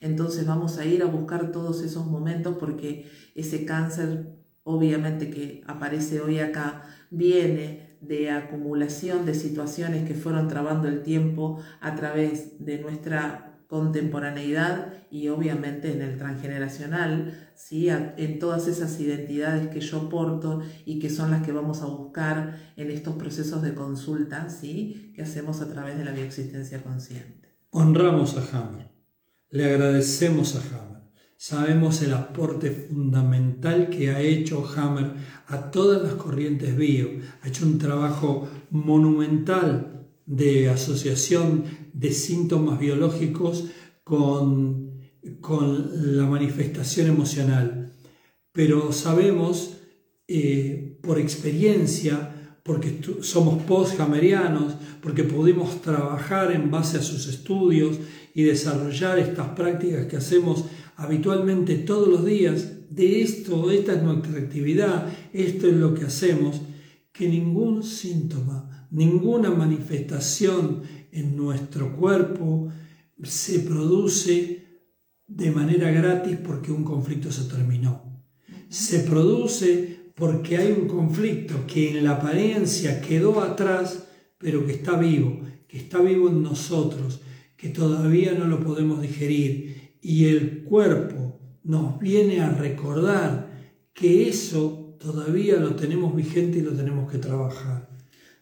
Entonces 0.00 0.46
vamos 0.46 0.78
a 0.78 0.84
ir 0.84 1.02
a 1.02 1.06
buscar 1.06 1.52
todos 1.52 1.82
esos 1.82 2.06
momentos 2.06 2.56
porque 2.58 3.10
ese 3.34 3.64
cáncer, 3.64 4.34
obviamente 4.64 5.30
que 5.30 5.62
aparece 5.66 6.20
hoy 6.20 6.40
acá, 6.40 6.82
viene 7.10 7.98
de 8.00 8.30
acumulación 8.30 9.24
de 9.24 9.34
situaciones 9.34 10.06
que 10.08 10.14
fueron 10.14 10.48
trabando 10.48 10.88
el 10.88 11.02
tiempo 11.02 11.60
a 11.80 11.94
través 11.94 12.64
de 12.64 12.78
nuestra 12.78 13.51
contemporaneidad 13.72 14.92
y 15.10 15.28
obviamente 15.28 15.90
en 15.90 16.02
el 16.02 16.18
transgeneracional, 16.18 17.52
¿sí? 17.54 17.88
en 17.88 18.38
todas 18.38 18.68
esas 18.68 19.00
identidades 19.00 19.68
que 19.68 19.80
yo 19.80 20.10
porto 20.10 20.60
y 20.84 20.98
que 20.98 21.08
son 21.08 21.30
las 21.30 21.42
que 21.42 21.52
vamos 21.52 21.80
a 21.80 21.86
buscar 21.86 22.74
en 22.76 22.90
estos 22.90 23.14
procesos 23.14 23.62
de 23.62 23.74
consulta 23.74 24.50
¿sí? 24.50 25.10
que 25.16 25.22
hacemos 25.22 25.62
a 25.62 25.70
través 25.70 25.96
de 25.96 26.04
la 26.04 26.12
bioexistencia 26.12 26.82
consciente. 26.82 27.48
Honramos 27.70 28.36
a 28.36 28.58
Hammer, 28.58 28.90
le 29.48 29.64
agradecemos 29.64 30.54
a 30.54 30.58
Hammer, 30.58 31.04
sabemos 31.38 32.02
el 32.02 32.12
aporte 32.12 32.70
fundamental 32.70 33.88
que 33.88 34.10
ha 34.10 34.20
hecho 34.20 34.68
Hammer 34.76 35.12
a 35.46 35.70
todas 35.70 36.02
las 36.02 36.12
corrientes 36.16 36.76
bio, 36.76 37.08
ha 37.40 37.48
hecho 37.48 37.64
un 37.64 37.78
trabajo 37.78 38.50
monumental 38.68 39.92
de 40.26 40.68
asociación 40.68 41.64
de 41.92 42.12
síntomas 42.12 42.78
biológicos 42.78 43.66
con, 44.04 45.00
con 45.40 46.16
la 46.16 46.26
manifestación 46.26 47.08
emocional. 47.08 47.92
Pero 48.52 48.92
sabemos 48.92 49.78
eh, 50.28 50.98
por 51.02 51.18
experiencia, 51.18 52.58
porque 52.62 53.00
somos 53.22 53.62
post-hamerianos, 53.64 54.74
porque 55.00 55.24
pudimos 55.24 55.82
trabajar 55.82 56.52
en 56.52 56.70
base 56.70 56.98
a 56.98 57.02
sus 57.02 57.26
estudios 57.26 57.98
y 58.34 58.44
desarrollar 58.44 59.18
estas 59.18 59.48
prácticas 59.48 60.06
que 60.06 60.16
hacemos 60.16 60.64
habitualmente 60.96 61.74
todos 61.76 62.08
los 62.08 62.24
días, 62.24 62.68
de 62.90 63.22
esto, 63.22 63.70
esta 63.70 63.94
es 63.94 64.02
nuestra 64.02 64.38
actividad, 64.38 65.08
esto 65.32 65.66
es 65.66 65.74
lo 65.74 65.94
que 65.94 66.04
hacemos, 66.04 66.60
que 67.10 67.26
ningún 67.28 67.82
síntoma 67.82 68.81
ninguna 68.92 69.50
manifestación 69.50 70.82
en 71.10 71.36
nuestro 71.36 71.96
cuerpo 71.96 72.68
se 73.22 73.60
produce 73.60 74.64
de 75.26 75.50
manera 75.50 75.90
gratis 75.90 76.36
porque 76.36 76.70
un 76.70 76.84
conflicto 76.84 77.32
se 77.32 77.44
terminó. 77.44 78.22
Se 78.68 79.00
produce 79.00 80.12
porque 80.14 80.58
hay 80.58 80.72
un 80.72 80.86
conflicto 80.86 81.66
que 81.66 81.90
en 81.90 82.04
la 82.04 82.12
apariencia 82.12 83.00
quedó 83.00 83.40
atrás, 83.40 84.08
pero 84.38 84.66
que 84.66 84.72
está 84.72 84.98
vivo, 84.98 85.40
que 85.66 85.78
está 85.78 86.00
vivo 86.00 86.28
en 86.28 86.42
nosotros, 86.42 87.22
que 87.56 87.70
todavía 87.70 88.32
no 88.32 88.46
lo 88.46 88.60
podemos 88.60 89.00
digerir. 89.00 89.96
Y 90.02 90.26
el 90.26 90.64
cuerpo 90.64 91.40
nos 91.64 91.98
viene 91.98 92.40
a 92.40 92.50
recordar 92.50 93.50
que 93.94 94.28
eso 94.28 94.96
todavía 95.00 95.56
lo 95.56 95.76
tenemos 95.76 96.14
vigente 96.14 96.58
y 96.58 96.62
lo 96.62 96.72
tenemos 96.72 97.10
que 97.10 97.18
trabajar. 97.18 97.91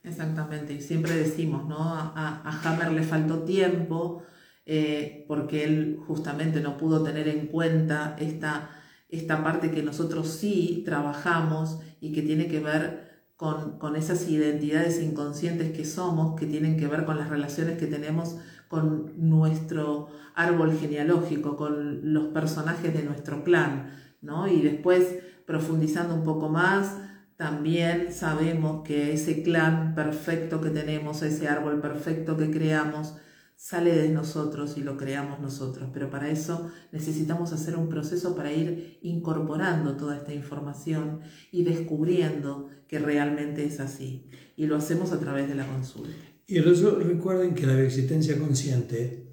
Exactamente, 0.02 0.72
y 0.72 0.80
siempre 0.80 1.14
decimos, 1.14 1.66
¿no? 1.68 1.76
A, 1.78 2.60
Hammer 2.64 2.92
le 2.92 3.02
faltó 3.02 3.40
tiempo 3.40 4.22
eh, 4.64 5.24
porque 5.28 5.64
él 5.64 5.98
justamente 6.06 6.60
no 6.60 6.78
pudo 6.78 7.02
tener 7.02 7.28
en 7.28 7.48
cuenta 7.48 8.16
esta, 8.18 8.70
esta 9.10 9.44
parte 9.44 9.70
que 9.70 9.82
nosotros 9.82 10.28
sí 10.28 10.82
trabajamos 10.86 11.80
y 12.00 12.12
que 12.12 12.22
tiene 12.22 12.48
que 12.48 12.60
ver 12.60 13.10
con, 13.36 13.78
con, 13.78 13.94
esas 13.96 14.26
identidades 14.28 15.02
inconscientes 15.02 15.76
que 15.76 15.84
somos, 15.84 16.38
que 16.38 16.46
tienen 16.46 16.78
que 16.78 16.86
ver 16.86 17.04
con 17.04 17.18
las 17.18 17.28
relaciones 17.28 17.78
que 17.78 17.86
tenemos 17.86 18.36
con 18.68 19.12
nuestro 19.16 20.08
árbol 20.34 20.78
genealógico, 20.78 21.56
con 21.56 22.12
los 22.14 22.28
personajes 22.28 22.94
de 22.94 23.02
nuestro 23.02 23.42
clan, 23.42 23.92
¿no? 24.22 24.46
Y 24.46 24.62
después, 24.62 25.18
profundizando 25.44 26.14
un 26.14 26.22
poco 26.22 26.48
más, 26.48 26.96
también 27.40 28.12
sabemos 28.12 28.86
que 28.86 29.14
ese 29.14 29.42
clan 29.42 29.94
perfecto 29.94 30.60
que 30.60 30.68
tenemos, 30.68 31.22
ese 31.22 31.48
árbol 31.48 31.80
perfecto 31.80 32.36
que 32.36 32.50
creamos, 32.50 33.14
sale 33.56 33.96
de 33.96 34.10
nosotros 34.10 34.76
y 34.76 34.82
lo 34.82 34.98
creamos 34.98 35.40
nosotros. 35.40 35.88
Pero 35.90 36.10
para 36.10 36.30
eso 36.30 36.70
necesitamos 36.92 37.54
hacer 37.54 37.76
un 37.76 37.88
proceso 37.88 38.36
para 38.36 38.52
ir 38.52 38.98
incorporando 39.00 39.96
toda 39.96 40.18
esta 40.18 40.34
información 40.34 41.20
y 41.50 41.62
descubriendo 41.64 42.68
que 42.86 42.98
realmente 42.98 43.64
es 43.64 43.80
así. 43.80 44.28
Y 44.54 44.66
lo 44.66 44.76
hacemos 44.76 45.10
a 45.12 45.18
través 45.18 45.48
de 45.48 45.54
la 45.54 45.66
consulta. 45.66 46.10
Y 46.46 46.58
recuerden 46.58 47.54
que 47.54 47.66
la 47.66 47.80
existencia 47.80 48.38
consciente 48.38 49.30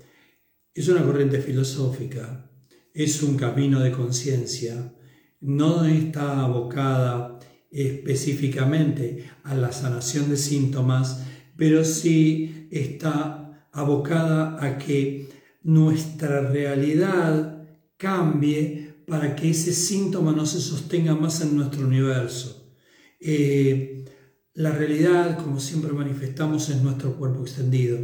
es 0.73 0.87
una 0.87 1.03
corriente 1.03 1.41
filosófica, 1.41 2.49
es 2.93 3.21
un 3.21 3.35
camino 3.35 3.81
de 3.81 3.91
conciencia, 3.91 4.93
no 5.41 5.83
está 5.83 6.39
abocada 6.39 7.36
específicamente 7.71 9.29
a 9.43 9.55
la 9.55 9.71
sanación 9.71 10.29
de 10.29 10.37
síntomas, 10.37 11.23
pero 11.55 11.83
sí 11.83 12.67
está 12.71 13.67
abocada 13.71 14.63
a 14.63 14.77
que 14.77 15.29
nuestra 15.63 16.41
realidad 16.41 17.67
cambie 17.97 19.03
para 19.07 19.35
que 19.35 19.49
ese 19.49 19.73
síntoma 19.73 20.31
no 20.31 20.45
se 20.45 20.61
sostenga 20.61 21.15
más 21.15 21.41
en 21.41 21.55
nuestro 21.55 21.85
universo. 21.85 22.75
Eh, 23.19 24.05
la 24.53 24.71
realidad, 24.71 25.37
como 25.37 25.59
siempre 25.59 25.93
manifestamos, 25.93 26.69
es 26.69 26.81
nuestro 26.81 27.15
cuerpo 27.15 27.41
extendido. 27.41 27.99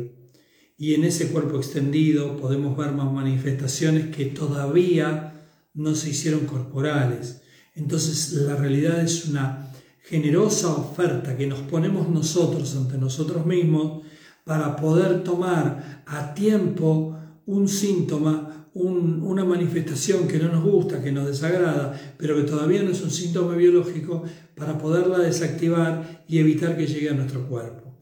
Y 0.77 0.95
en 0.95 1.03
ese 1.03 1.29
cuerpo 1.29 1.57
extendido 1.57 2.37
podemos 2.37 2.77
ver 2.77 2.91
más 2.91 3.11
manifestaciones 3.11 4.15
que 4.15 4.25
todavía 4.25 5.47
no 5.73 5.95
se 5.95 6.09
hicieron 6.09 6.45
corporales 6.45 7.42
entonces 7.75 8.33
la 8.33 8.55
realidad 8.55 9.01
es 9.01 9.25
una 9.25 9.71
generosa 10.03 10.69
oferta 10.69 11.35
que 11.37 11.47
nos 11.47 11.59
ponemos 11.59 12.09
nosotros 12.09 12.75
ante 12.75 12.97
nosotros 12.97 13.45
mismos 13.45 14.03
para 14.43 14.75
poder 14.75 15.23
tomar 15.23 16.03
a 16.05 16.33
tiempo 16.33 17.17
un 17.45 17.67
síntoma, 17.67 18.67
una 18.73 19.45
manifestación 19.45 20.27
que 20.27 20.39
no 20.39 20.49
nos 20.49 20.63
gusta, 20.63 21.01
que 21.01 21.11
nos 21.11 21.27
desagrada, 21.27 22.15
pero 22.17 22.35
que 22.35 22.43
todavía 22.43 22.83
no 22.83 22.91
es 22.91 23.01
un 23.01 23.11
síntoma 23.11 23.55
biológico, 23.55 24.23
para 24.55 24.77
poderla 24.77 25.19
desactivar 25.19 26.23
y 26.27 26.39
evitar 26.39 26.77
que 26.77 26.87
llegue 26.87 27.09
a 27.09 27.13
nuestro 27.13 27.47
cuerpo. 27.47 27.93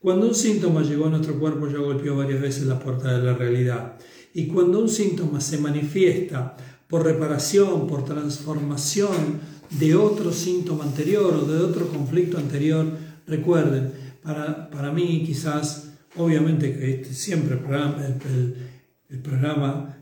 Cuando 0.00 0.26
un 0.26 0.34
síntoma 0.34 0.82
llegó 0.82 1.06
a 1.06 1.10
nuestro 1.10 1.38
cuerpo 1.38 1.68
ya 1.68 1.78
golpeó 1.78 2.16
varias 2.16 2.40
veces 2.40 2.66
la 2.66 2.78
puerta 2.78 3.16
de 3.16 3.24
la 3.24 3.34
realidad. 3.34 3.98
Y 4.32 4.46
cuando 4.46 4.80
un 4.80 4.88
síntoma 4.88 5.40
se 5.40 5.58
manifiesta 5.58 6.56
por 6.90 7.04
reparación, 7.04 7.86
por 7.86 8.04
transformación 8.04 9.40
de 9.70 9.94
otro 9.94 10.32
síntoma 10.32 10.84
anterior 10.84 11.32
o 11.34 11.46
de 11.46 11.58
otro 11.58 11.88
conflicto 11.88 12.36
anterior. 12.36 12.84
Recuerden, 13.26 13.92
para, 14.22 14.68
para 14.68 14.90
mí 14.90 15.22
quizás, 15.24 15.92
obviamente 16.16 16.76
que 16.76 16.94
este, 16.94 17.14
siempre 17.14 17.54
el 17.54 17.60
programa, 17.60 18.04
el, 19.08 19.20
programa 19.20 19.96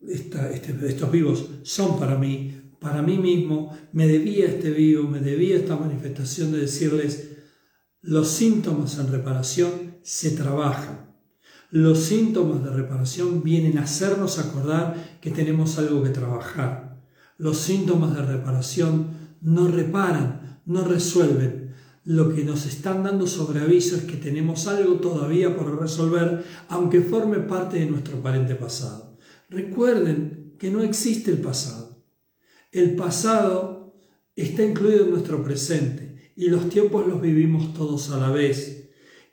este, 0.00 0.54
estos 0.86 1.10
vivos 1.10 1.48
son 1.64 1.98
para 1.98 2.16
mí, 2.16 2.54
para 2.78 3.02
mí 3.02 3.18
mismo, 3.18 3.76
me 3.92 4.06
debía 4.06 4.46
este 4.46 4.70
vivo, 4.70 5.08
me 5.08 5.18
debía 5.18 5.56
esta 5.56 5.76
manifestación 5.76 6.52
de 6.52 6.58
decirles, 6.58 7.30
los 8.00 8.28
síntomas 8.28 8.96
en 8.98 9.10
reparación 9.10 9.70
se 10.02 10.30
trabajan 10.30 11.07
los 11.70 11.98
síntomas 11.98 12.64
de 12.64 12.70
reparación 12.70 13.42
vienen 13.42 13.78
a 13.78 13.82
hacernos 13.82 14.38
acordar 14.38 15.18
que 15.20 15.30
tenemos 15.30 15.78
algo 15.78 16.02
que 16.02 16.10
trabajar. 16.10 17.02
Los 17.36 17.58
síntomas 17.58 18.14
de 18.14 18.22
reparación 18.22 19.08
no 19.42 19.68
reparan, 19.68 20.60
no 20.64 20.84
resuelven. 20.84 21.74
Lo 22.04 22.34
que 22.34 22.42
nos 22.42 22.64
están 22.64 23.02
dando 23.02 23.26
sobre 23.26 23.60
aviso 23.60 23.96
es 23.96 24.04
que 24.04 24.16
tenemos 24.16 24.66
algo 24.66 24.94
todavía 24.94 25.54
por 25.54 25.78
resolver, 25.78 26.42
aunque 26.68 27.02
forme 27.02 27.40
parte 27.40 27.78
de 27.78 27.86
nuestro 27.86 28.18
aparente 28.18 28.54
pasado. 28.54 29.18
Recuerden 29.50 30.54
que 30.58 30.70
no 30.70 30.82
existe 30.82 31.30
el 31.30 31.38
pasado. 31.38 32.02
El 32.72 32.96
pasado 32.96 33.94
está 34.34 34.64
incluido 34.64 35.04
en 35.04 35.10
nuestro 35.10 35.44
presente 35.44 36.32
y 36.34 36.48
los 36.48 36.70
tiempos 36.70 37.06
los 37.06 37.20
vivimos 37.20 37.74
todos 37.74 38.10
a 38.10 38.18
la 38.18 38.30
vez. 38.30 38.87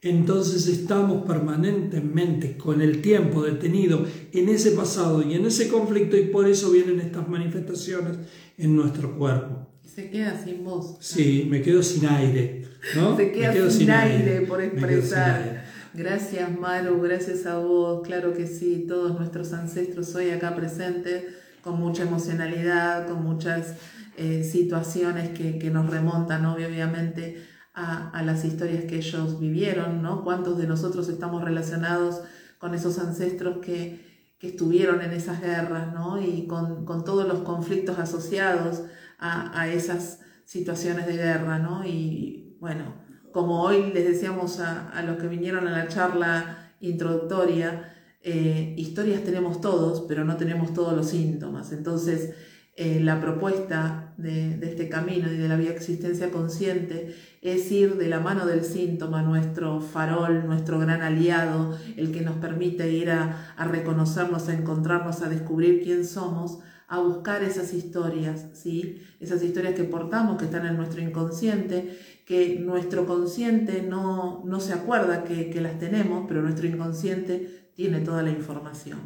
Entonces 0.10 0.68
estamos 0.68 1.26
permanentemente 1.26 2.58
con 2.58 2.82
el 2.82 3.02
tiempo 3.02 3.44
detenido 3.44 4.06
en 4.32 4.50
ese 4.50 4.72
pasado 4.72 5.24
y 5.24 5.34
en 5.34 5.46
ese 5.46 5.68
conflicto 5.68 6.16
y 6.16 6.26
por 6.26 6.48
eso 6.48 6.70
vienen 6.70 7.00
estas 7.00 7.28
manifestaciones 7.28 8.18
en 8.58 8.76
nuestro 8.76 9.18
cuerpo. 9.18 9.68
Se 9.84 10.12
queda 10.12 10.40
sin 10.44 10.64
voz. 10.64 10.98
Sí, 11.00 11.48
me 11.50 11.62
quedo 11.62 11.82
sin 11.82 12.06
aire. 12.06 12.68
¿no? 12.96 13.18
Se 13.18 13.32
queda 13.32 13.70
sin, 13.72 13.90
aire, 13.90 14.42
por 14.42 14.62
expresar. 14.62 15.66
Gracias 15.96 16.60
Maru, 16.60 17.02
gracias 17.02 17.48
a 17.48 17.58
vos, 17.58 18.06
claro 18.06 18.34
que 18.34 18.46
sí, 18.46 18.86
todos 18.88 19.18
nuestros 19.18 19.54
ancestros 19.54 20.14
hoy 20.14 20.30
acá 20.30 20.56
presentes, 20.56 21.24
con 21.64 21.80
mucha 21.80 22.04
emocionalidad, 22.04 23.08
con 23.08 23.24
muchas 23.24 23.76
eh, 24.18 24.44
situaciones 24.44 25.30
que, 25.30 25.58
que, 25.58 25.72
nos 25.72 25.90
remontan 25.90 26.46
obviamente 26.46 27.55
a, 27.76 28.24
las 28.24 28.46
historias 28.46 28.86
que 28.86 28.98
ellos 28.98 29.40
vivieron, 29.40 30.02
¿no? 30.02 30.24
¿Cuántos 30.24 30.58
de 30.58 30.66
nosotros 30.66 31.10
estamos 31.10 31.44
relacionados 31.44 32.22
con 32.58 32.74
esos 32.74 32.98
ancestros 33.00 33.58
que, 33.58 34.16
estuvieron 34.42 35.02
en 35.02 35.10
esas 35.12 35.42
guerras, 35.42 35.92
¿no? 35.92 36.22
Y 36.22 36.46
con, 36.46 36.86
todos 37.04 37.28
los 37.28 37.40
conflictos 37.40 37.98
asociados 37.98 38.84
a, 39.18 39.68
esas 39.70 40.20
situaciones 40.44 41.08
de 41.08 41.14
guerra, 41.18 41.58
¿no? 41.58 41.84
Y 41.84 42.56
bueno, 42.60 42.94
como 43.32 43.64
hoy 43.64 43.92
les 43.92 44.06
decíamos 44.06 44.60
a, 44.60 45.02
los 45.02 45.18
que 45.18 45.28
vinieron 45.28 45.68
a 45.68 45.72
la 45.72 45.88
charla 45.88 46.76
introductoria, 46.80 47.92
eh, 48.22 48.76
historias 48.78 49.24
tenemos 49.24 49.62
todos, 49.62 50.02
pero 50.08 50.24
no 50.26 50.38
tenemos 50.38 50.76
todos 50.76 50.94
los 50.94 51.10
síntomas. 51.10 51.72
Entonces, 51.72 52.36
eh, 52.76 53.00
la 53.00 53.20
propuesta 53.20 54.05
de, 54.18 54.60
este 54.62 54.90
camino 54.90 55.32
y 55.32 55.38
de 55.38 55.48
la 55.48 55.62
existencia 55.62 56.32
consciente 56.32 57.16
es 57.42 57.72
ir 57.72 57.96
de 57.96 58.08
la 58.08 58.20
mano 58.20 58.46
del 58.46 58.64
síntoma, 58.64 59.22
nuestro 59.22 59.82
farol, 59.82 60.46
nuestro 60.46 60.80
gran 60.80 61.02
aliado, 61.02 61.78
el 61.98 62.12
que 62.12 62.22
nos 62.22 62.38
permite 62.38 62.92
ir 62.92 63.12
a, 63.12 63.54
a 63.56 63.68
reconocernos, 63.68 64.50
a 64.50 64.54
encontrarnos, 64.54 65.22
a 65.22 65.30
descubrir 65.30 65.84
quién 65.84 66.06
somos, 66.06 66.60
a 66.88 67.00
buscar 67.00 67.44
esas 67.44 67.74
historias, 67.74 68.48
¿sí? 68.54 69.02
esas 69.20 69.44
historias 69.44 69.74
que 69.74 69.84
portamos, 69.84 70.38
que 70.38 70.46
están 70.46 70.66
en 70.66 70.78
nuestro 70.78 71.02
inconsciente, 71.02 71.98
que 72.26 72.60
nuestro 72.60 73.06
consciente 73.06 73.82
no, 73.82 74.44
no 74.46 74.60
se 74.60 74.74
acuerda 74.74 75.24
que, 75.24 75.50
que, 75.50 75.62
las 75.62 75.80
tenemos, 75.80 76.26
pero 76.28 76.42
nuestro 76.42 76.68
inconsciente 76.68 77.72
tiene 77.76 78.02
toda 78.02 78.24
la 78.24 78.32
información. 78.32 79.00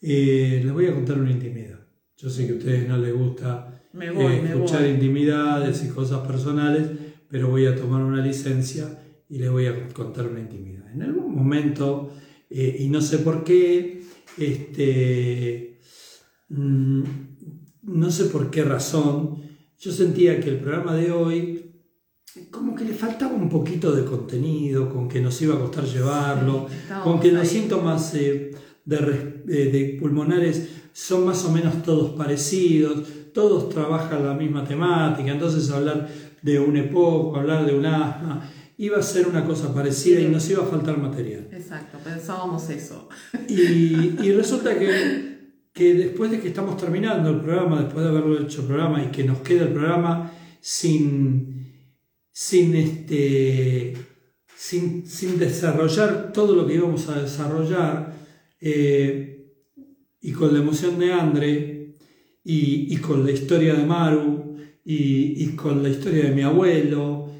Eh, 0.00 0.60
les 0.62 0.72
voy 0.72 0.86
a 0.86 0.94
contar 0.94 1.18
una 1.18 1.30
intimidad. 1.30 1.80
Yo 2.16 2.28
sé 2.30 2.46
que 2.46 2.52
a 2.52 2.56
ustedes 2.56 2.88
no 2.88 2.98
les 2.98 3.14
gusta 3.14 3.71
eh, 4.00 4.42
escuchar 4.48 4.86
intimidades 4.86 5.84
y 5.84 5.88
cosas 5.88 6.26
personales, 6.26 6.88
pero 7.28 7.48
voy 7.48 7.66
a 7.66 7.76
tomar 7.76 8.02
una 8.02 8.24
licencia 8.24 8.98
y 9.28 9.38
les 9.38 9.50
voy 9.50 9.66
a 9.66 9.88
contar 9.88 10.26
una 10.26 10.40
intimidad. 10.40 10.90
En 10.92 11.02
algún 11.02 11.34
momento, 11.34 12.12
eh, 12.50 12.76
y 12.80 12.88
no 12.88 13.00
sé 13.00 13.18
por 13.18 13.44
qué, 13.44 14.02
este, 14.38 15.78
mm, 16.48 17.02
no 17.82 18.10
sé 18.10 18.24
por 18.26 18.50
qué 18.50 18.64
razón, 18.64 19.42
yo 19.78 19.90
sentía 19.90 20.40
que 20.40 20.50
el 20.50 20.58
programa 20.60 20.94
de 20.94 21.10
hoy 21.10 21.72
como 22.50 22.74
que 22.74 22.84
le 22.84 22.94
faltaba 22.94 23.34
un 23.34 23.48
poquito 23.48 23.92
de 23.92 24.04
contenido, 24.04 24.88
con 24.88 25.08
que 25.08 25.20
nos 25.20 25.40
iba 25.42 25.54
a 25.54 25.58
costar 25.58 25.84
llevarlo, 25.84 26.66
con 27.04 27.20
que 27.20 27.30
los 27.30 27.46
síntomas 27.46 28.14
eh, 28.14 28.52
de, 28.84 29.96
pulmonares 30.00 30.68
son 30.92 31.26
más 31.26 31.44
o 31.44 31.52
menos 31.52 31.82
todos 31.82 32.12
parecidos, 32.12 33.06
todos 33.32 33.68
trabajan 33.68 34.26
la 34.26 34.34
misma 34.34 34.64
temática, 34.64 35.30
entonces 35.30 35.70
hablar 35.70 36.08
de 36.42 36.58
un 36.58 36.76
EPOC, 36.76 37.36
hablar 37.36 37.66
de 37.66 37.74
un 37.74 37.86
asma, 37.86 38.50
iba 38.78 38.98
a 38.98 39.02
ser 39.02 39.28
una 39.28 39.44
cosa 39.44 39.72
parecida 39.72 40.20
y 40.20 40.28
nos 40.28 40.48
iba 40.50 40.62
a 40.62 40.66
faltar 40.66 40.98
material. 40.98 41.48
Exacto, 41.52 41.98
pensábamos 42.02 42.68
eso. 42.70 43.08
Y, 43.48 44.32
resulta 44.32 44.78
que, 44.78 45.52
que, 45.72 45.94
después 45.94 46.30
de 46.30 46.40
que 46.40 46.48
estamos 46.48 46.76
terminando 46.76 47.30
el 47.30 47.40
programa, 47.40 47.82
después 47.82 48.04
de 48.04 48.10
haberlo 48.10 48.40
hecho 48.40 48.62
el 48.62 48.66
programa 48.66 49.02
y 49.02 49.06
que 49.08 49.24
nos 49.24 49.38
queda 49.38 49.62
el 49.62 49.72
programa 49.72 50.32
sin, 50.60 51.86
sin, 52.32 52.74
este, 52.74 53.94
sin, 54.56 55.06
sin 55.06 55.38
desarrollar 55.38 56.32
todo 56.32 56.56
lo 56.56 56.66
que 56.66 56.74
íbamos 56.74 57.08
a 57.08 57.22
desarrollar, 57.22 58.12
eh, 58.60 59.32
y 60.20 60.32
con 60.32 60.52
la 60.52 60.60
emoción 60.60 60.98
de 60.98 61.12
Andre, 61.12 61.81
y, 62.44 62.96
con 62.98 63.24
la 63.24 63.30
historia 63.30 63.74
de 63.74 63.84
Maru, 63.84 64.56
y, 64.84 65.46
con 65.56 65.82
la 65.82 65.88
historia 65.88 66.24
de 66.24 66.30
mi 66.34 66.42
abuelo. 66.42 67.30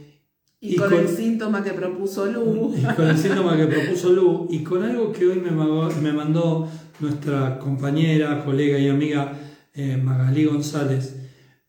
Y, 0.61 0.77
con, 0.77 0.93
el 0.93 1.09
síntoma 1.09 1.63
que 1.65 1.73
propuso 1.73 2.27
Lu. 2.27 2.75
Y 2.77 2.95
con 2.95 3.09
el 3.09 3.19
síntoma 3.19 3.57
que 3.57 3.67
propuso 3.67 4.13
Lu, 4.13 4.49
y 4.51 4.63
con 4.63 4.83
algo 4.83 5.13
que 5.13 5.27
hoy 5.27 5.41
me, 5.41 5.51
me 5.51 6.13
mandó 6.13 6.69
nuestra 7.01 7.59
compañera, 7.59 8.45
colega 8.45 8.79
y 8.79 8.89
amiga 8.89 9.39
eh, 9.75 9.97
Magalí 9.97 10.45
González. 10.45 11.17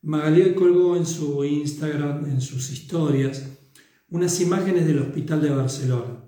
Magalí 0.02 0.54
colgó 0.54 0.96
en 0.96 1.06
su 1.06 1.44
Instagram, 1.44 2.26
en 2.26 2.40
sus 2.40 2.70
historias, 2.70 3.50
unas 4.10 4.40
imágenes 4.40 4.86
del 4.86 4.98
Hospital 5.00 5.42
de 5.42 5.50
Barcelona 5.50 6.24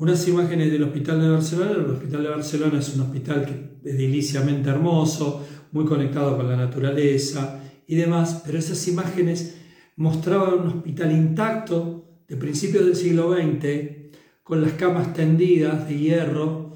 unas 0.00 0.26
imágenes 0.28 0.72
del 0.72 0.82
Hospital 0.82 1.20
de 1.20 1.28
Barcelona. 1.28 1.72
El 1.72 1.90
Hospital 1.90 2.22
de 2.22 2.28
Barcelona 2.30 2.78
es 2.78 2.94
un 2.94 3.02
hospital 3.02 3.44
que 3.44 3.90
ediliciamente 3.90 4.70
hermoso, 4.70 5.46
muy 5.72 5.84
conectado 5.84 6.36
con 6.36 6.48
la 6.48 6.56
naturaleza 6.56 7.60
y 7.86 7.96
demás, 7.96 8.42
pero 8.44 8.58
esas 8.58 8.86
imágenes 8.88 9.56
mostraban 9.96 10.60
un 10.60 10.66
hospital 10.68 11.12
intacto 11.12 12.22
de 12.28 12.36
principios 12.36 12.84
del 12.84 12.96
siglo 12.96 13.34
XX, 13.34 14.12
con 14.42 14.62
las 14.62 14.72
camas 14.72 15.12
tendidas 15.12 15.88
de 15.88 15.98
hierro, 15.98 16.72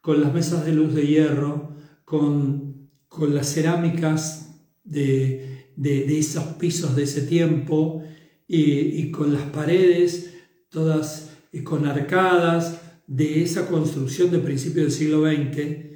con 0.00 0.20
las 0.20 0.32
mesas 0.32 0.64
de 0.64 0.72
luz 0.72 0.94
de 0.94 1.06
hierro, 1.06 1.74
con, 2.04 2.88
con 3.08 3.34
las 3.34 3.52
cerámicas 3.52 4.62
de, 4.84 5.66
de, 5.76 6.18
esos 6.18 6.44
pisos 6.54 6.96
de 6.96 7.02
ese 7.02 7.22
tiempo 7.22 8.02
y, 8.46 8.62
y 9.00 9.10
con 9.10 9.32
las 9.32 9.42
paredes 9.42 10.34
todas 10.70 11.28
con 11.64 11.86
arcadas 11.86 12.80
de 13.06 13.42
esa 13.42 13.66
construcción 13.66 14.30
de 14.30 14.38
principio 14.38 14.82
del 14.82 14.92
siglo 14.92 15.26
XX. 15.26 15.86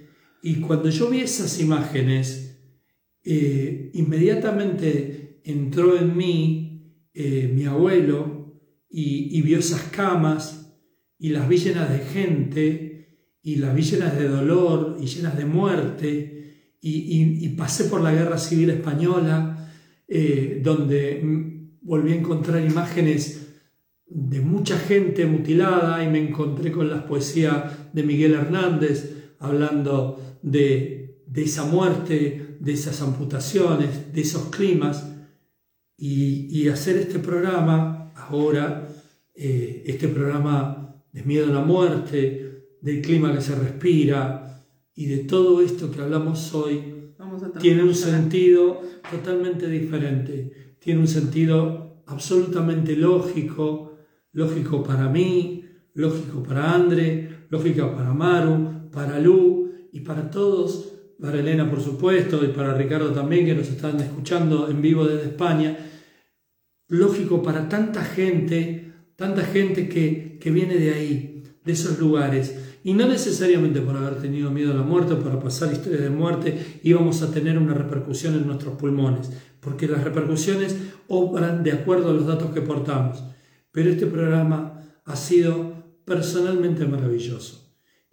Y 0.43 0.57
cuando 0.57 0.89
yo 0.89 1.11
vi 1.11 1.21
esas 1.21 1.61
imágenes, 1.61 2.42
eh, 3.25 3.91
inmediatamente 3.95 5.41
entró 5.45 5.97
en 5.99 6.17
mí 6.17 6.99
eh, 7.15 7.51
mi 7.53 7.65
abuelo 7.65 8.61
y, 8.89 9.41
vio 9.43 9.59
esas 9.59 9.83
camas 9.85 10.77
y 11.19 11.31
las 11.31 11.49
vi 11.49 11.59
llenas 11.59 11.91
de 11.91 11.99
gente 12.01 13.29
y 13.43 13.57
las 13.57 13.75
vi 13.75 13.83
llenas 13.83 14.19
de 14.19 14.29
dolor 14.29 14.99
y 15.01 15.07
llenas 15.07 15.37
de 15.37 15.45
muerte. 15.45 16.29
Y, 16.81 17.49
pasé 17.51 17.85
por 17.85 18.01
la 18.01 18.13
Guerra 18.13 18.39
Civil 18.39 18.71
Española, 18.71 19.73
eh, 20.09 20.61
donde 20.63 21.23
volví 21.81 22.13
a 22.13 22.17
encontrar 22.17 22.65
imágenes 22.65 23.43
de 24.07 24.41
mucha 24.41 24.79
gente 24.79 25.27
mutilada 25.27 26.05
y 26.05 26.09
me 26.09 26.19
encontré 26.19 26.71
con 26.73 26.91
las 26.91 27.05
poesías 27.05 27.93
de 27.93 28.03
Miguel 28.03 28.35
Hernández 28.35 29.35
hablando 29.39 30.39
de, 30.43 31.02
esa 31.41 31.65
muerte, 31.65 32.59
de 32.61 32.73
esas 32.73 33.01
amputaciones, 33.01 34.13
de 34.13 34.21
esos 34.21 34.51
climas 34.51 35.09
y, 35.97 36.69
hacer 36.69 36.97
este 36.97 37.19
programa 37.19 38.13
ahora, 38.15 38.89
eh, 39.35 39.83
este 39.87 40.09
programa 40.09 41.03
de 41.13 41.23
miedo 41.23 41.47
a 41.47 41.55
la 41.55 41.65
muerte, 41.65 42.77
del 42.83 43.01
clima 43.01 43.33
que 43.33 43.41
se 43.41 43.55
respira 43.55 44.67
y 44.95 45.07
de 45.07 45.19
todo 45.19 45.63
esto 45.63 45.91
que 45.91 46.01
hablamos 46.01 46.53
hoy, 46.55 46.93
tiene 47.61 47.85
un 47.85 47.95
sentido 47.95 48.81
totalmente 49.11 49.69
diferente, 49.69 50.77
tiene 50.79 51.01
un 51.01 51.09
sentido 51.09 52.03
absolutamente 52.07 52.97
lógico, 52.97 53.97
lógico 54.33 54.83
para 54.83 55.09
mí, 55.09 55.65
lógico 55.95 56.43
para 56.43 56.75
Andre, 56.75 57.47
lógico 57.49 57.93
para 57.95 58.13
Maru, 58.13 58.91
para 58.91 59.21
Lu 59.21 59.71
y 59.93 60.01
para 60.01 60.31
todos, 60.31 60.92
para 61.23 61.39
Elena 61.39 61.71
por 61.71 61.81
supuesto 61.81 62.45
y 62.45 62.49
para 62.49 62.75
Ricardo 62.75 63.13
también 63.13 63.47
que 63.47 63.55
nos 63.55 63.69
están 63.69 64.01
escuchando 64.01 64.69
en 64.69 64.83
vivo 64.83 65.05
desde 65.05 65.29
España, 65.29 65.79
lógico 66.89 67.43
para 67.43 67.69
tanta 67.69 68.05
gente, 68.05 68.93
tanta 69.15 69.43
gente 69.43 69.89
que, 69.89 70.39
que 70.41 70.51
viene 70.51 70.75
de 70.75 70.93
ahí, 70.93 71.45
de 71.65 71.73
esos 71.73 72.01
lugares. 72.01 72.59
Y 72.83 72.95
no 72.95 73.07
necesariamente 73.07 73.81
por 73.81 73.97
haber 73.97 74.17
tenido 74.21 74.51
miedo 74.51 74.73
a 74.73 74.77
la 74.77 74.83
muerte 74.83 75.13
o 75.13 75.21
para 75.21 75.39
pasar 75.39 75.73
historias 75.73 76.03
de 76.03 76.11
muerte 76.11 76.81
íbamos 76.83 77.23
a 77.23 77.31
tener 77.31 77.57
una 77.57 77.75
repercusión 77.75 78.35
en 78.35 78.49
nuestros 78.49 78.77
pulmones, 78.77 79.31
porque 79.61 79.87
las 79.87 80.03
repercusiones 80.03 80.77
obran 81.07 81.63
de 81.63 81.71
acuerdo 81.71 82.11
a 82.11 82.15
los 82.15 82.27
datos 82.27 82.51
que 82.51 82.63
portamos. 82.63 83.23
Pero 83.71 83.91
este 83.91 84.07
programa 84.07 84.83
ha 85.05 85.15
sido 85.15 85.73
personalmente 86.05 86.85
maravilloso 86.85 87.63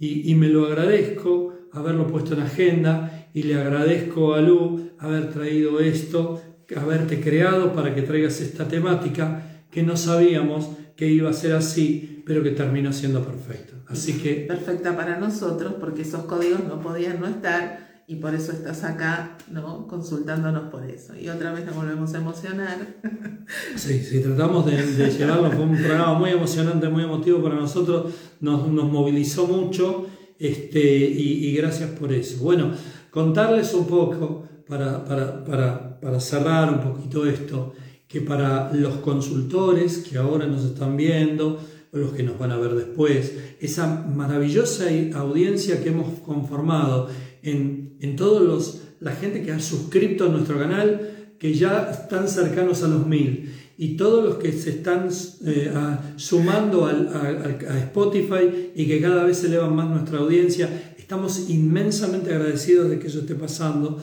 y, 0.01 0.33
me 0.35 0.47
lo 0.47 0.65
agradezco 0.65 1.48
haberlo 1.73 2.07
puesto 2.07 2.33
en 2.33 2.41
agenda 2.41 3.27
y 3.33 3.43
le 3.43 3.55
agradezco 3.55 4.33
a 4.33 4.41
Lu 4.41 4.91
haber 4.99 5.29
traído 5.31 5.79
esto, 5.79 6.41
haberte 6.75 7.21
creado 7.21 7.73
para 7.73 7.95
que 7.95 8.01
traigas 8.01 8.41
esta 8.41 8.67
temática 8.67 9.63
que 9.71 9.83
no 9.83 9.97
sabíamos 9.97 10.69
que 10.95 11.07
iba 11.07 11.29
a 11.29 11.33
ser 11.33 11.53
así, 11.53 12.23
pero 12.25 12.43
que 12.43 12.51
terminó 12.51 12.91
siendo 12.91 13.23
perfecta. 13.23 13.75
Así 13.87 14.19
que... 14.19 14.45
Perfecta 14.47 14.95
para 14.95 15.17
nosotros, 15.17 15.75
porque 15.79 16.01
esos 16.01 16.23
códigos 16.23 16.63
no 16.65 16.81
podían 16.81 17.19
no 17.19 17.27
estar 17.27 18.03
y 18.05 18.15
por 18.15 18.33
eso 18.33 18.51
estás 18.51 18.83
acá, 18.83 19.37
¿no? 19.51 19.87
Consultándonos 19.87 20.71
por 20.71 20.83
eso. 20.83 21.15
Y 21.15 21.29
otra 21.29 21.53
vez 21.53 21.65
nos 21.65 21.75
volvemos 21.75 22.13
a 22.13 22.17
emocionar. 22.17 22.77
Sí, 23.75 24.03
sí, 24.03 24.19
tratamos 24.21 24.67
de, 24.67 24.77
de 24.79 25.09
llevarlo, 25.09 25.49
fue 25.49 25.63
un 25.63 25.75
programa 25.75 26.13
muy 26.13 26.29
emocionante, 26.29 26.87
muy 26.87 27.03
emotivo 27.03 27.41
para 27.41 27.55
nosotros, 27.55 28.13
nos, 28.41 28.67
nos 28.67 28.91
movilizó 28.91 29.47
mucho 29.47 30.05
este, 30.39 30.79
y, 30.81 31.53
gracias 31.53 31.89
por 31.91 32.13
eso. 32.13 32.41
Bueno, 32.41 32.71
contarles 33.11 33.73
un 33.73 33.85
poco, 33.85 34.47
para, 34.67 35.03
para, 35.03 35.43
para, 35.43 35.99
para 35.99 36.19
cerrar 36.19 36.71
un 36.71 36.79
poquito 36.79 37.25
esto, 37.25 37.73
que 38.07 38.21
para 38.21 38.73
los 38.73 38.95
consultores 38.95 39.97
que 39.97 40.17
ahora 40.17 40.47
nos 40.47 40.63
están 40.63 40.95
viendo, 40.95 41.59
o 41.91 41.97
los 41.97 42.13
que 42.13 42.23
nos 42.23 42.39
van 42.39 42.51
a 42.51 42.57
ver 42.57 42.73
después, 42.73 43.33
esa 43.59 44.05
maravillosa 44.05 44.85
audiencia 45.15 45.83
que 45.83 45.89
hemos 45.89 46.19
conformado, 46.19 47.09
en, 47.43 47.97
en 47.99 48.15
todos 48.15 48.41
los, 48.41 48.81
la 48.99 49.11
gente 49.11 49.43
que 49.43 49.51
ha 49.51 49.59
suscrito 49.59 50.25
a 50.25 50.29
nuestro 50.29 50.57
canal, 50.57 51.33
que 51.37 51.53
ya 51.53 51.89
están 51.91 52.27
cercanos 52.27 52.83
a 52.83 52.87
los 52.87 53.05
mil, 53.05 53.53
y 53.81 53.95
todos 53.95 54.25
los 54.25 54.35
que 54.35 54.51
se 54.51 54.71
están 54.71 55.07
eh, 55.45 55.71
sumando 56.17 56.85
al, 56.85 57.07
a, 57.15 57.71
a, 57.71 57.79
Spotify 57.79 58.71
y 58.75 58.85
que 58.85 58.99
cada 58.99 59.23
vez 59.23 59.37
se 59.37 59.47
eleva 59.47 59.69
más 59.69 59.89
nuestra 59.89 60.19
audiencia, 60.19 60.93
estamos 60.97 61.49
inmensamente 61.49 62.33
agradecidos 62.35 62.89
de 62.89 62.99
que 62.99 63.07
eso 63.07 63.19
esté 63.19 63.35
pasando, 63.35 63.97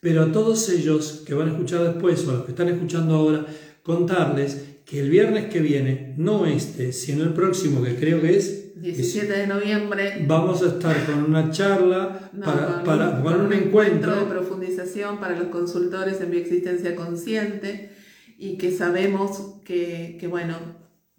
pero 0.00 0.24
a 0.24 0.32
todos 0.32 0.68
ellos 0.68 1.22
que 1.26 1.32
van 1.32 1.48
a 1.48 1.52
escuchar 1.52 1.82
después 1.82 2.26
o 2.26 2.30
a 2.30 2.34
los 2.34 2.44
que 2.44 2.50
están 2.50 2.68
escuchando 2.68 3.14
ahora, 3.14 3.46
contarles 3.82 4.64
que 4.84 5.00
el 5.00 5.08
viernes 5.08 5.46
que 5.46 5.60
viene, 5.60 6.12
no 6.18 6.44
este, 6.44 6.92
sino 6.92 7.24
el 7.24 7.32
próximo, 7.32 7.82
que 7.82 7.96
creo 7.96 8.20
que 8.20 8.36
es 8.36 8.74
17 8.82 9.32
de 9.32 9.46
noviembre. 9.46 10.26
Vamos 10.28 10.62
a 10.62 10.66
estar 10.66 11.06
con 11.06 11.24
una 11.24 11.50
charla 11.50 12.30
para, 12.44 12.84
para, 12.84 13.22
con, 13.22 13.40
un, 13.40 13.52
encuentro 13.54 14.14
de 14.14 14.26
profundización 14.26 15.20
para 15.20 15.38
los 15.38 15.48
consultores 15.48 16.20
en 16.20 16.30
bioexistencia 16.30 16.94
consciente 16.94 18.01
y 18.42 18.58
que 18.58 18.72
sabemos 18.72 19.60
que, 19.64 20.16
que 20.18 20.26
bueno, 20.26 20.56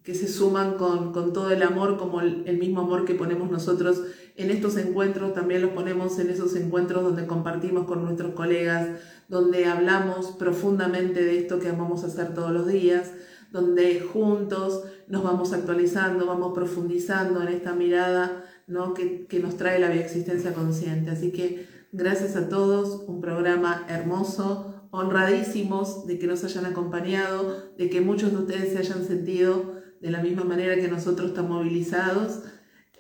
que 0.04 0.14
se 0.14 0.28
suman 0.28 0.74
con, 0.74 1.14
con 1.14 1.32
todo 1.32 1.52
el 1.52 1.64
amor, 1.64 1.98
como 1.98 2.20
el, 2.20 2.44
el, 2.48 2.58
mismo 2.58 2.82
amor 2.82 3.06
que 3.06 3.16
ponemos 3.16 3.50
nosotros 3.50 4.02
en 4.36 4.52
estos 4.52 4.76
encuentros, 4.76 5.34
también 5.34 5.62
los 5.62 5.72
ponemos 5.72 6.20
en 6.20 6.30
esos 6.30 6.54
encuentros 6.58 7.02
donde 7.02 7.26
compartimos 7.26 7.86
con 7.86 8.04
nuestros 8.04 8.34
colegas, 8.34 9.00
donde 9.30 9.68
hablamos 9.68 10.32
profundamente 10.32 11.24
de 11.24 11.40
esto 11.40 11.60
que 11.60 11.72
vamos 11.72 12.04
a 12.04 12.08
hacer 12.08 12.34
todos 12.34 12.52
los 12.52 12.68
días 12.68 13.14
donde 13.54 14.02
juntos 14.02 14.84
nos 15.08 15.24
vamos 15.24 15.54
actualizando, 15.54 16.26
vamos 16.26 16.54
profundizando 16.54 17.42
en 17.42 17.48
esta 17.50 17.72
mirada 17.74 18.44
¿no? 18.68 18.94
que, 18.94 19.28
que 19.28 19.40
nos 19.40 19.56
trae 19.56 19.80
la 19.80 19.90
bioexistencia 19.90 20.54
consciente. 20.54 21.12
Así 21.12 21.32
que 21.32 21.68
gracias 21.94 22.36
a 22.36 22.50
todos, 22.50 23.04
un 23.08 23.22
programa 23.22 23.86
hermoso, 23.88 24.73
honradísimos 24.94 26.06
de 26.06 26.20
que 26.20 26.28
nos 26.28 26.44
hayan 26.44 26.68
acompañado, 26.68 27.72
de 27.80 27.90
que 27.90 28.00
muchos 28.00 28.32
de 28.32 28.38
ustedes 28.38 28.74
se 28.74 28.78
hayan 28.78 29.04
sentido 29.04 29.74
de 30.00 30.12
la 30.12 30.22
misma 30.22 30.44
manera 30.44 30.76
que 30.76 30.88
nosotros 30.88 31.30
están 31.30 31.50
movilizados. 31.50 32.44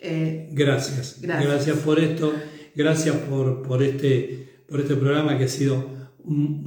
Eh, 0.01 0.49
gracias. 0.53 1.19
gracias, 1.21 1.47
gracias, 1.47 1.77
por 1.77 1.99
esto, 1.99 2.33
gracias 2.75 3.15
por, 3.15 3.61
por, 3.61 3.83
este, 3.83 4.63
por 4.67 4.79
este 4.79 4.95
programa 4.95 5.37
que 5.37 5.43
ha 5.43 5.47
sido 5.47 5.87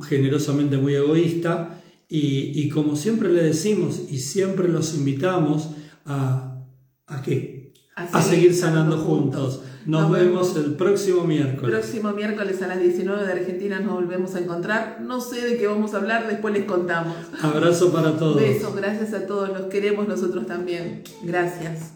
generosamente 0.09 0.77
muy 0.77 0.95
egoísta 0.95 1.83
y, 2.09 2.53
y, 2.55 2.68
como 2.68 2.95
siempre 2.95 3.29
le 3.29 3.43
decimos 3.43 4.01
y 4.09 4.20
siempre 4.20 4.68
los 4.68 4.95
invitamos 4.95 5.70
a, 6.05 6.62
¿a 7.09 7.22
qué? 7.22 7.72
A 7.97 8.22
seguir, 8.22 8.55
sanando 8.55 8.99
juntos. 8.99 9.64
Nos, 9.87 10.11
vemos, 10.11 10.57
el 10.57 10.74
próximo 10.74 11.22
miércoles. 11.24 11.78
Próximo 11.78 12.12
miércoles 12.12 12.61
a 12.61 12.66
las 12.66 12.80
19 12.80 13.24
de 13.24 13.32
Argentina 13.32 13.78
nos 13.78 13.95
volvemos 13.95 14.34
a 14.34 14.41
encontrar. 14.41 14.99
No 15.01 15.20
sé 15.20 15.43
de 15.43 15.57
qué 15.57 15.66
vamos 15.68 15.95
a 15.95 15.99
hablar, 15.99 16.26
después 16.26 16.53
les 16.53 16.64
contamos. 16.64 17.16
Abrazo 17.41 17.93
para 17.93 18.16
todos. 18.16 18.37
Besos, 18.37 18.74
gracias 18.74 19.14
a 19.14 19.26
todos. 19.26 19.49
Los 19.51 19.66
queremos 19.66 20.09
nosotros 20.09 20.45
también. 20.47 21.03
Gracias. 21.22 21.93